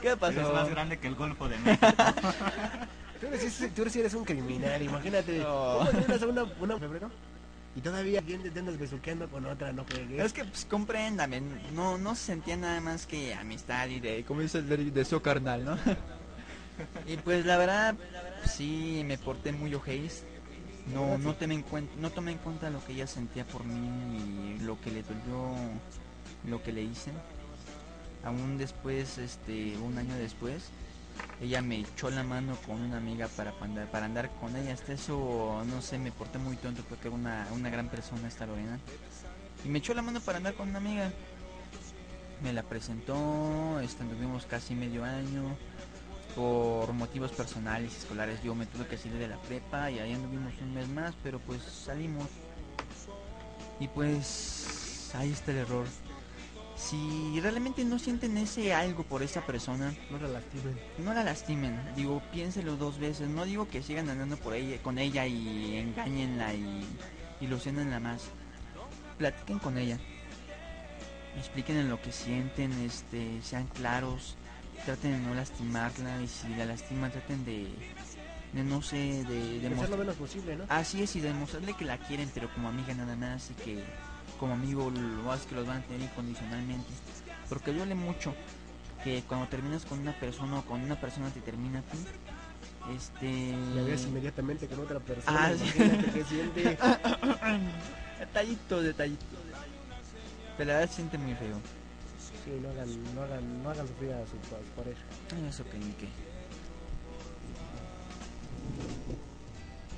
qué 0.01 0.17
pasó? 0.17 0.53
más 0.53 0.69
grande 0.69 0.97
que 0.97 1.07
el 1.07 1.15
Golfo 1.15 1.49
de 1.49 1.57
México. 1.59 1.87
Tú 3.19 3.27
eres, 3.27 3.73
tú 3.75 3.81
eres, 3.81 3.95
eres 3.97 4.13
un 4.13 4.23
criminal, 4.23 4.81
imagínate. 4.81 5.39
No. 5.39 5.79
¿Cómo 5.79 5.89
terminas 5.89 6.21
a 6.23 6.27
una, 6.27 6.43
una 6.61 6.77
febrero? 6.79 7.11
Y 7.75 7.81
todavía 7.81 8.21
bien 8.21 8.41
te 8.41 8.59
andas 8.59 8.77
besuqueando 8.77 9.29
con 9.29 9.45
otra, 9.45 9.71
no 9.71 9.85
juegues. 9.85 10.25
Es 10.25 10.33
que 10.33 10.43
pues 10.43 10.65
compréndame, 10.65 11.41
no, 11.73 11.97
no 11.97 12.15
se 12.15 12.25
sentía 12.25 12.57
nada 12.57 12.81
más 12.81 13.05
que 13.05 13.33
amistad 13.33 13.87
y 13.87 13.99
de, 13.99 14.23
como 14.25 14.41
dice 14.41 14.57
el 14.59 14.69
de, 14.69 14.77
de 14.91 15.05
su 15.05 15.21
carnal, 15.21 15.63
¿no? 15.63 15.77
y 17.07 17.17
pues 17.17 17.45
la 17.45 17.57
verdad, 17.57 17.95
sí 18.45 19.03
me 19.05 19.17
porté 19.17 19.51
muy 19.51 19.73
ojéis. 19.73 20.23
No, 20.93 21.19
no 21.19 21.35
tomé 21.35 21.53
en 21.53 21.61
cuenta, 21.61 21.93
no 21.99 22.09
tomé 22.09 22.31
en 22.31 22.37
cuenta 22.39 22.69
lo 22.71 22.83
que 22.83 22.93
ella 22.93 23.05
sentía 23.05 23.45
por 23.45 23.63
mí 23.63 24.57
y 24.57 24.63
lo 24.63 24.81
que 24.81 24.89
le 24.89 25.03
dolió, 25.03 25.55
lo 26.47 26.63
que 26.63 26.71
le 26.71 26.81
hice. 26.81 27.11
Aún 28.23 28.57
después, 28.57 29.19
este, 29.19 29.77
un 29.77 29.97
año 29.99 30.15
después, 30.15 30.71
ella 31.41 31.61
me 31.61 31.79
echó 31.79 32.09
la 32.09 32.23
mano 32.23 32.57
con 32.65 32.81
una 32.81 32.97
amiga 32.97 33.27
para 33.29 33.53
andar, 33.61 33.89
para 33.89 34.05
andar 34.05 34.29
con 34.39 34.55
ella. 34.55 34.73
Hasta 34.73 34.93
eso, 34.93 35.63
no 35.65 35.81
sé, 35.81 35.97
me 35.97 36.11
porté 36.11 36.37
muy 36.37 36.57
tonto 36.57 36.83
porque 36.87 37.07
era 37.07 37.15
una, 37.15 37.47
una 37.53 37.69
gran 37.69 37.89
persona 37.89 38.27
esta 38.27 38.45
Lorena. 38.45 38.79
Y 39.63 39.69
me 39.69 39.79
echó 39.79 39.93
la 39.93 40.01
mano 40.01 40.19
para 40.21 40.37
andar 40.37 40.53
con 40.55 40.69
una 40.69 40.79
amiga. 40.79 41.11
Me 42.43 42.53
la 42.53 42.63
presentó, 42.63 43.77
anduvimos 43.77 44.45
casi 44.45 44.75
medio 44.75 45.03
año. 45.03 45.57
Por 46.35 46.93
motivos 46.93 47.31
personales 47.31 47.93
y 47.93 47.97
escolares 47.97 48.41
yo 48.43 48.53
me 48.53 48.65
tuve 48.65 48.85
que 48.85 48.97
salir 48.97 49.17
de 49.17 49.27
la 49.27 49.37
prepa 49.41 49.89
y 49.89 49.99
ahí 49.99 50.13
anduvimos 50.13 50.53
un 50.61 50.73
mes 50.73 50.87
más, 50.87 51.13
pero 51.23 51.39
pues 51.39 51.61
salimos. 51.63 52.27
Y 53.79 53.87
pues 53.87 55.11
ahí 55.15 55.31
está 55.31 55.51
el 55.51 55.57
error. 55.57 55.87
Si 56.79 57.39
realmente 57.41 57.83
no 57.83 57.99
sienten 57.99 58.37
ese 58.37 58.73
algo 58.73 59.03
por 59.03 59.21
esa 59.21 59.45
persona, 59.45 59.93
No 60.09 60.17
la 60.17 60.29
lastimen. 60.29 60.79
no 60.97 61.13
la 61.13 61.23
lastimen. 61.25 61.77
Digo, 61.95 62.21
piénselo 62.31 62.77
dos 62.77 62.97
veces. 62.99 63.27
No 63.27 63.43
digo 63.43 63.67
que 63.67 63.83
sigan 63.83 64.09
andando 64.09 64.37
por 64.37 64.53
ella, 64.53 64.81
con 64.81 64.97
ella 64.97 65.27
y 65.27 65.75
engáñenla 65.75 66.53
y 66.53 66.85
ilusionenla 67.41 67.99
más. 67.99 68.23
Platiquen 69.17 69.59
con 69.59 69.77
ella. 69.77 69.99
Explíquenle 71.37 71.83
lo 71.83 72.01
que 72.01 72.13
sienten, 72.13 72.71
este, 72.81 73.41
sean 73.43 73.67
claros. 73.67 74.37
Traten 74.85 75.11
de 75.11 75.27
no 75.27 75.35
lastimarla 75.35 76.21
y 76.21 76.27
si 76.29 76.47
la 76.55 76.65
lastiman 76.65 77.11
traten 77.11 77.43
de, 77.43 77.67
de 78.53 78.63
no 78.63 78.81
sé, 78.81 79.25
de, 79.25 79.59
De 79.59 79.75
ser 79.77 79.89
lo 79.89 79.97
menos 79.97 80.15
posible, 80.15 80.55
¿no? 80.55 80.63
Así 80.69 81.03
es, 81.03 81.13
y 81.17 81.19
demostrarle 81.19 81.73
que 81.73 81.83
la 81.83 81.97
quieren, 81.97 82.31
pero 82.33 82.49
como 82.53 82.69
amiga 82.69 82.93
nada 82.93 83.17
más, 83.17 83.51
y 83.51 83.53
que 83.61 83.83
como 84.39 84.53
amigo 84.53 84.89
lo 84.89 85.23
más 85.23 85.45
que 85.45 85.55
los 85.55 85.67
van 85.67 85.77
a 85.79 85.81
tener 85.81 86.01
incondicionalmente. 86.01 86.87
Porque 87.49 87.73
duele 87.73 87.95
mucho 87.95 88.33
que 89.03 89.23
cuando 89.27 89.47
terminas 89.47 89.85
con 89.85 89.99
una 89.99 90.13
persona 90.13 90.59
o 90.59 90.61
con 90.63 90.81
una 90.81 90.99
persona 90.99 91.29
te 91.29 91.41
termina 91.41 91.79
a 91.79 91.81
ti, 91.83 91.97
Este. 92.95 93.53
La 93.75 93.83
ves 93.83 94.05
inmediatamente 94.05 94.67
con 94.67 94.79
otra 94.79 94.99
persona. 94.99 95.47
Ah, 95.47 95.53
sí. 95.55 95.71
qué 96.13 96.23
siente. 96.23 96.63
detallitos, 98.19 98.83
detallitos. 98.83 99.27
Pero 100.57 100.71
la 100.71 100.79
verdad 100.79 100.93
siente 100.93 101.17
muy 101.17 101.35
feo. 101.35 101.59
Sí, 102.45 102.51
no 102.61 102.69
hagan, 102.69 103.15
no 103.15 103.21
hagan, 103.23 103.63
no 103.63 103.69
hagan 103.69 103.87
sufrir 103.87 104.11
a 104.13 104.25
su, 104.25 104.35
a 104.37 104.59
su 104.59 104.71
pareja. 104.75 105.01
Ay, 105.35 105.45
eso 105.47 105.63
que 105.65 105.77
ni 105.77 105.91
qué. 105.93 106.07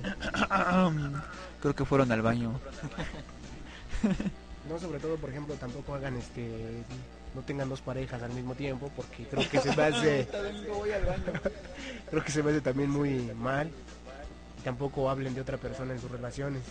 Creo 1.62 1.76
que 1.76 1.86
fueron 1.86 2.12
al 2.12 2.22
baño. 2.22 2.60
No, 4.70 4.80
sobre 4.80 5.00
todo, 5.00 5.16
por 5.18 5.32
ejemplo, 5.32 5.56
tampoco 5.56 5.96
hagan 5.96 6.18
este. 6.18 6.48
No 7.34 7.42
tengan 7.42 7.68
dos 7.68 7.82
parejas 7.82 8.22
al 8.22 8.32
mismo 8.32 8.54
tiempo, 8.54 8.92
porque 8.96 9.26
creo 9.26 9.50
que 9.50 9.60
se 9.60 9.76
me 9.76 9.84
hace. 9.84 10.28
creo 12.10 12.24
que 12.24 12.32
se 12.32 12.44
me 12.44 12.52
hace 12.52 12.62
también 12.62 12.90
muy 12.90 13.22
mal. 13.36 13.72
Y 14.60 14.62
tampoco 14.62 15.10
hablen 15.10 15.34
de 15.34 15.42
otra 15.42 15.58
persona 15.58 15.94
en 15.94 16.00
sus 16.00 16.12
relaciones. 16.12 16.62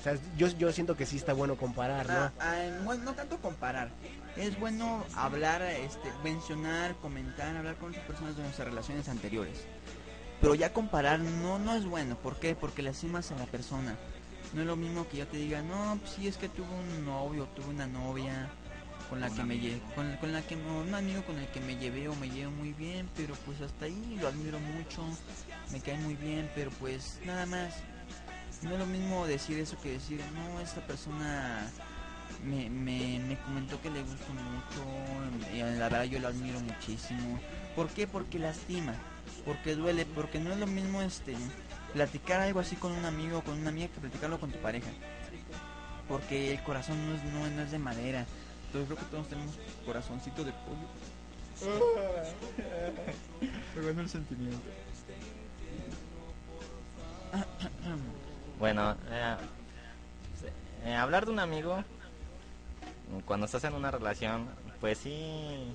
O 0.00 0.02
sea, 0.02 0.16
yo, 0.38 0.48
yo 0.48 0.72
siento 0.72 0.96
que 0.96 1.04
sí 1.04 1.18
está 1.18 1.34
bueno 1.34 1.56
comparar, 1.56 2.08
¿no? 2.08 2.14
Ah, 2.14 2.32
ah, 2.40 2.56
bueno, 2.84 3.04
no 3.04 3.12
tanto 3.12 3.36
comparar. 3.36 3.90
Es 4.36 4.58
bueno 4.58 5.04
hablar, 5.14 5.60
este, 5.60 6.10
mencionar, 6.24 6.94
comentar, 6.96 7.54
hablar 7.54 7.76
con 7.76 7.90
otras 7.90 8.06
personas 8.06 8.34
de 8.36 8.42
nuestras 8.42 8.68
relaciones 8.68 9.08
anteriores. 9.10 9.58
Pero 10.40 10.54
ya 10.54 10.72
comparar 10.72 11.20
no, 11.20 11.58
no 11.58 11.74
es 11.74 11.84
bueno. 11.84 12.16
¿Por 12.16 12.36
qué? 12.40 12.54
Porque 12.54 12.80
lastimas 12.80 13.30
a 13.30 13.36
la 13.36 13.44
persona. 13.44 13.96
No 14.52 14.62
es 14.62 14.66
lo 14.66 14.76
mismo 14.76 15.08
que 15.08 15.18
yo 15.18 15.26
te 15.26 15.36
diga, 15.36 15.62
no, 15.62 15.98
pues 16.00 16.12
sí, 16.12 16.26
es 16.26 16.36
que 16.36 16.48
tuve 16.48 16.68
un 16.68 17.04
novio, 17.04 17.46
tuve 17.54 17.68
una 17.68 17.86
novia 17.86 18.50
con 19.08 19.20
la 19.20 19.30
que 19.30 19.42
me 19.42 19.58
llevé, 19.58 19.80
con, 19.94 20.16
con 20.16 20.32
la 20.32 20.42
que 20.42 20.56
un 20.56 20.94
amigo 20.94 21.24
con 21.24 21.36
el 21.38 21.46
que 21.48 21.60
me 21.60 21.76
llevé 21.76 22.08
o 22.08 22.14
me 22.16 22.30
llevo 22.30 22.52
muy 22.52 22.72
bien, 22.72 23.08
pero 23.16 23.34
pues 23.44 23.60
hasta 23.60 23.86
ahí 23.86 24.18
lo 24.20 24.28
admiro 24.28 24.58
mucho, 24.60 25.04
me 25.72 25.80
cae 25.80 25.98
muy 25.98 26.14
bien, 26.14 26.48
pero 26.54 26.70
pues 26.72 27.18
nada 27.24 27.46
más. 27.46 27.74
No 28.62 28.72
es 28.72 28.78
lo 28.78 28.86
mismo 28.86 29.26
decir 29.26 29.58
eso 29.58 29.80
que 29.80 29.92
decir, 29.92 30.20
no, 30.34 30.60
esta 30.60 30.86
persona 30.86 31.66
me, 32.44 32.68
me, 32.68 33.18
me 33.20 33.38
comentó 33.38 33.80
que 33.80 33.90
le 33.90 34.02
gustó 34.02 34.32
mucho, 34.34 35.54
y 35.54 35.58
la 35.58 35.88
verdad 35.88 36.04
yo 36.04 36.18
lo 36.18 36.28
admiro 36.28 36.60
muchísimo. 36.60 37.40
¿Por 37.74 37.88
qué? 37.88 38.06
Porque 38.06 38.38
lastima, 38.38 38.94
porque 39.46 39.74
duele, 39.74 40.04
porque 40.04 40.38
no 40.38 40.52
es 40.52 40.58
lo 40.58 40.66
mismo 40.66 41.00
este 41.00 41.34
platicar 41.92 42.40
algo 42.40 42.60
así 42.60 42.76
con 42.76 42.92
un 42.92 43.04
amigo 43.04 43.38
o 43.38 43.42
con 43.42 43.58
una 43.58 43.70
amiga 43.70 43.88
que 43.88 44.00
platicarlo 44.00 44.38
con 44.38 44.50
tu 44.50 44.58
pareja. 44.58 44.88
Porque 46.08 46.52
el 46.52 46.62
corazón 46.62 46.96
no 47.08 47.14
es, 47.16 47.24
no, 47.24 47.48
no 47.56 47.62
es 47.62 47.70
de 47.70 47.78
madera. 47.78 48.24
Entonces 48.66 48.86
creo 48.88 48.98
que 48.98 49.10
todos 49.10 49.28
tenemos 49.28 49.54
corazoncito 49.84 50.44
de 50.44 50.52
pollo. 50.52 51.60
Ganó 53.86 54.00
el 54.00 54.08
sentimiento. 54.08 54.58
Bueno, 58.58 58.96
eh, 59.10 59.36
eh, 60.86 60.94
hablar 60.94 61.26
de 61.26 61.32
un 61.32 61.38
amigo 61.38 61.82
cuando 63.24 63.46
estás 63.46 63.64
en 63.64 63.74
una 63.74 63.90
relación, 63.90 64.46
pues 64.80 64.98
sí, 64.98 65.72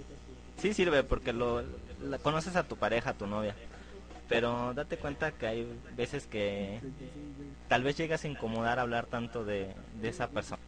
sí 0.61 0.73
sirve 0.73 1.03
porque 1.03 1.33
lo 1.33 1.63
la- 2.01 2.17
conoces 2.19 2.55
a 2.55 2.63
tu 2.63 2.77
pareja, 2.77 3.11
a 3.11 3.13
tu 3.13 3.27
novia. 3.27 3.55
Pero 4.27 4.73
date 4.73 4.97
cuenta 4.97 5.31
que 5.31 5.47
hay 5.47 5.67
veces 5.95 6.25
que 6.25 6.79
tal 7.67 7.83
vez 7.83 7.95
llegas 7.97 8.23
a 8.23 8.27
incomodar 8.27 8.79
hablar 8.79 9.05
tanto 9.05 9.45
de, 9.45 9.73
de 10.01 10.09
esa 10.09 10.27
persona. 10.29 10.61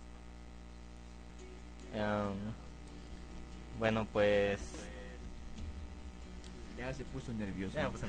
Em, 1.94 2.54
bueno, 3.80 4.08
pues... 4.12 4.60
Ya 6.78 6.94
se 6.94 7.04
puso 7.06 7.34
nervioso. 7.34 7.76
ya. 7.76 7.90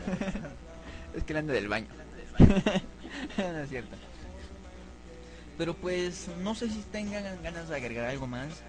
Es 1.15 1.25
que 1.25 1.33
le 1.33 1.39
anda 1.39 1.55
del 1.55 1.69
baño. 1.69 1.87
no 3.39 3.59
es 3.59 3.69
cierto. 3.71 3.97
Pero 5.57 5.75
pues 5.75 6.29
no 6.43 6.55
sé 6.55 6.69
si 6.69 6.81
tengan 6.83 7.43
ganas 7.43 7.69
de 7.69 7.77
agregar 7.77 8.05
algo 8.05 8.27
más. 8.27 8.63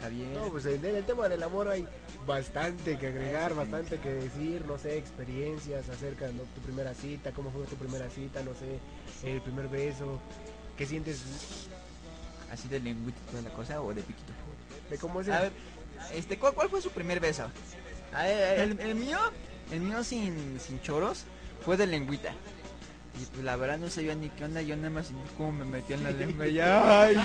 Javier. 0.00 0.28
No, 0.28 0.48
pues 0.48 0.66
en 0.66 0.84
el 0.84 1.04
tema 1.04 1.28
del 1.28 1.42
amor 1.42 1.68
hay 1.68 1.86
bastante 2.26 2.98
que 2.98 3.08
agregar, 3.08 3.54
bastante 3.54 3.98
que 3.98 4.10
decir, 4.10 4.64
no 4.66 4.78
sé, 4.78 4.96
experiencias 4.98 5.88
acerca 5.88 6.26
de 6.26 6.32
¿no? 6.34 6.42
tu 6.42 6.60
primera 6.62 6.94
cita, 6.94 7.32
cómo 7.32 7.50
fue 7.50 7.64
tu 7.66 7.76
primera 7.76 8.08
cita, 8.10 8.42
no 8.42 8.52
sé, 8.54 8.78
el 9.28 9.40
primer 9.42 9.68
beso, 9.68 10.20
qué 10.76 10.86
sientes 10.86 11.22
Así 12.50 12.66
de 12.66 12.80
lengüita 12.80 13.20
toda 13.30 13.42
la 13.42 13.50
cosa 13.50 13.80
o 13.80 13.94
de 13.94 14.02
piquito. 14.02 14.32
de 14.90 14.98
cómo 14.98 15.20
es 15.20 15.28
A 15.28 15.42
ver, 15.42 15.52
este, 16.12 16.36
¿cuál, 16.36 16.52
cuál 16.54 16.68
fue 16.68 16.82
su 16.82 16.90
primer 16.90 17.20
beso? 17.20 17.48
A 18.12 18.24
ver, 18.24 18.58
el, 18.58 18.80
el 18.80 18.94
mío, 18.96 19.18
el 19.70 19.80
mío 19.80 20.02
sin, 20.02 20.58
sin 20.58 20.80
choros, 20.80 21.24
fue 21.64 21.76
de 21.76 21.86
lengüita. 21.86 22.32
Y 23.20 23.24
pues 23.26 23.44
la 23.44 23.56
verdad 23.56 23.78
no 23.78 23.90
sabía 23.90 24.14
ni 24.14 24.30
qué 24.30 24.44
onda, 24.44 24.62
yo 24.62 24.76
nada 24.76 24.90
más 24.90 25.08
sentí 25.08 25.28
como 25.36 25.52
me 25.52 25.64
metía 25.66 25.96
en 25.96 26.04
la 26.04 26.10
lengua 26.10 26.46
y 26.46 26.58
ay, 26.60 27.16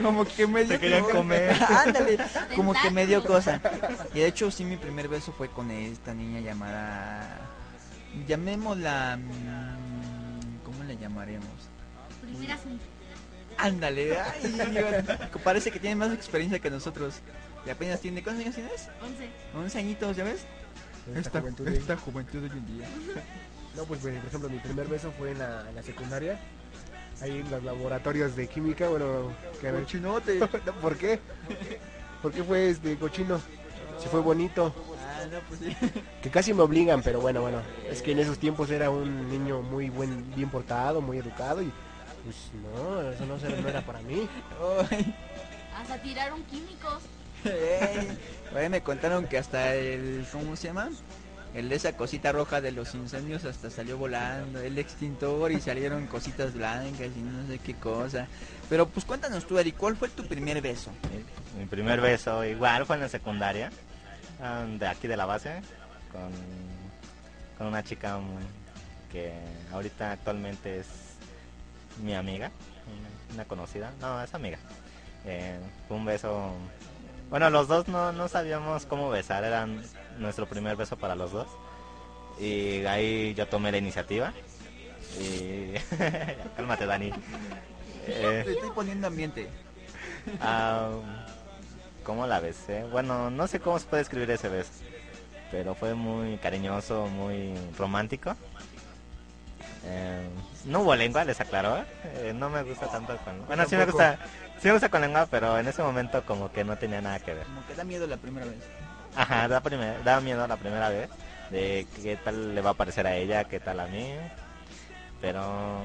como 0.00 0.24
que 0.24 0.46
me 0.46 0.64
dio 0.64 0.78
querían 0.78 1.02
cosa. 1.02 1.16
comer. 1.16 1.56
Ándale, 1.86 2.18
como 2.54 2.72
que 2.74 2.90
me 2.90 3.06
dio 3.06 3.24
cosa. 3.24 3.60
Y 4.14 4.20
de 4.20 4.26
hecho 4.26 4.50
sí 4.50 4.64
mi 4.64 4.76
primer 4.76 5.08
beso 5.08 5.32
fue 5.32 5.48
con 5.48 5.70
esta 5.70 6.14
niña 6.14 6.40
llamada 6.40 7.40
llamémosla 8.28 9.16
mm, 9.18 10.64
¿cómo 10.64 10.84
le 10.84 10.96
llamaremos? 10.96 11.48
Primera. 12.20 12.58
Ándale, 13.58 14.18
ay, 14.20 14.52
Dios, 14.70 14.94
parece 15.42 15.70
que 15.70 15.78
tiene 15.80 15.96
más 15.96 16.12
experiencia 16.12 16.58
que 16.58 16.70
nosotros. 16.70 17.14
Y 17.66 17.70
apenas 17.70 18.00
tiene, 18.00 18.22
¿cuántos 18.22 18.44
años 18.44 18.54
tienes? 18.56 18.88
11. 19.02 19.28
11 19.56 19.78
añitos, 19.78 20.16
¿ya 20.16 20.24
ves? 20.24 20.44
esta 21.16 21.40
juventud 21.40 21.64
de- 21.64 21.76
esta 21.76 21.96
juventud 21.96 22.38
de 22.40 22.46
hoy 22.50 22.58
en 22.58 22.78
día. 22.78 22.86
No, 23.76 23.84
pues 23.84 24.00
por 24.00 24.10
ejemplo, 24.10 24.48
mi 24.50 24.58
primer 24.58 24.86
beso 24.86 25.10
fue 25.18 25.30
en 25.32 25.38
la, 25.38 25.68
en 25.68 25.74
la 25.74 25.82
secundaria, 25.82 26.38
ahí 27.20 27.38
en 27.38 27.50
los 27.50 27.62
laboratorios 27.64 28.36
de 28.36 28.46
química, 28.48 28.88
bueno, 28.88 29.32
que 29.60 29.70
Cochinote. 29.70 30.38
No, 30.66 30.72
¿por 30.80 30.96
qué? 30.96 31.20
¿Por 32.20 32.32
qué 32.32 32.44
fue 32.44 32.70
este 32.70 32.96
cochino? 32.98 33.40
Si 33.98 34.08
fue 34.08 34.20
bonito, 34.20 34.74
Ah, 35.04 35.24
no, 35.30 35.38
pues 35.48 35.60
sí. 35.60 35.76
que 36.22 36.30
casi 36.30 36.52
me 36.54 36.62
obligan, 36.62 37.02
pero 37.02 37.20
bueno, 37.20 37.40
bueno, 37.42 37.60
es 37.88 38.02
que 38.02 38.12
en 38.12 38.18
esos 38.18 38.38
tiempos 38.38 38.70
era 38.70 38.90
un 38.90 39.28
niño 39.30 39.62
muy 39.62 39.88
buen, 39.90 40.34
bien 40.34 40.48
portado, 40.50 41.00
muy 41.00 41.18
educado 41.18 41.62
y 41.62 41.70
pues 42.24 42.36
no, 42.62 43.10
eso 43.10 43.26
no, 43.26 43.38
se- 43.38 43.60
no 43.60 43.68
era 43.68 43.80
para 43.82 44.00
mí. 44.02 44.28
Hasta 45.76 45.98
tiraron 46.02 46.42
químicos. 46.44 47.02
me 48.70 48.80
contaron 48.82 49.26
que 49.26 49.38
hasta 49.38 49.74
el, 49.74 50.24
¿cómo 50.30 50.54
se 50.56 50.68
llama? 50.68 50.90
El 51.54 51.68
de 51.68 51.76
esa 51.76 51.92
cosita 51.92 52.32
roja 52.32 52.60
de 52.62 52.72
los 52.72 52.94
incendios 52.94 53.44
hasta 53.44 53.68
salió 53.68 53.98
volando, 53.98 54.58
el 54.60 54.78
extintor 54.78 55.52
y 55.52 55.60
salieron 55.60 56.06
cositas 56.06 56.54
blancas 56.54 57.08
y 57.14 57.20
no 57.20 57.46
sé 57.46 57.58
qué 57.58 57.74
cosa. 57.74 58.26
Pero 58.70 58.88
pues 58.88 59.04
cuéntanos 59.04 59.46
tú, 59.46 59.58
Eric, 59.58 59.76
¿cuál 59.76 59.96
fue 59.96 60.08
tu 60.08 60.24
primer 60.26 60.62
beso? 60.62 60.90
Mi- 61.58 61.66
primer 61.66 62.00
beso 62.00 62.42
igual 62.44 62.86
fue 62.86 62.96
en 62.96 63.02
la 63.02 63.08
secundaria, 63.10 63.70
ah, 64.42 64.64
de 64.66 64.86
aquí 64.86 65.06
de 65.08 65.16
la 65.18 65.26
base, 65.26 65.60
con, 66.10 66.30
con 67.58 67.66
una 67.66 67.84
chica 67.84 68.18
que 69.10 69.34
ahorita 69.72 70.12
actualmente 70.12 70.80
es 70.80 70.86
mi 72.02 72.14
amiga, 72.14 72.50
una, 73.34 73.44
conocida, 73.44 73.92
no, 74.00 74.22
es 74.22 74.32
amiga. 74.34 74.56
Eh, 75.26 75.58
un 75.90 76.06
beso, 76.06 76.54
bueno, 77.28 77.50
los 77.50 77.68
dos 77.68 77.88
no, 77.88 78.10
no 78.12 78.26
sabíamos 78.28 78.86
cómo 78.86 79.10
besar, 79.10 79.44
era 79.44 79.66
nuestro 80.22 80.46
primer 80.46 80.76
beso 80.76 80.96
para 80.96 81.14
los 81.14 81.32
dos. 81.32 81.48
Y 82.40 82.84
ahí 82.86 83.34
yo 83.34 83.46
tomé 83.46 83.70
la 83.70 83.78
iniciativa. 83.78 84.32
Y... 85.20 85.74
Cálmate, 86.56 86.86
Dani. 86.86 87.12
Eh, 88.06 88.42
Te 88.44 88.52
estoy 88.52 88.70
poniendo 88.70 89.06
ambiente. 89.06 89.48
Ah, 90.40 90.90
¿Cómo 92.04 92.26
la 92.26 92.40
besé? 92.40 92.84
Bueno, 92.84 93.30
no 93.30 93.46
sé 93.46 93.60
cómo 93.60 93.78
se 93.78 93.86
puede 93.86 94.02
escribir 94.02 94.30
ese 94.30 94.48
beso, 94.48 94.70
pero 95.50 95.74
fue 95.74 95.94
muy 95.94 96.36
cariñoso, 96.38 97.06
muy 97.06 97.54
romántico. 97.78 98.34
Eh, 99.84 100.28
no 100.64 100.80
hubo 100.80 100.96
lengua, 100.96 101.24
les 101.24 101.40
aclaró. 101.40 101.84
Eh, 102.16 102.32
no 102.34 102.50
me 102.50 102.62
gusta 102.62 102.86
tanto 102.88 103.16
con... 103.18 103.46
Bueno, 103.46 103.64
sí 103.68 103.76
me 103.76 103.84
gusta, 103.84 104.18
sí 104.60 104.66
me 104.68 104.72
gusta 104.72 104.88
con 104.88 105.00
lengua, 105.00 105.26
pero 105.30 105.58
en 105.58 105.68
ese 105.68 105.82
momento 105.82 106.24
como 106.24 106.50
que 106.52 106.64
no 106.64 106.76
tenía 106.76 107.00
nada 107.00 107.20
que 107.20 107.34
ver. 107.34 107.44
Como 107.44 107.66
que 107.66 107.74
da 107.74 107.84
miedo 107.84 108.06
la 108.06 108.16
primera 108.16 108.46
vez. 108.46 108.58
Ajá, 109.14 109.46
da, 109.48 109.60
primer- 109.60 110.02
da 110.04 110.20
miedo 110.20 110.46
la 110.46 110.56
primera 110.56 110.88
vez 110.88 111.08
de 111.50 111.86
qué 112.02 112.16
tal 112.16 112.54
le 112.54 112.60
va 112.62 112.70
a 112.70 112.74
parecer 112.74 113.06
a 113.06 113.14
ella, 113.16 113.44
qué 113.44 113.60
tal 113.60 113.80
a 113.80 113.86
mí. 113.86 114.14
Pero 115.20 115.80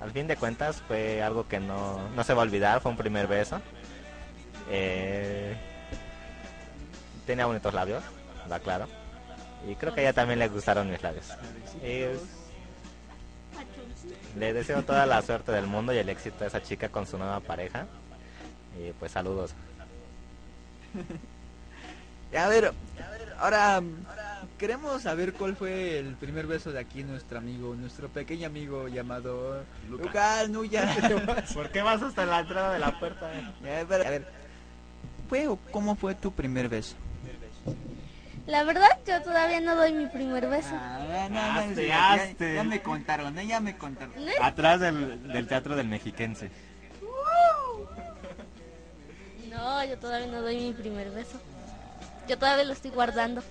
al 0.00 0.10
fin 0.12 0.26
de 0.26 0.36
cuentas 0.36 0.80
fue 0.86 1.22
algo 1.22 1.46
que 1.48 1.60
no, 1.60 2.08
no 2.10 2.24
se 2.24 2.32
va 2.34 2.42
a 2.42 2.44
olvidar, 2.44 2.80
fue 2.80 2.90
un 2.92 2.96
primer 2.96 3.26
beso. 3.26 3.60
Eh, 4.70 5.56
tenía 7.26 7.46
bonitos 7.46 7.74
labios, 7.74 8.02
lo 8.48 8.54
aclaro. 8.54 8.86
Y 9.68 9.74
creo 9.74 9.92
que 9.92 10.00
a 10.00 10.04
ella 10.04 10.12
también 10.12 10.38
le 10.38 10.48
gustaron 10.48 10.90
mis 10.90 11.02
labios. 11.02 11.26
Y 11.84 12.04
le 14.38 14.52
deseo 14.52 14.82
toda 14.84 15.06
la 15.06 15.20
suerte 15.22 15.50
del 15.52 15.66
mundo 15.66 15.92
y 15.92 15.98
el 15.98 16.08
éxito 16.08 16.44
a 16.44 16.46
esa 16.46 16.62
chica 16.62 16.88
con 16.88 17.06
su 17.06 17.18
nueva 17.18 17.40
pareja. 17.40 17.86
Y 18.78 18.92
pues 18.92 19.10
saludos. 19.12 19.54
A 22.36 22.48
ver, 22.48 22.72
ahora 23.38 23.82
queremos 24.58 25.02
saber 25.02 25.32
cuál 25.32 25.56
fue 25.56 25.98
el 25.98 26.14
primer 26.14 26.46
beso 26.46 26.70
de 26.70 26.78
aquí 26.78 27.02
nuestro 27.02 27.38
amigo, 27.38 27.74
nuestro 27.74 28.08
pequeño 28.08 28.46
amigo 28.46 28.88
llamado 28.88 29.64
Lucas 29.88 30.48
Nuya. 30.48 30.94
¿Por 31.54 31.70
qué 31.70 31.82
vas 31.82 32.02
hasta 32.02 32.26
la 32.26 32.40
entrada 32.40 32.72
de 32.72 32.78
la 32.78 32.98
puerta? 32.98 33.26
a 33.28 33.84
ver, 33.84 34.06
a 34.06 34.10
ver, 34.10 34.26
¿fue 35.28 35.48
o 35.48 35.56
cómo 35.72 35.96
fue 35.96 36.14
tu 36.14 36.30
primer 36.32 36.68
beso? 36.68 36.94
La 38.46 38.64
verdad, 38.64 38.88
yo 39.06 39.22
todavía 39.22 39.60
no 39.60 39.76
doy 39.76 39.92
mi 39.92 40.06
primer 40.06 40.48
beso. 40.48 40.70
Ah, 40.72 41.56
Hazte, 41.58 41.86
ya, 41.86 42.12
hazte. 42.14 42.54
ya 42.54 42.64
me 42.64 42.80
contaron, 42.82 43.38
¿eh? 43.38 43.46
ya 43.46 43.60
me 43.60 43.76
contaron. 43.76 44.14
Atrás 44.40 44.80
del, 44.80 45.22
del 45.32 45.46
teatro 45.46 45.76
del 45.76 45.86
mexiquense. 45.88 46.50
No, 49.48 49.84
yo 49.84 49.98
todavía 49.98 50.26
no 50.28 50.42
doy 50.42 50.56
mi 50.58 50.72
primer 50.72 51.10
beso. 51.10 51.40
Yo 52.30 52.38
todavía 52.38 52.62
lo 52.64 52.72
estoy 52.74 52.92
guardando. 52.92 53.42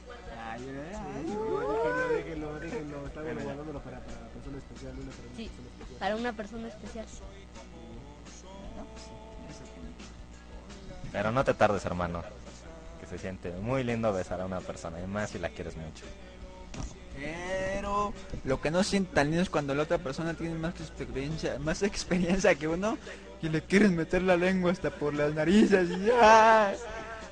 Ay, 0.49 0.61
ay, 0.65 0.95
ay. 0.95 1.25
Déjenlo, 1.25 2.07
déjenlo, 2.15 2.59
déjenlo. 2.61 3.07
Está 3.07 3.21
bueno 3.21 3.41
guardándolo 3.43 3.79
para, 3.81 3.99
para 3.99 4.17
persona 4.29 4.57
especial, 4.57 4.93
una 4.97 5.11
para 5.11 5.25
una 5.27 5.35
Sí, 5.35 5.49
persona 5.49 5.67
especial. 5.67 5.99
para 5.99 6.15
una 6.15 6.33
persona 6.33 6.67
especial. 6.69 7.05
Pero 11.11 11.31
no 11.33 11.43
te 11.43 11.53
tardes, 11.55 11.83
hermano. 11.85 12.23
Que 13.01 13.05
se 13.07 13.17
siente 13.17 13.51
muy 13.51 13.83
lindo 13.83 14.13
besar 14.13 14.39
a 14.39 14.45
una 14.45 14.61
persona, 14.61 15.01
y 15.01 15.07
más 15.07 15.31
si 15.31 15.39
la 15.39 15.49
quieres 15.49 15.75
mucho. 15.75 16.05
Pero 17.17 18.13
lo 18.45 18.61
que 18.61 18.71
no 18.71 18.81
siente 18.83 19.13
tan 19.13 19.27
lindo 19.27 19.41
es 19.43 19.49
cuando 19.49 19.75
la 19.75 19.83
otra 19.83 19.97
persona 19.97 20.35
tiene 20.35 20.55
más 20.55 20.79
experiencia, 20.79 21.59
más 21.59 21.83
experiencia 21.83 22.55
que 22.55 22.69
uno 22.69 22.97
y 23.41 23.49
le 23.49 23.61
quieren 23.61 23.97
meter 23.97 24.21
la 24.21 24.37
lengua 24.37 24.71
hasta 24.71 24.89
por 24.89 25.13
las 25.13 25.33
narices 25.33 25.89
y 25.89 26.07
¡ah! 26.21 26.71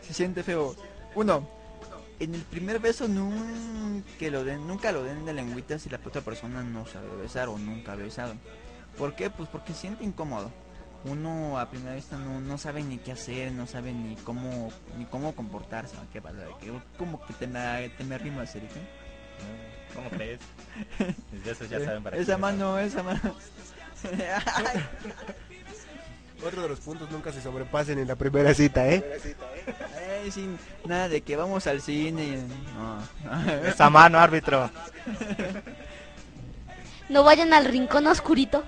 se 0.05 0.13
siente 0.13 0.43
feo. 0.43 0.75
Uno, 1.17 1.47
en 2.19 2.35
el 2.35 2.41
primer 2.41 2.77
beso 2.79 3.07
nunca 3.07 4.27
lo 4.29 4.43
den, 4.43 4.67
nunca 4.67 4.91
lo 4.91 5.01
den 5.03 5.25
de 5.25 5.33
lengüita 5.33 5.79
si 5.79 5.89
la 5.89 5.99
otra 6.05 6.21
persona 6.21 6.61
no 6.61 6.85
sabe 6.85 7.07
besar 7.19 7.47
o 7.49 7.57
nunca 7.57 7.93
ha 7.93 7.95
besado. 7.95 8.35
¿Por 8.99 9.15
qué? 9.15 9.31
Pues 9.31 9.49
porque 9.49 9.73
siente 9.73 10.03
incómodo. 10.03 10.51
Uno 11.05 11.57
a 11.59 11.69
primera 11.71 11.95
vista 11.95 12.17
no, 12.17 12.39
no 12.39 12.59
sabe 12.59 12.83
ni 12.83 12.99
qué 12.99 13.13
hacer, 13.13 13.51
no 13.51 13.65
sabe 13.65 13.93
ni 13.93 14.15
cómo 14.17 14.71
ni 14.99 15.05
cómo 15.05 15.33
comportarse, 15.35 15.95
¿qué 16.13 16.21
pasa? 16.21 16.37
Que- 16.61 16.71
Como 16.99 17.25
que 17.25 17.33
te 17.33 17.47
me, 17.47 17.89
te 17.97 18.03
me 18.03 18.13
arrimas, 18.13 18.55
Erika. 18.55 18.79
¿Cómo 19.95 20.09
crees? 20.11 20.39
Mis 21.31 21.43
besos 21.43 21.67
ya 21.67 21.79
saben 21.83 22.03
para 22.03 22.17
esa 22.17 22.37
mano, 22.37 22.77
esa 22.77 23.01
mano. 23.01 23.19
Otro 26.45 26.61
de 26.61 26.69
los 26.69 26.79
puntos 26.79 27.09
nunca 27.09 27.31
se 27.31 27.41
sobrepasen 27.41 27.97
en 27.99 28.07
la 28.07 28.15
primera 28.15 28.53
cita, 28.53 28.87
¿eh? 28.87 29.03
ay, 30.23 30.31
sin 30.31 30.57
nada 30.85 31.09
de 31.09 31.21
que 31.21 31.35
vamos 31.35 31.65
al 31.67 31.81
cine. 31.81 32.39
No. 32.75 33.63
Esa 33.67 33.89
mano, 33.89 34.19
árbitro. 34.19 34.69
No 37.09 37.23
vayan 37.23 37.53
al 37.53 37.65
rincón 37.65 38.05
oscurito. 38.07 38.63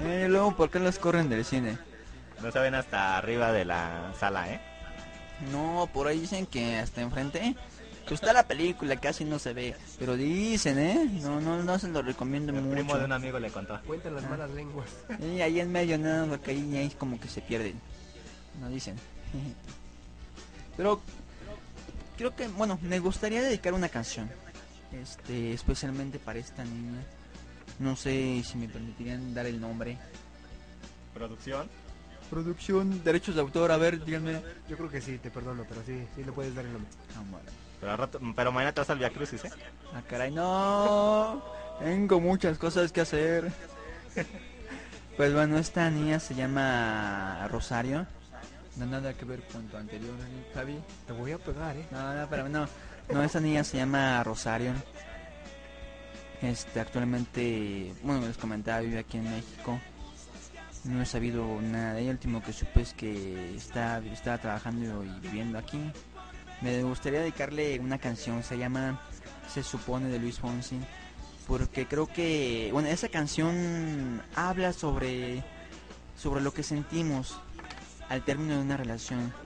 Eh, 0.00 0.26
luego, 0.28 0.56
¿por 0.56 0.70
qué 0.70 0.80
los 0.80 0.98
corren 0.98 1.28
del 1.28 1.44
cine? 1.44 1.78
No 2.42 2.50
saben 2.50 2.74
hasta 2.74 3.16
arriba 3.16 3.52
de 3.52 3.64
la 3.64 4.12
sala, 4.18 4.50
¿eh? 4.50 4.60
No, 5.52 5.88
por 5.92 6.08
ahí 6.08 6.20
dicen 6.20 6.46
que 6.46 6.78
hasta 6.78 7.00
enfrente. 7.00 7.54
Pues 8.08 8.20
está 8.20 8.32
la 8.32 8.46
película, 8.46 8.96
casi 8.96 9.24
no 9.24 9.38
se 9.38 9.54
ve. 9.54 9.74
Pero 9.98 10.16
dicen, 10.16 10.78
¿eh? 10.78 11.08
No, 11.22 11.40
no, 11.40 11.62
no 11.62 11.78
se 11.78 11.88
lo 11.88 12.02
recomiendo 12.02 12.52
El 12.52 12.60
primo 12.62 12.84
mucho. 12.84 12.98
de 12.98 13.04
un 13.06 13.12
amigo 13.12 13.38
le 13.38 13.50
contó. 13.50 13.80
Cuentan 13.86 14.14
las 14.14 14.28
malas 14.28 14.50
lenguas. 14.50 14.88
Y 15.20 15.40
ahí 15.40 15.60
en 15.60 15.72
medio 15.72 15.98
nada, 15.98 16.26
porque 16.26 16.50
ahí, 16.50 16.76
ahí 16.76 16.90
como 16.90 17.18
que 17.18 17.28
se 17.28 17.40
pierden. 17.40 17.80
No 18.60 18.68
dicen. 18.68 18.96
Pero 20.76 21.00
creo 22.18 22.34
que, 22.36 22.48
bueno, 22.48 22.78
me 22.82 22.98
gustaría 22.98 23.42
dedicar 23.42 23.72
una 23.72 23.88
canción. 23.88 24.30
Este, 24.92 25.52
especialmente 25.52 26.18
para 26.18 26.38
esta 26.38 26.64
niña. 26.64 27.02
No 27.78 27.96
sé 27.96 28.42
si 28.44 28.56
me 28.58 28.68
permitirían 28.68 29.34
dar 29.34 29.46
el 29.46 29.60
nombre. 29.60 29.98
¿Producción? 31.14 31.68
Producción, 32.30 33.02
derechos 33.02 33.34
de 33.34 33.40
autor, 33.40 33.70
a 33.72 33.76
ver, 33.76 34.04
díganme. 34.04 34.40
Yo 34.68 34.76
creo 34.76 34.90
que 34.90 35.00
sí, 35.00 35.18
te 35.18 35.30
perdono, 35.30 35.64
pero 35.68 35.82
sí, 35.84 36.06
sí 36.14 36.22
le 36.24 36.32
puedes 36.32 36.54
dar 36.54 36.64
el 36.64 36.72
nombre. 36.72 36.90
Ah, 37.16 37.22
bueno. 37.30 37.63
Pero, 37.84 37.92
al 37.92 37.98
rato- 37.98 38.18
pero 38.34 38.50
mañana 38.50 38.72
te 38.72 38.80
vas 38.80 38.88
al 38.88 38.98
Via 38.98 39.10
Crucis, 39.10 39.44
¿eh? 39.44 39.50
Ah, 39.94 40.00
caray, 40.08 40.30
no. 40.30 41.42
Tengo 41.80 42.18
muchas 42.18 42.56
cosas 42.56 42.90
que 42.92 43.02
hacer. 43.02 43.52
Pues 45.18 45.32
bueno, 45.32 45.58
esta 45.58 45.88
niña 45.90 46.18
se 46.18 46.34
llama 46.34 47.46
Rosario. 47.48 48.04
No 48.76 48.84
nada 48.86 49.12
que 49.14 49.24
ver 49.24 49.42
con 49.46 49.64
tu 49.68 49.76
anterior, 49.76 50.10
¿eh, 50.10 50.50
Javi. 50.52 50.76
Te 51.06 51.12
voy 51.12 51.30
a 51.30 51.38
pegar, 51.38 51.76
¿eh? 51.76 51.86
No, 51.92 52.14
no, 52.14 52.26
pero 52.28 52.48
no. 52.48 52.66
No, 53.12 53.22
esta 53.22 53.38
niña 53.38 53.62
se 53.62 53.76
llama 53.76 54.24
Rosario. 54.24 54.72
Este, 56.42 56.80
actualmente, 56.80 57.94
bueno, 58.02 58.26
les 58.26 58.36
comentaba, 58.36 58.80
vive 58.80 58.98
aquí 58.98 59.18
en 59.18 59.30
México. 59.30 59.78
No 60.82 61.00
he 61.00 61.06
sabido 61.06 61.60
nada 61.62 61.94
de 61.94 62.00
ella. 62.00 62.10
El 62.10 62.16
último 62.16 62.42
que 62.42 62.52
supe 62.52 62.80
es 62.80 62.92
que 62.92 63.54
está, 63.54 63.98
está 63.98 64.38
trabajando 64.38 65.04
y 65.04 65.10
viviendo 65.20 65.58
aquí. 65.58 65.78
Me 66.64 66.82
gustaría 66.82 67.20
dedicarle 67.20 67.78
una 67.78 67.98
canción, 67.98 68.42
se 68.42 68.56
llama 68.56 68.98
Se 69.52 69.62
supone 69.62 70.08
de 70.08 70.18
Luis 70.18 70.38
Fonsi. 70.38 70.80
Porque 71.46 71.86
creo 71.86 72.06
que, 72.06 72.70
bueno, 72.72 72.88
esa 72.88 73.10
canción 73.10 74.22
habla 74.34 74.72
sobre, 74.72 75.44
sobre 76.16 76.40
lo 76.40 76.54
que 76.54 76.62
sentimos 76.62 77.38
al 78.08 78.24
término 78.24 78.54
de 78.56 78.62
una 78.62 78.78
relación. 78.78 79.43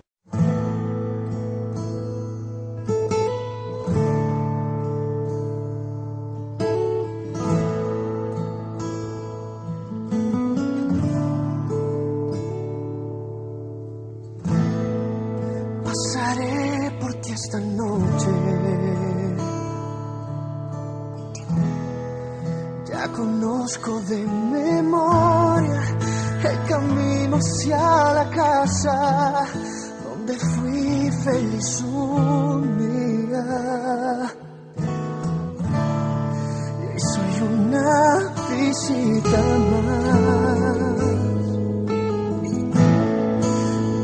Una 38.78 38.96
visita 38.96 39.42
más. 39.70 40.76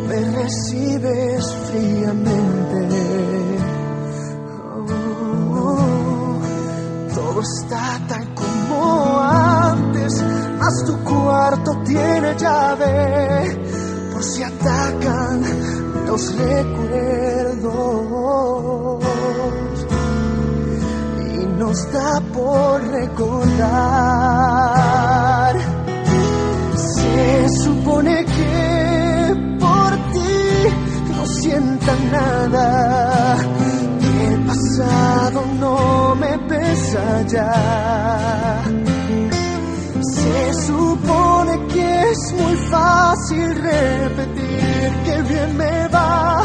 me 0.09 0.19
recibes 0.43 1.55
fríamente. 1.71 2.79
Oh, 4.91 6.39
todo 7.15 7.41
está 7.41 8.01
tal 8.09 8.35
como 8.35 9.21
antes, 9.21 10.25
mas 10.59 10.85
tu 10.87 10.95
cuarto 11.05 11.71
tiene 11.85 12.35
llave 12.37 13.59
por 14.13 14.23
si 14.23 14.43
atacan 14.43 15.43
los 16.07 16.35
recuerdos. 16.37 17.95
Nos 21.67 21.81
da 21.93 22.21
por 22.35 22.77
recordar. 22.89 23.73
Se 26.77 27.49
supone 27.63 28.25
que 28.27 29.35
por 29.59 29.93
ti 30.13 30.69
no 31.09 31.27
sienta 31.27 31.97
nada. 32.13 33.37
El 34.29 34.45
pasado 34.45 35.43
no 35.59 36.15
me 36.17 36.39
pesa 36.51 37.23
ya. 37.29 38.63
Se 40.03 40.55
supone 40.67 41.67
que 41.73 42.11
es 42.11 42.21
muy 42.41 42.57
fácil 42.71 43.55
repetir 43.55 44.93
que 45.07 45.17
bien 45.31 45.51
me 45.57 45.89
va, 45.89 46.45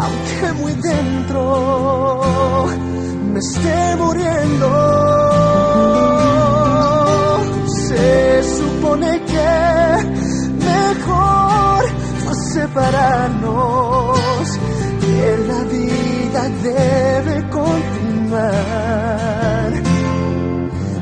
aunque 0.00 0.46
muy 0.60 0.74
dentro 0.90 1.42
me 3.32 3.38
esté 3.38 3.96
muriendo. 3.96 4.68
Se 7.88 8.42
supone 8.56 9.20
que 9.24 9.52
mejor 10.70 11.84
fue 12.24 12.34
separarnos, 12.52 14.18
que 15.00 15.38
la 15.48 15.62
vida 15.64 16.40
debe 16.62 17.48
continuar. 17.50 18.52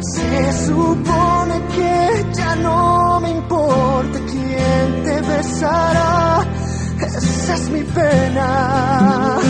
Se 0.01 0.67
supone 0.67 1.57
que 1.75 2.27
ya 2.33 2.57
no 2.57 3.21
me 3.21 3.31
importa 3.31 4.19
quién 4.31 5.03
te 5.05 5.21
besará, 5.21 6.47
esa 7.01 7.55
es 7.55 7.71
mi 7.71 7.83
pena 7.83 9.41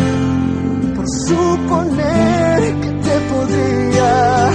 suponer 1.26 2.60
que 2.82 2.90
te 3.06 3.16
podría 3.32 4.50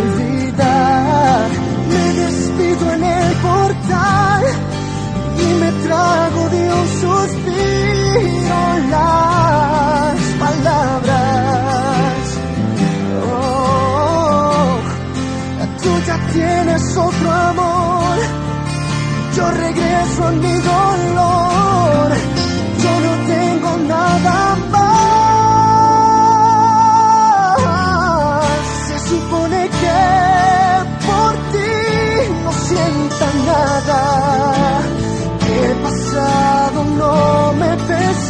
olvidar. 0.00 1.48
Me 1.88 2.04
despido 2.22 2.92
en 2.94 3.04
el 3.04 3.36
portal 3.36 4.44
y 5.38 5.46
me 5.60 5.70
trago 5.86 6.48
de 6.50 6.62
un 6.80 6.88
suspiro 7.02 8.62
las 8.90 10.16
palabras. 10.44 12.14
Oh, 13.32 14.76
Tú 15.82 15.90
ya 16.06 16.18
tienes 16.32 16.96
otro 16.96 17.30
amor, 17.30 18.16
yo 19.36 19.50
regreso 19.50 20.24
a 20.24 20.30
mi 20.32 20.54
dolor. 20.60 21.43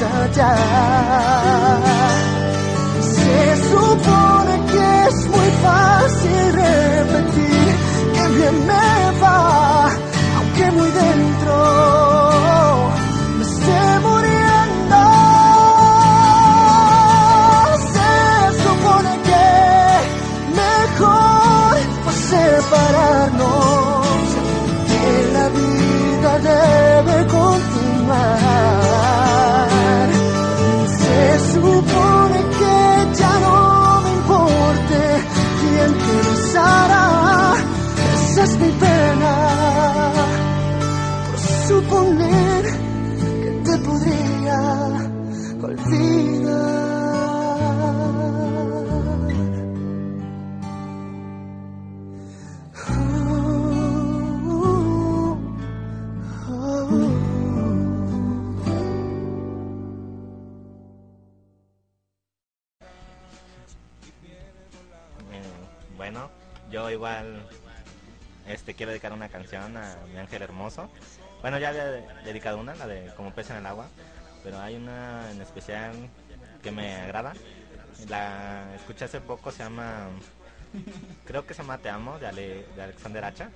Pesa 0.01 0.51
canción 69.66 69.76
a 69.76 70.06
mi 70.06 70.18
ángel 70.18 70.42
hermoso. 70.42 70.90
Bueno, 71.40 71.58
ya 71.58 71.68
había 71.70 71.84
de- 71.86 72.06
dedicado 72.24 72.58
una, 72.58 72.74
la 72.74 72.86
de 72.86 73.12
Como 73.16 73.32
pez 73.32 73.50
en 73.50 73.56
el 73.56 73.66
agua, 73.66 73.86
pero 74.42 74.58
hay 74.60 74.76
una 74.76 75.30
en 75.30 75.40
especial 75.40 75.92
que 76.62 76.70
me 76.70 76.94
agrada. 76.96 77.32
La 78.08 78.74
escuché 78.74 79.04
hace 79.04 79.20
poco, 79.20 79.50
se 79.50 79.62
llama, 79.62 80.08
creo 81.24 81.46
que 81.46 81.54
se 81.54 81.62
llama 81.62 81.78
Te 81.78 81.88
amo, 81.90 82.18
de 82.18 82.26
Alexander 82.82 83.24
Hacha. 83.24 83.50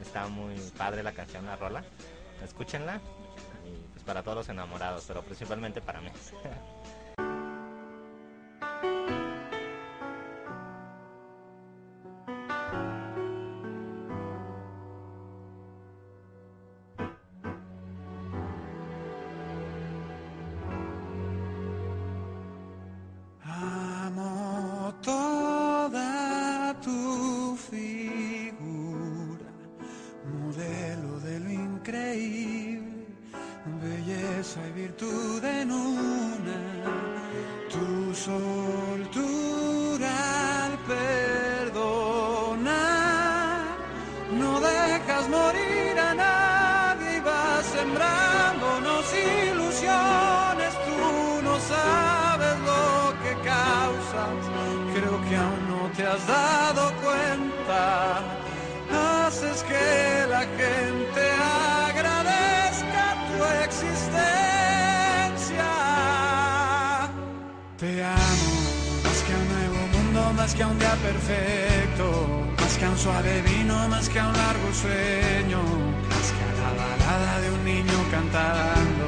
Está 0.00 0.28
muy 0.28 0.54
padre 0.76 1.02
la 1.02 1.12
canción, 1.12 1.46
la 1.46 1.56
rola. 1.56 1.82
Escúchenla 2.44 2.96
y 3.66 3.76
pues 3.92 4.04
para 4.04 4.22
todos 4.22 4.38
los 4.38 4.48
enamorados, 4.48 5.04
pero 5.06 5.22
principalmente 5.22 5.80
para 5.80 6.00
mí. 6.00 6.10
que 55.32 55.38
aún 55.38 55.62
no 55.66 55.90
te 55.96 56.06
has 56.06 56.26
dado 56.26 56.92
cuenta, 57.06 58.20
haces 59.24 59.62
que 59.62 60.26
la 60.28 60.44
gente 60.60 61.22
agradezca 61.88 63.04
tu 63.28 63.36
existencia. 63.64 65.70
Te 67.78 68.04
amo, 68.04 68.52
más 69.04 69.18
que 69.24 69.32
a 69.32 69.38
un 69.42 69.48
nuevo 69.54 69.80
mundo, 69.94 70.20
más 70.34 70.52
que 70.54 70.62
a 70.64 70.66
un 70.68 70.78
día 70.78 70.96
perfecto, 71.08 72.06
más 72.60 72.76
que 72.76 72.84
a 72.84 72.90
un 72.90 72.98
suave 72.98 73.40
vino, 73.40 73.88
más 73.88 74.10
que 74.10 74.20
a 74.20 74.28
un 74.28 74.36
largo 74.36 74.70
sueño, 74.82 75.62
más 76.12 76.26
que 76.34 76.42
a 76.44 76.52
la 76.60 76.70
balada 76.82 77.40
de 77.40 77.48
un 77.56 77.64
niño 77.64 77.98
cantando, 78.10 79.06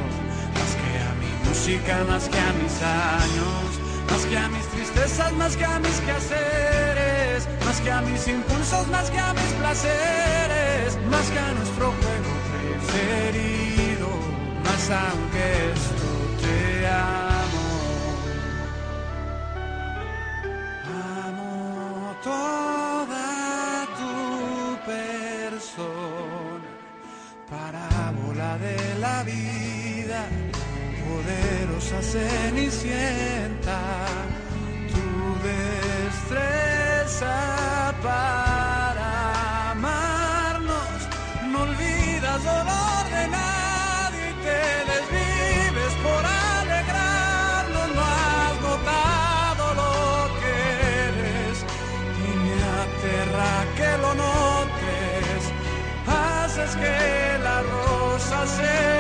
más 0.59 0.73
que 0.81 0.91
a 1.07 1.11
mi 1.21 1.33
música, 1.47 1.95
más 2.09 2.25
que 2.31 2.39
a 2.39 2.51
mis 2.61 2.77
años, 2.81 3.69
más 4.11 4.25
que 4.25 4.39
a 4.39 4.49
mis 4.49 4.64
tristezas, 4.95 5.33
más 5.35 5.57
que 5.57 5.65
a 5.65 5.79
mis 5.81 6.01
quehaceres, 6.01 7.49
más 7.65 7.81
que 7.81 7.91
a 7.91 8.01
mis 8.03 8.29
impulsos, 8.29 8.87
más 8.89 9.11
que 9.11 9.19
a 9.19 9.33
mis 9.33 9.53
placeres, 9.61 10.99
más 11.11 11.31
que 11.31 11.39
a 11.39 11.53
nuestro 11.53 11.93
juego 11.93 12.33
preferido, 12.51 14.09
más 14.65 14.91
aunque 14.91 15.73
esto 15.75 16.07
te 16.43 16.87
amo. 16.87 17.67
Amo 21.27 22.17
toda 22.23 23.87
tu 23.99 24.15
persona, 24.87 26.69
parábola 27.51 28.59
de 28.59 28.99
la 28.99 29.23
vida, 29.25 30.27
poderosa 31.05 32.03
cenicienta, 32.03 33.81
destreza 35.45 37.37
para 38.03 39.71
amarnos, 39.73 40.99
no 41.51 41.59
olvidas 41.63 42.43
dolor 42.45 43.05
de 43.17 43.29
nadie 43.29 44.27
te 44.47 44.61
desvives 44.93 45.93
por 46.03 46.23
alegrarnos, 46.25 47.89
no 47.97 48.03
has 48.03 48.57
notado 48.71 49.65
lo 49.81 49.95
que 50.41 50.55
eres 51.09 51.57
y 52.25 52.29
me 52.45 52.57
aterra 52.83 53.53
que 53.77 53.91
lo 54.03 54.13
notes, 54.15 55.41
haces 56.07 56.73
que 56.77 56.99
las 57.43 57.63
rosas 57.67 58.47
se 58.51 58.94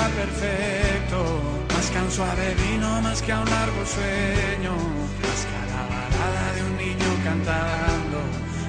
perfecto, 0.00 1.18
más 1.74 1.90
que 1.90 1.98
a 1.98 2.02
un 2.02 2.10
suave 2.10 2.54
vino, 2.54 3.00
más 3.02 3.20
que 3.22 3.32
a 3.32 3.40
un 3.40 3.50
largo 3.50 3.84
sueño, 3.84 4.72
más 5.20 5.40
que 5.48 5.56
a 5.62 5.66
la 5.74 5.82
balada 5.92 6.52
de 6.54 6.62
un 6.62 6.76
niño 6.76 7.10
cantando, 7.24 8.18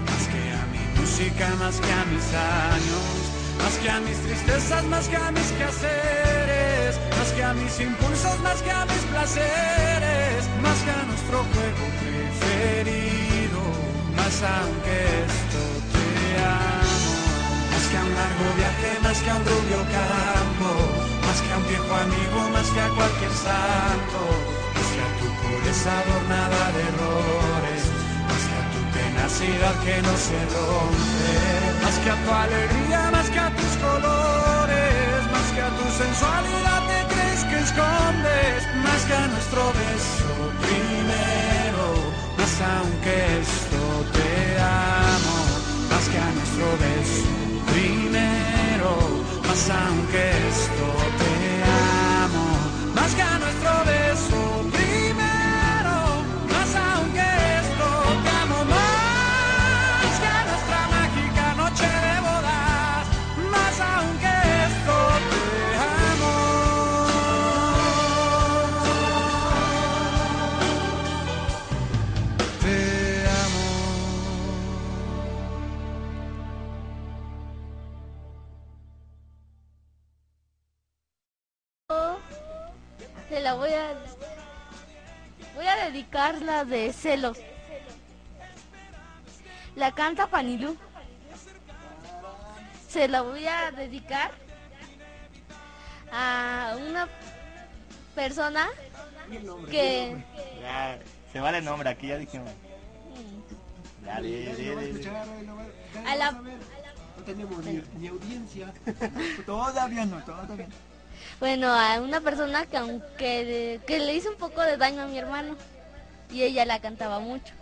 más 0.09 0.23
que 0.31 0.41
a 0.51 0.63
mi 0.73 0.99
música, 0.99 1.47
más 1.59 1.79
que 1.79 1.91
a 1.91 2.05
mis 2.11 2.27
años, 2.33 3.07
más 3.57 3.77
que 3.77 3.89
a 3.89 3.99
mis 4.01 4.17
tristezas, 4.19 4.83
más 4.85 5.07
que 5.07 5.15
a 5.15 5.31
mis 5.31 5.51
quehaceres, 5.53 6.99
más 7.17 7.31
que 7.31 7.43
a 7.43 7.53
mis 7.53 7.79
impulsos, 7.79 8.39
más 8.41 8.61
que 8.61 8.71
a 8.71 8.85
mis 8.85 9.03
placeres, 9.11 10.43
más 10.61 10.77
que 10.83 10.91
a 10.91 11.03
nuestro 11.07 11.37
juego 11.53 11.85
preferido, 12.01 13.61
más 14.17 14.35
aunque 14.43 14.95
esto 15.23 15.61
te 15.93 16.05
amo, 16.43 17.13
más 17.71 17.85
que 17.89 17.97
a 17.97 18.03
un 18.03 18.13
largo 18.13 18.47
viaje, 18.57 18.89
más 19.01 19.17
que 19.21 19.29
a 19.29 19.35
un 19.35 19.45
rubio 19.45 19.79
campo, 19.97 21.02
más 21.33 21.41
que 21.41 21.51
a 21.51 21.57
un 21.57 21.67
viejo 21.67 21.95
amigo, 21.95 22.39
más 22.53 22.69
que 22.69 22.79
a 22.79 22.89
cualquier 22.89 23.33
santo, 23.33 24.19
más 24.75 24.89
que 24.93 25.01
a 25.01 25.09
tu 25.17 25.27
pureza 25.41 25.91
adornada 26.05 26.63
de 26.75 26.81
errores, 26.93 27.81
más 28.29 28.43
que 28.49 28.55
a 28.61 28.65
tu 28.73 28.81
tenacidad 28.93 29.75
que 29.85 29.95
no 30.05 30.13
se 30.27 30.39
rompe, 30.53 31.33
más 31.81 31.95
que 32.03 32.09
a 32.13 32.17
tu 32.23 32.29
alegría, 32.45 33.01
más 33.17 33.27
que 33.33 33.39
a 33.39 33.49
tus 33.49 33.73
colores, 33.81 35.21
más 35.33 35.47
que 35.55 35.61
a 35.69 35.71
tu 35.73 35.85
sensualidad 36.03 36.81
te 36.91 36.99
crees 37.11 37.41
que 37.49 37.57
escondes, 37.65 38.59
más 38.85 39.01
que 39.07 39.15
a 39.23 39.25
nuestro 39.33 39.61
beso 39.81 40.33
primero, 40.61 41.85
más 42.37 42.53
aunque 42.77 43.15
esto 43.41 43.81
te 44.13 44.29
amo, 44.61 45.37
más 45.89 46.05
que 46.11 46.19
a 46.27 46.29
nuestro 46.37 46.67
beso 46.85 47.33
primero, 47.73 48.32
más 49.47 49.69
aunque 49.69 50.29
esto 50.49 50.85
te 51.19 51.63
amo, 52.23 52.47
más 52.95 53.13
que 53.15 53.21
a 53.21 53.39
nuestro 53.39 53.71
beso 53.85 54.02
la 86.31 86.63
de 86.63 86.93
celos. 86.93 87.37
La 89.75 89.93
canta 89.93 90.27
Panilú. 90.27 90.77
Se 92.87 93.07
la 93.07 93.21
voy 93.21 93.45
a 93.47 93.71
dedicar 93.71 94.31
a 96.11 96.75
una 96.79 97.07
persona 98.15 98.69
que... 99.69 100.23
Se 101.31 101.39
vale 101.39 101.57
el 101.57 101.65
nombre, 101.65 101.89
aquí 101.89 102.07
ya 102.07 102.17
dijimos. 102.17 102.51
Di. 104.21 104.47
A 106.05 106.15
la, 106.15 106.31
No 106.31 107.23
tenemos 107.25 107.65
ni, 107.65 107.81
ni 107.97 108.07
audiencia. 108.07 108.73
Todavía 109.45 110.05
no, 110.05 110.23
todavía 110.23 110.67
no. 110.67 110.73
bueno, 111.39 111.73
a 111.73 111.99
una 112.01 112.21
persona 112.21 112.65
que 112.65 112.77
aunque 112.77 113.79
que 113.87 113.99
le 113.99 114.13
hizo 114.13 114.29
un 114.29 114.35
poco 114.35 114.61
de 114.61 114.77
daño 114.77 115.03
a 115.03 115.07
mi 115.07 115.17
hermano 115.17 115.55
y 116.31 116.43
ella 116.43 116.65
la 116.65 116.81
cantaba 116.81 117.19
mucho. 117.19 117.53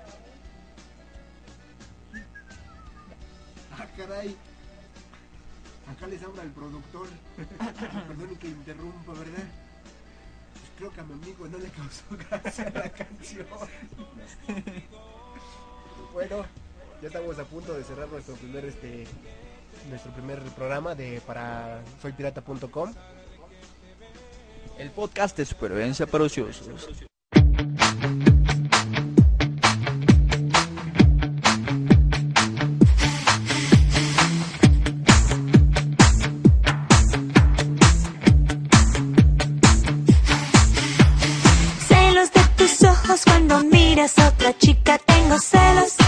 Ah, 3.77 3.85
caray. 3.97 4.35
Acá 5.91 6.07
les 6.07 6.23
habla 6.23 6.43
el 6.43 6.51
productor. 6.51 7.07
Perdón 8.07 8.35
que 8.37 8.47
interrumpa, 8.47 9.13
¿verdad? 9.13 9.43
Pues 10.53 10.71
creo 10.77 10.91
que 10.91 11.01
a 11.01 11.03
mi 11.03 11.13
amigo 11.13 11.47
no 11.47 11.57
le 11.57 11.69
causó 11.69 12.03
gracia 12.29 12.71
la 12.73 12.89
canción. 12.89 13.47
bueno, 16.13 16.45
ya 17.01 17.07
estamos 17.07 17.39
a 17.39 17.43
punto 17.45 17.73
de 17.73 17.83
cerrar 17.83 18.07
nuestro 18.09 18.35
primer 18.35 18.65
este 18.65 19.07
nuestro 19.89 20.11
primer 20.11 20.39
programa 20.55 20.95
de 20.95 21.21
para 21.21 21.81
soypirata.com. 22.01 22.93
El 24.77 24.91
podcast 24.91 25.37
de 25.37 25.45
supervivencia 25.45 26.07
para 26.07 26.23
ociosos. 26.23 27.05
A 44.03 44.27
otra 44.29 44.51
chica, 44.57 44.97
tengo. 44.97 45.37
Celos. 45.37 46.00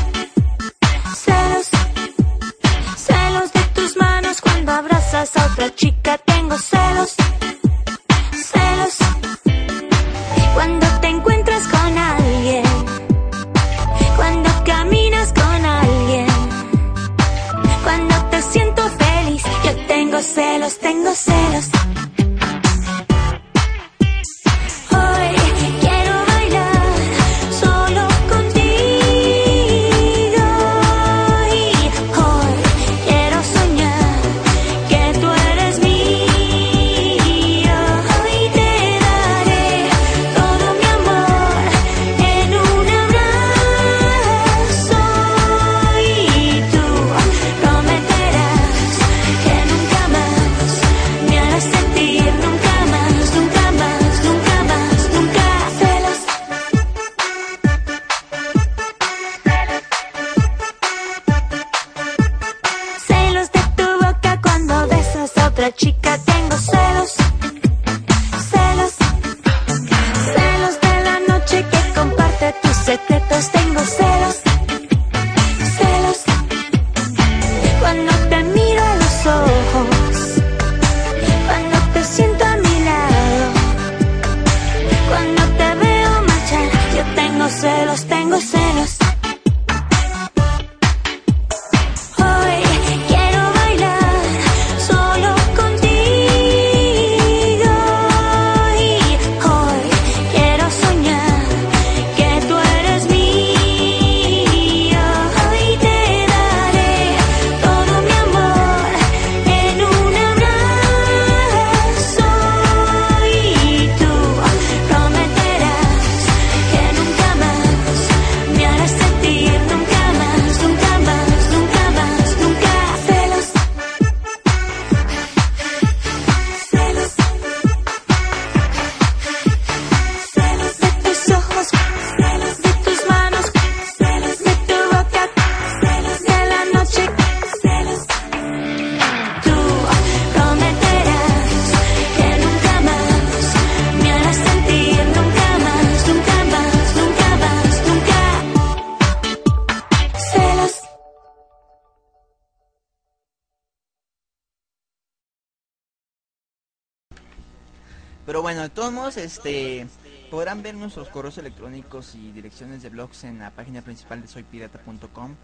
todos 158.74 158.92
modos, 158.92 159.18
este 159.18 159.88
podrán 160.32 160.64
ver 160.64 160.76
nuestros 160.76 161.10
correos 161.10 161.38
electrónicos 161.38 162.16
y 162.16 162.32
direcciones 162.32 162.82
de 162.82 162.90
blogs 162.90 163.24
en 163.24 163.40
la 163.40 163.52
página 163.52 163.82
principal 163.82 164.22
de 164.22 164.28
soypirata.com. 164.28 165.36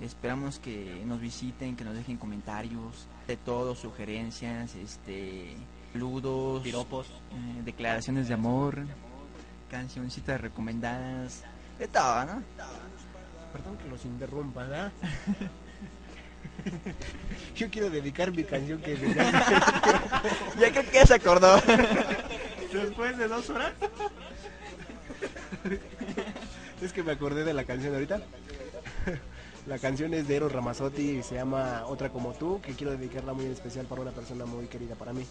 Esperamos 0.00 0.58
que 0.58 1.02
nos 1.06 1.20
visiten, 1.20 1.76
que 1.76 1.84
nos 1.84 1.94
dejen 1.94 2.16
comentarios, 2.16 3.06
de 3.28 3.36
todo, 3.36 3.76
sugerencias, 3.76 4.74
este 4.74 5.54
saludos, 5.92 6.62
piropos, 6.62 7.06
eh, 7.06 7.62
declaraciones 7.64 8.26
de 8.26 8.34
amor, 8.34 8.78
cancioncitas 9.70 10.40
recomendadas, 10.40 11.44
de 11.78 11.86
todo, 11.86 12.24
¿no? 12.24 12.42
Perdón 13.52 13.78
que 13.78 13.88
los 13.88 14.04
interrumpa, 14.04 14.62
¿verdad? 14.62 14.92
Yo 17.56 17.70
quiero 17.70 17.90
dedicar 17.90 18.32
mi 18.32 18.44
canción 18.44 18.80
que... 18.80 18.96
ya 20.58 20.70
creo 20.70 20.84
que 20.84 20.92
ya 20.92 21.06
se 21.06 21.14
acordó. 21.14 21.60
Después 22.72 23.18
de 23.18 23.28
dos 23.28 23.50
horas. 23.50 23.72
es 26.80 26.92
que 26.92 27.02
me 27.02 27.12
acordé 27.12 27.44
de 27.44 27.54
la 27.54 27.64
canción 27.64 27.94
ahorita. 27.94 28.22
La 29.66 29.78
canción 29.78 30.12
es 30.14 30.26
de 30.26 30.36
Eros 30.36 30.50
Ramazzotti 30.50 31.02
y 31.02 31.22
se 31.22 31.36
llama 31.36 31.84
Otra 31.86 32.08
como 32.08 32.32
tú, 32.32 32.60
que 32.60 32.72
quiero 32.74 32.96
dedicarla 32.96 33.32
muy 33.32 33.44
en 33.44 33.52
especial 33.52 33.86
para 33.86 34.00
una 34.02 34.10
persona 34.10 34.44
muy 34.44 34.66
querida 34.66 34.96
para 34.96 35.12
mí. 35.12 35.24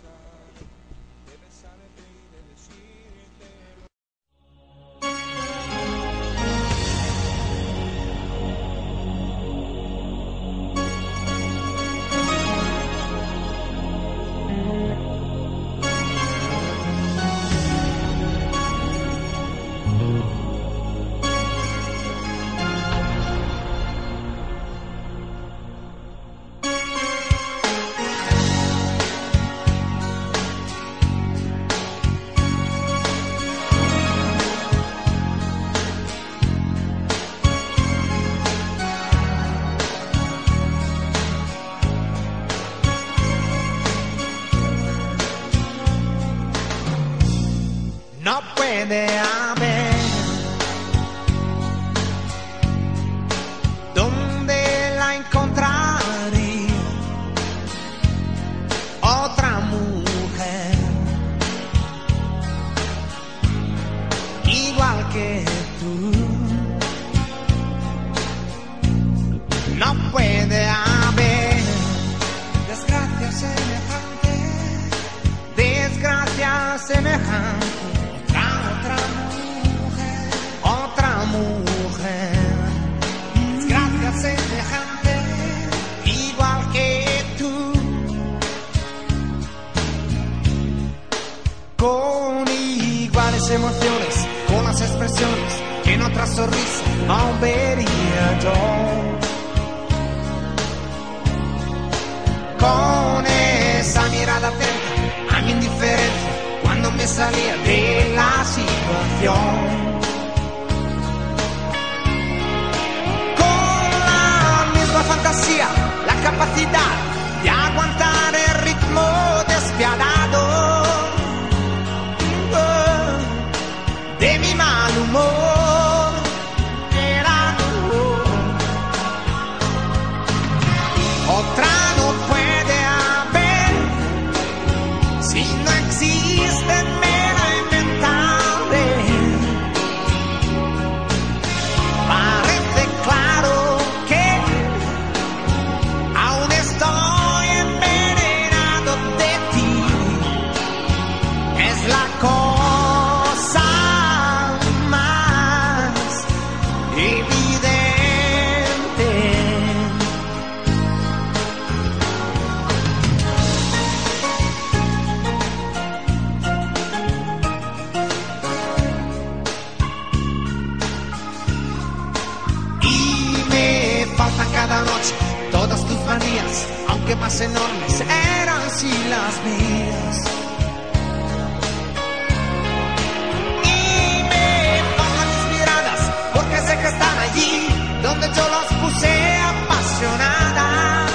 yo 188.36 188.43
las 188.49 188.67
puse 188.82 189.11
apasionadas, 189.53 191.11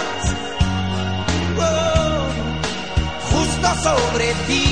oh, 1.59 2.27
justo 3.31 3.69
sobre 3.83 4.35
ti. 4.47 4.66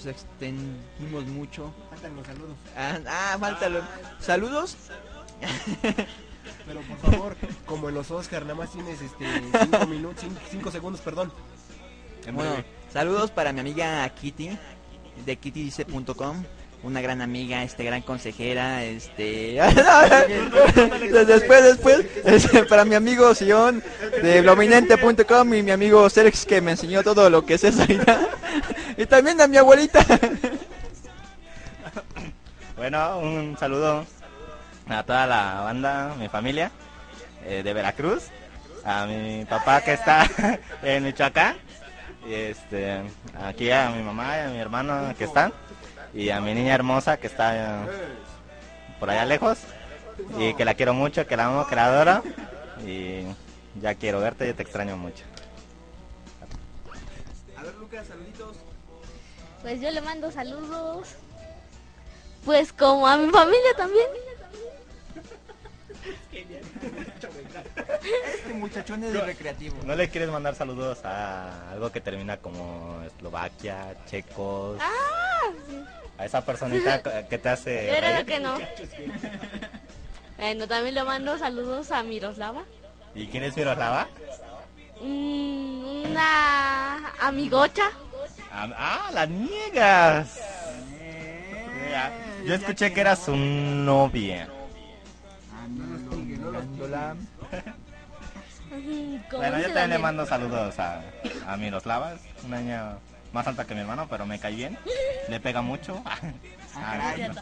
Nos 0.00 0.06
extendimos 0.06 1.26
mucho. 1.26 1.70
Faltan 1.90 2.16
los 2.16 2.26
saludos. 2.26 2.56
Ah, 2.74 2.98
ah, 3.06 3.36
falta 3.38 3.68
lo- 3.68 3.82
saludos. 4.18 4.76
Pero 6.66 6.80
por 6.80 7.10
favor, 7.12 7.36
como 7.66 7.88
en 7.90 7.96
los 7.96 8.10
Oscar, 8.10 8.42
nada 8.42 8.54
más 8.54 8.72
tienes 8.72 9.00
este 9.02 9.26
5 9.60 9.86
minutos, 9.86 10.24
5 10.50 10.70
segundos, 10.70 11.00
perdón. 11.02 11.30
Bueno, 12.32 12.64
saludos 12.90 13.30
para 13.30 13.52
mi 13.52 13.60
amiga 13.60 14.08
Kitty 14.10 14.56
de 15.26 15.36
kittydice.com. 15.36 16.44
Una 16.82 17.02
gran 17.02 17.20
amiga, 17.20 17.62
este 17.62 17.84
gran 17.84 18.00
consejera, 18.00 18.84
este 18.84 19.60
después, 21.26 21.62
después, 21.62 22.06
este, 22.24 22.64
para 22.64 22.86
mi 22.86 22.94
amigo 22.94 23.34
Sion 23.34 23.82
de 24.22 24.40
blominente.com 24.40 25.54
y 25.54 25.62
mi 25.62 25.72
amigo 25.72 26.08
Serx 26.08 26.46
que 26.46 26.62
me 26.62 26.70
enseñó 26.70 27.02
todo 27.02 27.28
lo 27.28 27.44
que 27.44 27.54
es 27.54 27.64
ahorita. 27.64 28.20
y 28.96 29.04
también 29.04 29.40
a 29.42 29.46
mi 29.46 29.58
abuelita. 29.58 30.04
Bueno, 32.80 33.18
un 33.18 33.58
saludo 33.58 34.06
a 34.88 35.02
toda 35.02 35.26
la 35.26 35.60
banda, 35.60 36.14
mi 36.18 36.30
familia 36.30 36.70
eh, 37.44 37.62
de 37.62 37.74
Veracruz, 37.74 38.24
a 38.86 39.04
mi 39.04 39.44
papá 39.44 39.82
que 39.82 39.92
está 39.92 40.26
en 40.82 41.04
Michoacán, 41.04 41.56
y 42.26 42.32
este, 42.32 43.02
aquí 43.38 43.70
a 43.70 43.90
mi 43.90 44.02
mamá 44.02 44.34
y 44.38 44.40
a 44.40 44.48
mi 44.48 44.58
hermano 44.58 45.14
que 45.18 45.24
están, 45.24 45.52
y 46.14 46.30
a 46.30 46.40
mi 46.40 46.54
niña 46.54 46.74
hermosa 46.74 47.16
que 47.18 47.26
está 47.26 47.84
eh, 47.84 47.88
por 48.98 49.10
allá 49.10 49.24
lejos, 49.24 49.58
y 50.38 50.54
que 50.54 50.64
la 50.64 50.74
quiero 50.74 50.94
mucho, 50.94 51.26
que 51.26 51.36
la 51.36 51.46
amo, 51.46 51.66
que 51.66 51.76
la 51.76 51.86
adoro, 51.86 52.22
y 52.84 53.24
ya 53.80 53.94
quiero 53.94 54.20
verte 54.20 54.48
y 54.48 54.52
te 54.52 54.62
extraño 54.62 54.96
mucho. 54.96 55.24
A 57.56 57.62
ver 57.62 57.74
Lucas, 57.74 58.06
saluditos. 58.06 58.56
Pues 59.62 59.80
yo 59.80 59.90
le 59.90 60.00
mando 60.00 60.30
saludos. 60.30 61.08
Pues 62.44 62.72
como 62.72 63.06
a 63.06 63.16
mi 63.18 63.30
familia 63.30 63.74
también. 63.76 64.06
Este 68.34 68.52
muchachón 68.54 69.04
es 69.04 69.12
recreativo. 69.24 69.76
¿No 69.84 69.94
le 69.94 70.08
quieres 70.08 70.30
mandar 70.30 70.54
saludos 70.54 71.04
a 71.04 71.70
algo 71.70 71.90
que 71.92 72.00
termina 72.00 72.36
como 72.38 73.02
Eslovaquia, 73.06 73.94
Checos? 74.06 74.78
Ah, 74.80 75.50
A 76.18 76.24
esa 76.24 76.44
personita 76.44 77.26
que 77.28 77.38
te 77.38 77.48
hace... 77.48 77.86
Claro 77.98 78.14
reír? 78.16 78.26
que 78.26 78.40
no. 78.40 78.58
Bueno, 80.38 80.66
también 80.66 80.94
le 80.94 81.04
mando 81.04 81.38
saludos 81.38 81.90
a 81.92 82.02
Miroslava. 82.02 82.62
¿Y 83.14 83.26
quién 83.26 83.42
es 83.44 83.56
Miroslava? 83.56 84.08
Mm, 85.00 86.04
una 86.10 87.12
amigocha. 87.20 87.90
Ah, 88.52 88.68
ah, 88.76 89.10
la 89.12 89.26
niegas. 89.26 90.38
Ya, 91.90 92.12
Yo 92.44 92.54
escuché 92.54 92.92
que 92.92 93.00
era 93.00 93.16
su 93.16 93.34
novia. 93.36 94.48
Bueno, 99.30 99.58
yo 99.58 99.66
también 99.66 99.90
le 99.90 99.98
mando 99.98 100.24
saludos 100.26 100.78
a, 100.78 101.02
a 101.46 101.56
Miroslava. 101.56 102.14
Es 102.14 102.20
una 102.44 102.60
niña 102.60 102.98
más 103.32 103.46
alta 103.46 103.66
que 103.66 103.74
mi 103.74 103.80
hermano, 103.80 104.06
pero 104.08 104.26
me 104.26 104.38
cae 104.38 104.54
bien. 104.54 104.78
Le 105.28 105.40
pega 105.40 105.62
mucho. 105.62 106.02
Ah, 106.76 107.14
no. 107.18 107.34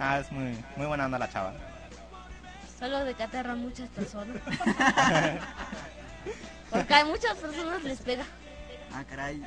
Ah, 0.00 0.18
es 0.18 0.32
muy, 0.32 0.58
muy 0.74 0.86
buena 0.86 1.04
onda 1.04 1.20
la 1.20 1.30
chava. 1.30 1.52
Solo 2.80 3.04
de 3.04 3.14
Caterra 3.14 3.54
muchas 3.54 3.88
personas. 3.90 4.38
Porque 6.70 6.94
a 6.94 7.04
muchas 7.04 7.36
personas 7.36 7.84
les 7.84 8.00
pega. 8.00 8.24
Ah, 8.92 9.04
caray. 9.08 9.40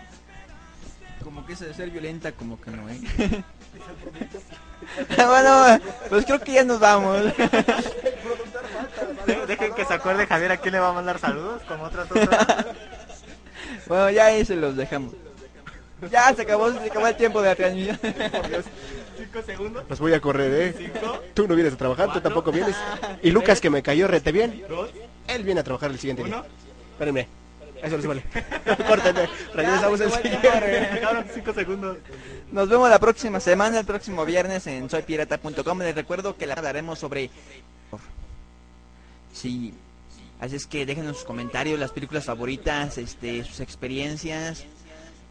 Como 1.21 1.45
que 1.45 1.51
eso 1.51 1.65
de 1.65 1.73
ser 1.73 1.89
violenta, 1.89 2.31
como 2.31 2.61
que 2.61 2.71
no, 2.71 2.89
¿eh? 2.89 3.01
bueno, 5.17 5.79
pues 6.07 6.25
creo 6.25 6.39
que 6.39 6.53
ya 6.53 6.63
nos 6.63 6.79
vamos. 6.79 7.23
Dejen 9.47 9.73
que 9.73 9.85
se 9.85 9.93
acuerde 9.93 10.27
Javier 10.27 10.51
a 10.51 10.57
quién 10.57 10.73
le 10.73 10.79
va 10.79 10.89
a 10.89 10.93
mandar 10.93 11.19
saludos, 11.19 11.61
como 11.67 11.83
otras 11.83 12.09
otras. 12.09 12.65
bueno, 13.87 14.09
ya 14.09 14.27
ahí 14.27 14.45
se 14.45 14.55
los 14.55 14.75
dejamos. 14.75 15.13
Ya 16.11 16.33
se 16.33 16.41
acabó, 16.41 16.71
se 16.71 16.89
acabó 16.89 17.07
el 17.07 17.15
tiempo 17.15 17.41
de 17.41 17.49
la 17.49 17.55
transmisión. 17.55 17.99
Cinco 19.17 19.41
segundos. 19.45 19.85
Los 19.87 19.99
voy 19.99 20.13
a 20.13 20.19
correr, 20.19 20.51
¿eh? 20.53 20.75
Cinco. 20.77 21.21
Tú 21.33 21.47
no 21.47 21.55
vienes 21.55 21.73
a 21.73 21.77
trabajar, 21.77 22.11
tú 22.11 22.19
tampoco 22.19 22.51
vienes. 22.51 22.75
Y 23.21 23.31
Lucas, 23.31 23.61
que 23.61 23.69
me 23.69 23.81
cayó 23.81 24.07
rete 24.07 24.31
bien, 24.31 24.63
Dos. 24.67 24.89
él 25.27 25.43
viene 25.43 25.61
a 25.61 25.63
trabajar 25.63 25.91
el 25.91 25.99
siguiente 25.99 26.23
Uno. 26.23 26.41
día. 26.41 26.45
Espérenme. 26.91 27.27
Eso 27.81 28.01
se 28.01 28.07
vale. 28.07 28.23
Córtenme. 28.87 29.27
Regresamos 29.53 29.99
el 30.01 30.11
siguiente. 30.11 30.91
Cinco 31.33 31.53
segundos. 31.53 31.97
Nos 32.51 32.69
vemos 32.69 32.89
la 32.89 32.99
próxima 32.99 33.39
semana, 33.39 33.79
el 33.79 33.85
próximo 33.85 34.25
viernes 34.25 34.65
en 34.67 34.89
soypirata.com. 34.89 35.79
Les 35.79 35.95
recuerdo 35.95 36.37
que 36.37 36.47
la 36.47 36.53
hablaremos 36.53 36.99
sobre... 36.99 37.29
Sí, 39.33 39.73
así 40.39 40.55
es 40.55 40.65
que 40.67 40.85
déjenos 40.85 41.17
sus 41.17 41.25
comentarios, 41.25 41.79
las 41.79 41.91
películas 41.91 42.23
favoritas, 42.25 42.97
este, 42.97 43.43
sus 43.43 43.59
experiencias, 43.59 44.63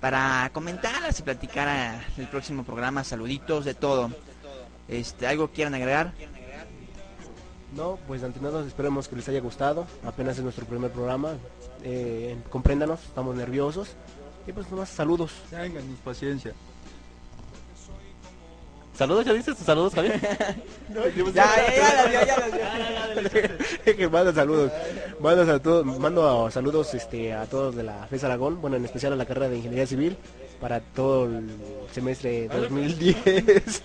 para 0.00 0.50
comentarlas 0.52 1.18
y 1.20 1.22
platicar 1.22 1.68
a- 1.68 2.04
el 2.18 2.26
próximo 2.28 2.64
programa. 2.64 3.04
Saluditos, 3.04 3.64
de 3.64 3.74
todo. 3.74 4.10
Este, 4.88 5.26
¿Algo 5.26 5.48
quieran 5.48 5.74
agregar? 5.74 6.12
No, 7.76 7.98
pues 8.06 8.20
de 8.20 8.26
antemano 8.26 8.60
esperemos 8.60 9.08
que 9.08 9.16
les 9.16 9.28
haya 9.28 9.40
gustado. 9.40 9.86
Apenas 10.04 10.36
es 10.36 10.42
nuestro 10.44 10.66
primer 10.66 10.90
programa. 10.90 11.34
Eh, 11.84 12.36
compréndanos, 12.50 13.00
estamos 13.04 13.34
nerviosos. 13.34 13.90
Y 14.46 14.52
pues 14.52 14.68
nomás 14.70 14.88
saludos. 14.90 15.32
Tengan 15.48 15.84
paciencia. 16.04 16.52
¿Saludos? 18.96 19.24
¿Ya 19.24 19.32
dices 19.32 19.56
tus 19.56 19.66
saludos, 19.66 19.94
Javier? 19.94 20.20
Ya, 20.92 21.08
ya, 21.08 21.32
ya, 21.34 22.08
dio, 22.08 22.26
ya, 22.26 22.38
las 22.38 23.32
dio. 23.32 23.42
que 23.96 24.08
manda 24.08 24.32
saludos. 24.34 24.70
Mando, 25.20 25.50
a 25.50 25.58
todos, 25.58 25.86
mando 25.86 26.46
a- 26.46 26.50
saludos 26.50 26.92
este, 26.94 27.32
a 27.32 27.46
todos 27.46 27.74
de 27.74 27.82
la 27.82 28.06
FES 28.08 28.24
Aragón, 28.24 28.60
bueno, 28.60 28.76
en 28.76 28.84
especial 28.84 29.12
a 29.14 29.16
la 29.16 29.24
carrera 29.24 29.48
de 29.48 29.56
Ingeniería 29.56 29.86
Civil, 29.86 30.16
para 30.60 30.80
todo 30.80 31.24
el 31.24 31.48
semestre 31.92 32.48
2010. 32.48 33.82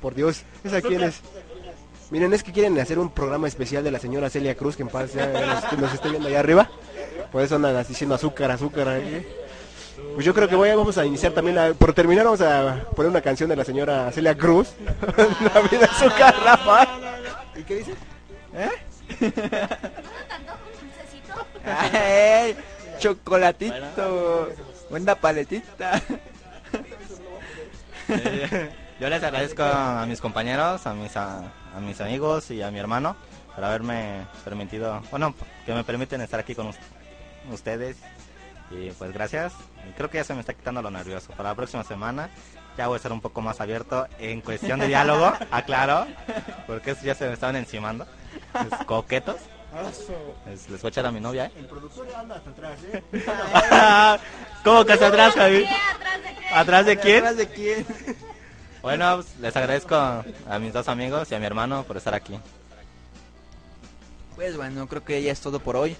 Por 0.00 0.14
Dios, 0.14 0.42
¿esa 0.64 0.80
quién 0.82 1.02
es? 1.04 1.20
Miren, 2.10 2.32
es 2.34 2.42
que 2.42 2.52
quieren 2.52 2.78
hacer 2.78 2.98
un 2.98 3.10
programa 3.10 3.48
especial 3.48 3.82
de 3.84 3.90
la 3.90 3.98
señora 3.98 4.30
Celia 4.30 4.54
Cruz, 4.56 4.76
que 4.76 4.82
en 4.82 4.88
paz 4.88 5.12
ya 5.14 5.26
nos, 5.26 5.78
nos 5.78 5.94
esté 5.94 6.08
viendo 6.10 6.28
allá 6.28 6.40
arriba. 6.40 6.70
Por 7.32 7.42
eso 7.42 7.56
andan 7.56 7.76
así 7.76 7.90
diciendo 7.90 8.14
azúcar, 8.14 8.50
azúcar. 8.50 8.88
¿eh? 9.00 9.26
Pues 10.14 10.24
yo 10.24 10.32
creo 10.34 10.48
que 10.48 10.56
voy 10.56 10.70
a, 10.70 10.76
vamos 10.76 10.96
a 10.98 11.04
iniciar 11.04 11.32
también, 11.32 11.56
la- 11.56 11.74
por 11.74 11.92
terminar 11.92 12.24
vamos 12.24 12.40
a 12.40 12.84
poner 12.94 13.10
una 13.10 13.20
canción 13.20 13.48
de 13.50 13.56
la 13.56 13.64
señora 13.64 14.10
Celia 14.12 14.34
Cruz. 14.36 14.70
la 15.54 15.60
vida 15.60 15.86
azúcar, 15.86 16.34
Rafa. 16.42 16.88
¿Y 17.54 17.62
qué 17.64 17.74
dice? 17.76 17.94
¡Ay! 21.64 22.56
Chocolatito. 22.98 24.48
Buena 24.90 25.14
paletita. 25.14 26.00
Eh, 28.08 28.70
Yo 29.00 29.08
les 29.10 29.22
agradezco 29.22 29.62
a 29.64 30.06
mis 30.06 30.20
compañeros, 30.20 30.86
a 30.86 30.94
mis, 30.94 31.14
a, 31.16 31.38
a 31.74 31.80
mis 31.80 32.00
amigos 32.00 32.50
y 32.50 32.62
a 32.62 32.70
mi 32.70 32.78
hermano 32.78 33.16
por 33.54 33.64
haberme 33.64 34.26
permitido, 34.44 35.02
bueno, 35.10 35.34
que 35.64 35.72
me 35.74 35.82
permiten 35.82 36.20
estar 36.20 36.38
aquí 36.40 36.54
con 36.54 36.68
us- 36.68 36.76
ustedes. 37.52 37.96
Y 38.70 38.90
pues 38.90 39.12
gracias. 39.12 39.52
Y 39.88 39.92
creo 39.92 40.10
que 40.10 40.18
ya 40.18 40.24
se 40.24 40.34
me 40.34 40.40
está 40.40 40.52
quitando 40.54 40.82
lo 40.82 40.90
nervioso. 40.90 41.32
Para 41.36 41.50
la 41.50 41.54
próxima 41.54 41.84
semana 41.84 42.28
ya 42.76 42.88
voy 42.88 42.96
a 42.98 43.02
ser 43.02 43.12
un 43.12 43.20
poco 43.20 43.40
más 43.40 43.60
abierto 43.60 44.06
en 44.18 44.40
cuestión 44.42 44.80
de 44.80 44.88
diálogo, 44.88 45.32
aclaro, 45.50 46.06
porque 46.66 46.90
eso 46.90 47.02
ya 47.04 47.14
se 47.14 47.26
me 47.26 47.32
estaban 47.34 47.56
encimando. 47.56 48.06
Es 48.54 48.84
coquetos. 48.86 49.36
Es- 50.52 50.68
les 50.70 50.80
voy 50.82 50.88
a 50.88 50.90
echar 50.90 51.06
a 51.06 51.10
mi 51.12 51.20
novia, 51.20 51.46
¿eh? 51.46 51.52
El 51.58 51.66
productor 51.66 52.06
anda 52.14 52.36
hasta 52.36 52.50
atrás, 52.50 52.78
¿eh? 52.92 53.02
¿Cómo 54.64 54.84
que 54.84 54.92
hacia 54.94 55.08
atrás, 55.08 55.34
Javi? 55.34 55.64
¿Atrás 55.66 56.22
de 56.22 56.34
qué? 56.34 56.54
¿Atrás 56.54 56.86
de 56.86 56.96
quién? 56.98 57.18
¿Atrás 57.18 57.36
de 57.36 57.48
quién? 57.48 57.86
Bueno, 58.82 59.16
pues, 59.16 59.36
les 59.40 59.56
agradezco 59.56 59.94
a 59.96 60.58
mis 60.60 60.72
dos 60.72 60.88
amigos 60.88 61.30
y 61.30 61.34
a 61.34 61.38
mi 61.38 61.46
hermano 61.46 61.82
por 61.84 61.96
estar 61.96 62.14
aquí. 62.14 62.38
Pues 64.34 64.56
bueno, 64.56 64.86
creo 64.86 65.04
que 65.04 65.22
ya 65.22 65.32
es 65.32 65.40
todo 65.40 65.60
por 65.60 65.76
hoy. 65.76 65.96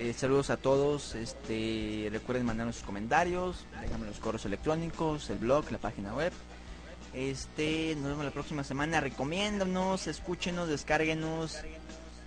Eh, 0.00 0.14
saludos 0.16 0.50
a 0.50 0.56
todos. 0.56 1.16
Este, 1.16 2.08
recuerden 2.12 2.46
mandarnos 2.46 2.76
sus 2.76 2.84
comentarios, 2.84 3.64
déjame 3.80 4.06
los 4.06 4.20
correos 4.20 4.44
electrónicos, 4.46 5.28
el 5.28 5.38
blog, 5.38 5.72
la 5.72 5.78
página 5.78 6.14
web. 6.14 6.32
Este, 7.12 7.96
nos 7.96 8.10
vemos 8.10 8.24
la 8.24 8.30
próxima 8.30 8.62
semana. 8.62 9.00
Recomiéndanos, 9.00 10.06
escúchenos, 10.06 10.68
descárguenos. 10.68 11.58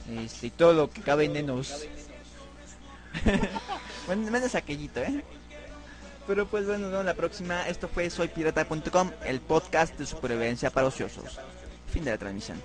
Este, 0.09 0.47
y 0.47 0.49
todo 0.49 0.73
lo 0.73 0.89
que 0.89 1.01
cabe 1.01 1.25
en 1.25 1.45
nos. 1.45 1.87
bueno, 4.05 4.29
menos 4.29 4.53
aquellito, 4.53 4.99
¿eh? 4.99 5.23
Pero 6.27 6.47
pues 6.47 6.65
bueno, 6.65 6.81
nos 6.83 6.91
vemos 6.91 7.05
la 7.05 7.13
próxima. 7.13 7.69
Esto 7.69 7.87
fue 7.87 8.09
soypirata.com, 8.09 9.11
el 9.23 9.39
podcast 9.39 9.97
de 9.97 10.05
supervivencia 10.05 10.71
para 10.71 10.87
ociosos. 10.87 11.39
Fin 11.87 12.03
de 12.03 12.11
la 12.11 12.17
transmisión. 12.17 12.61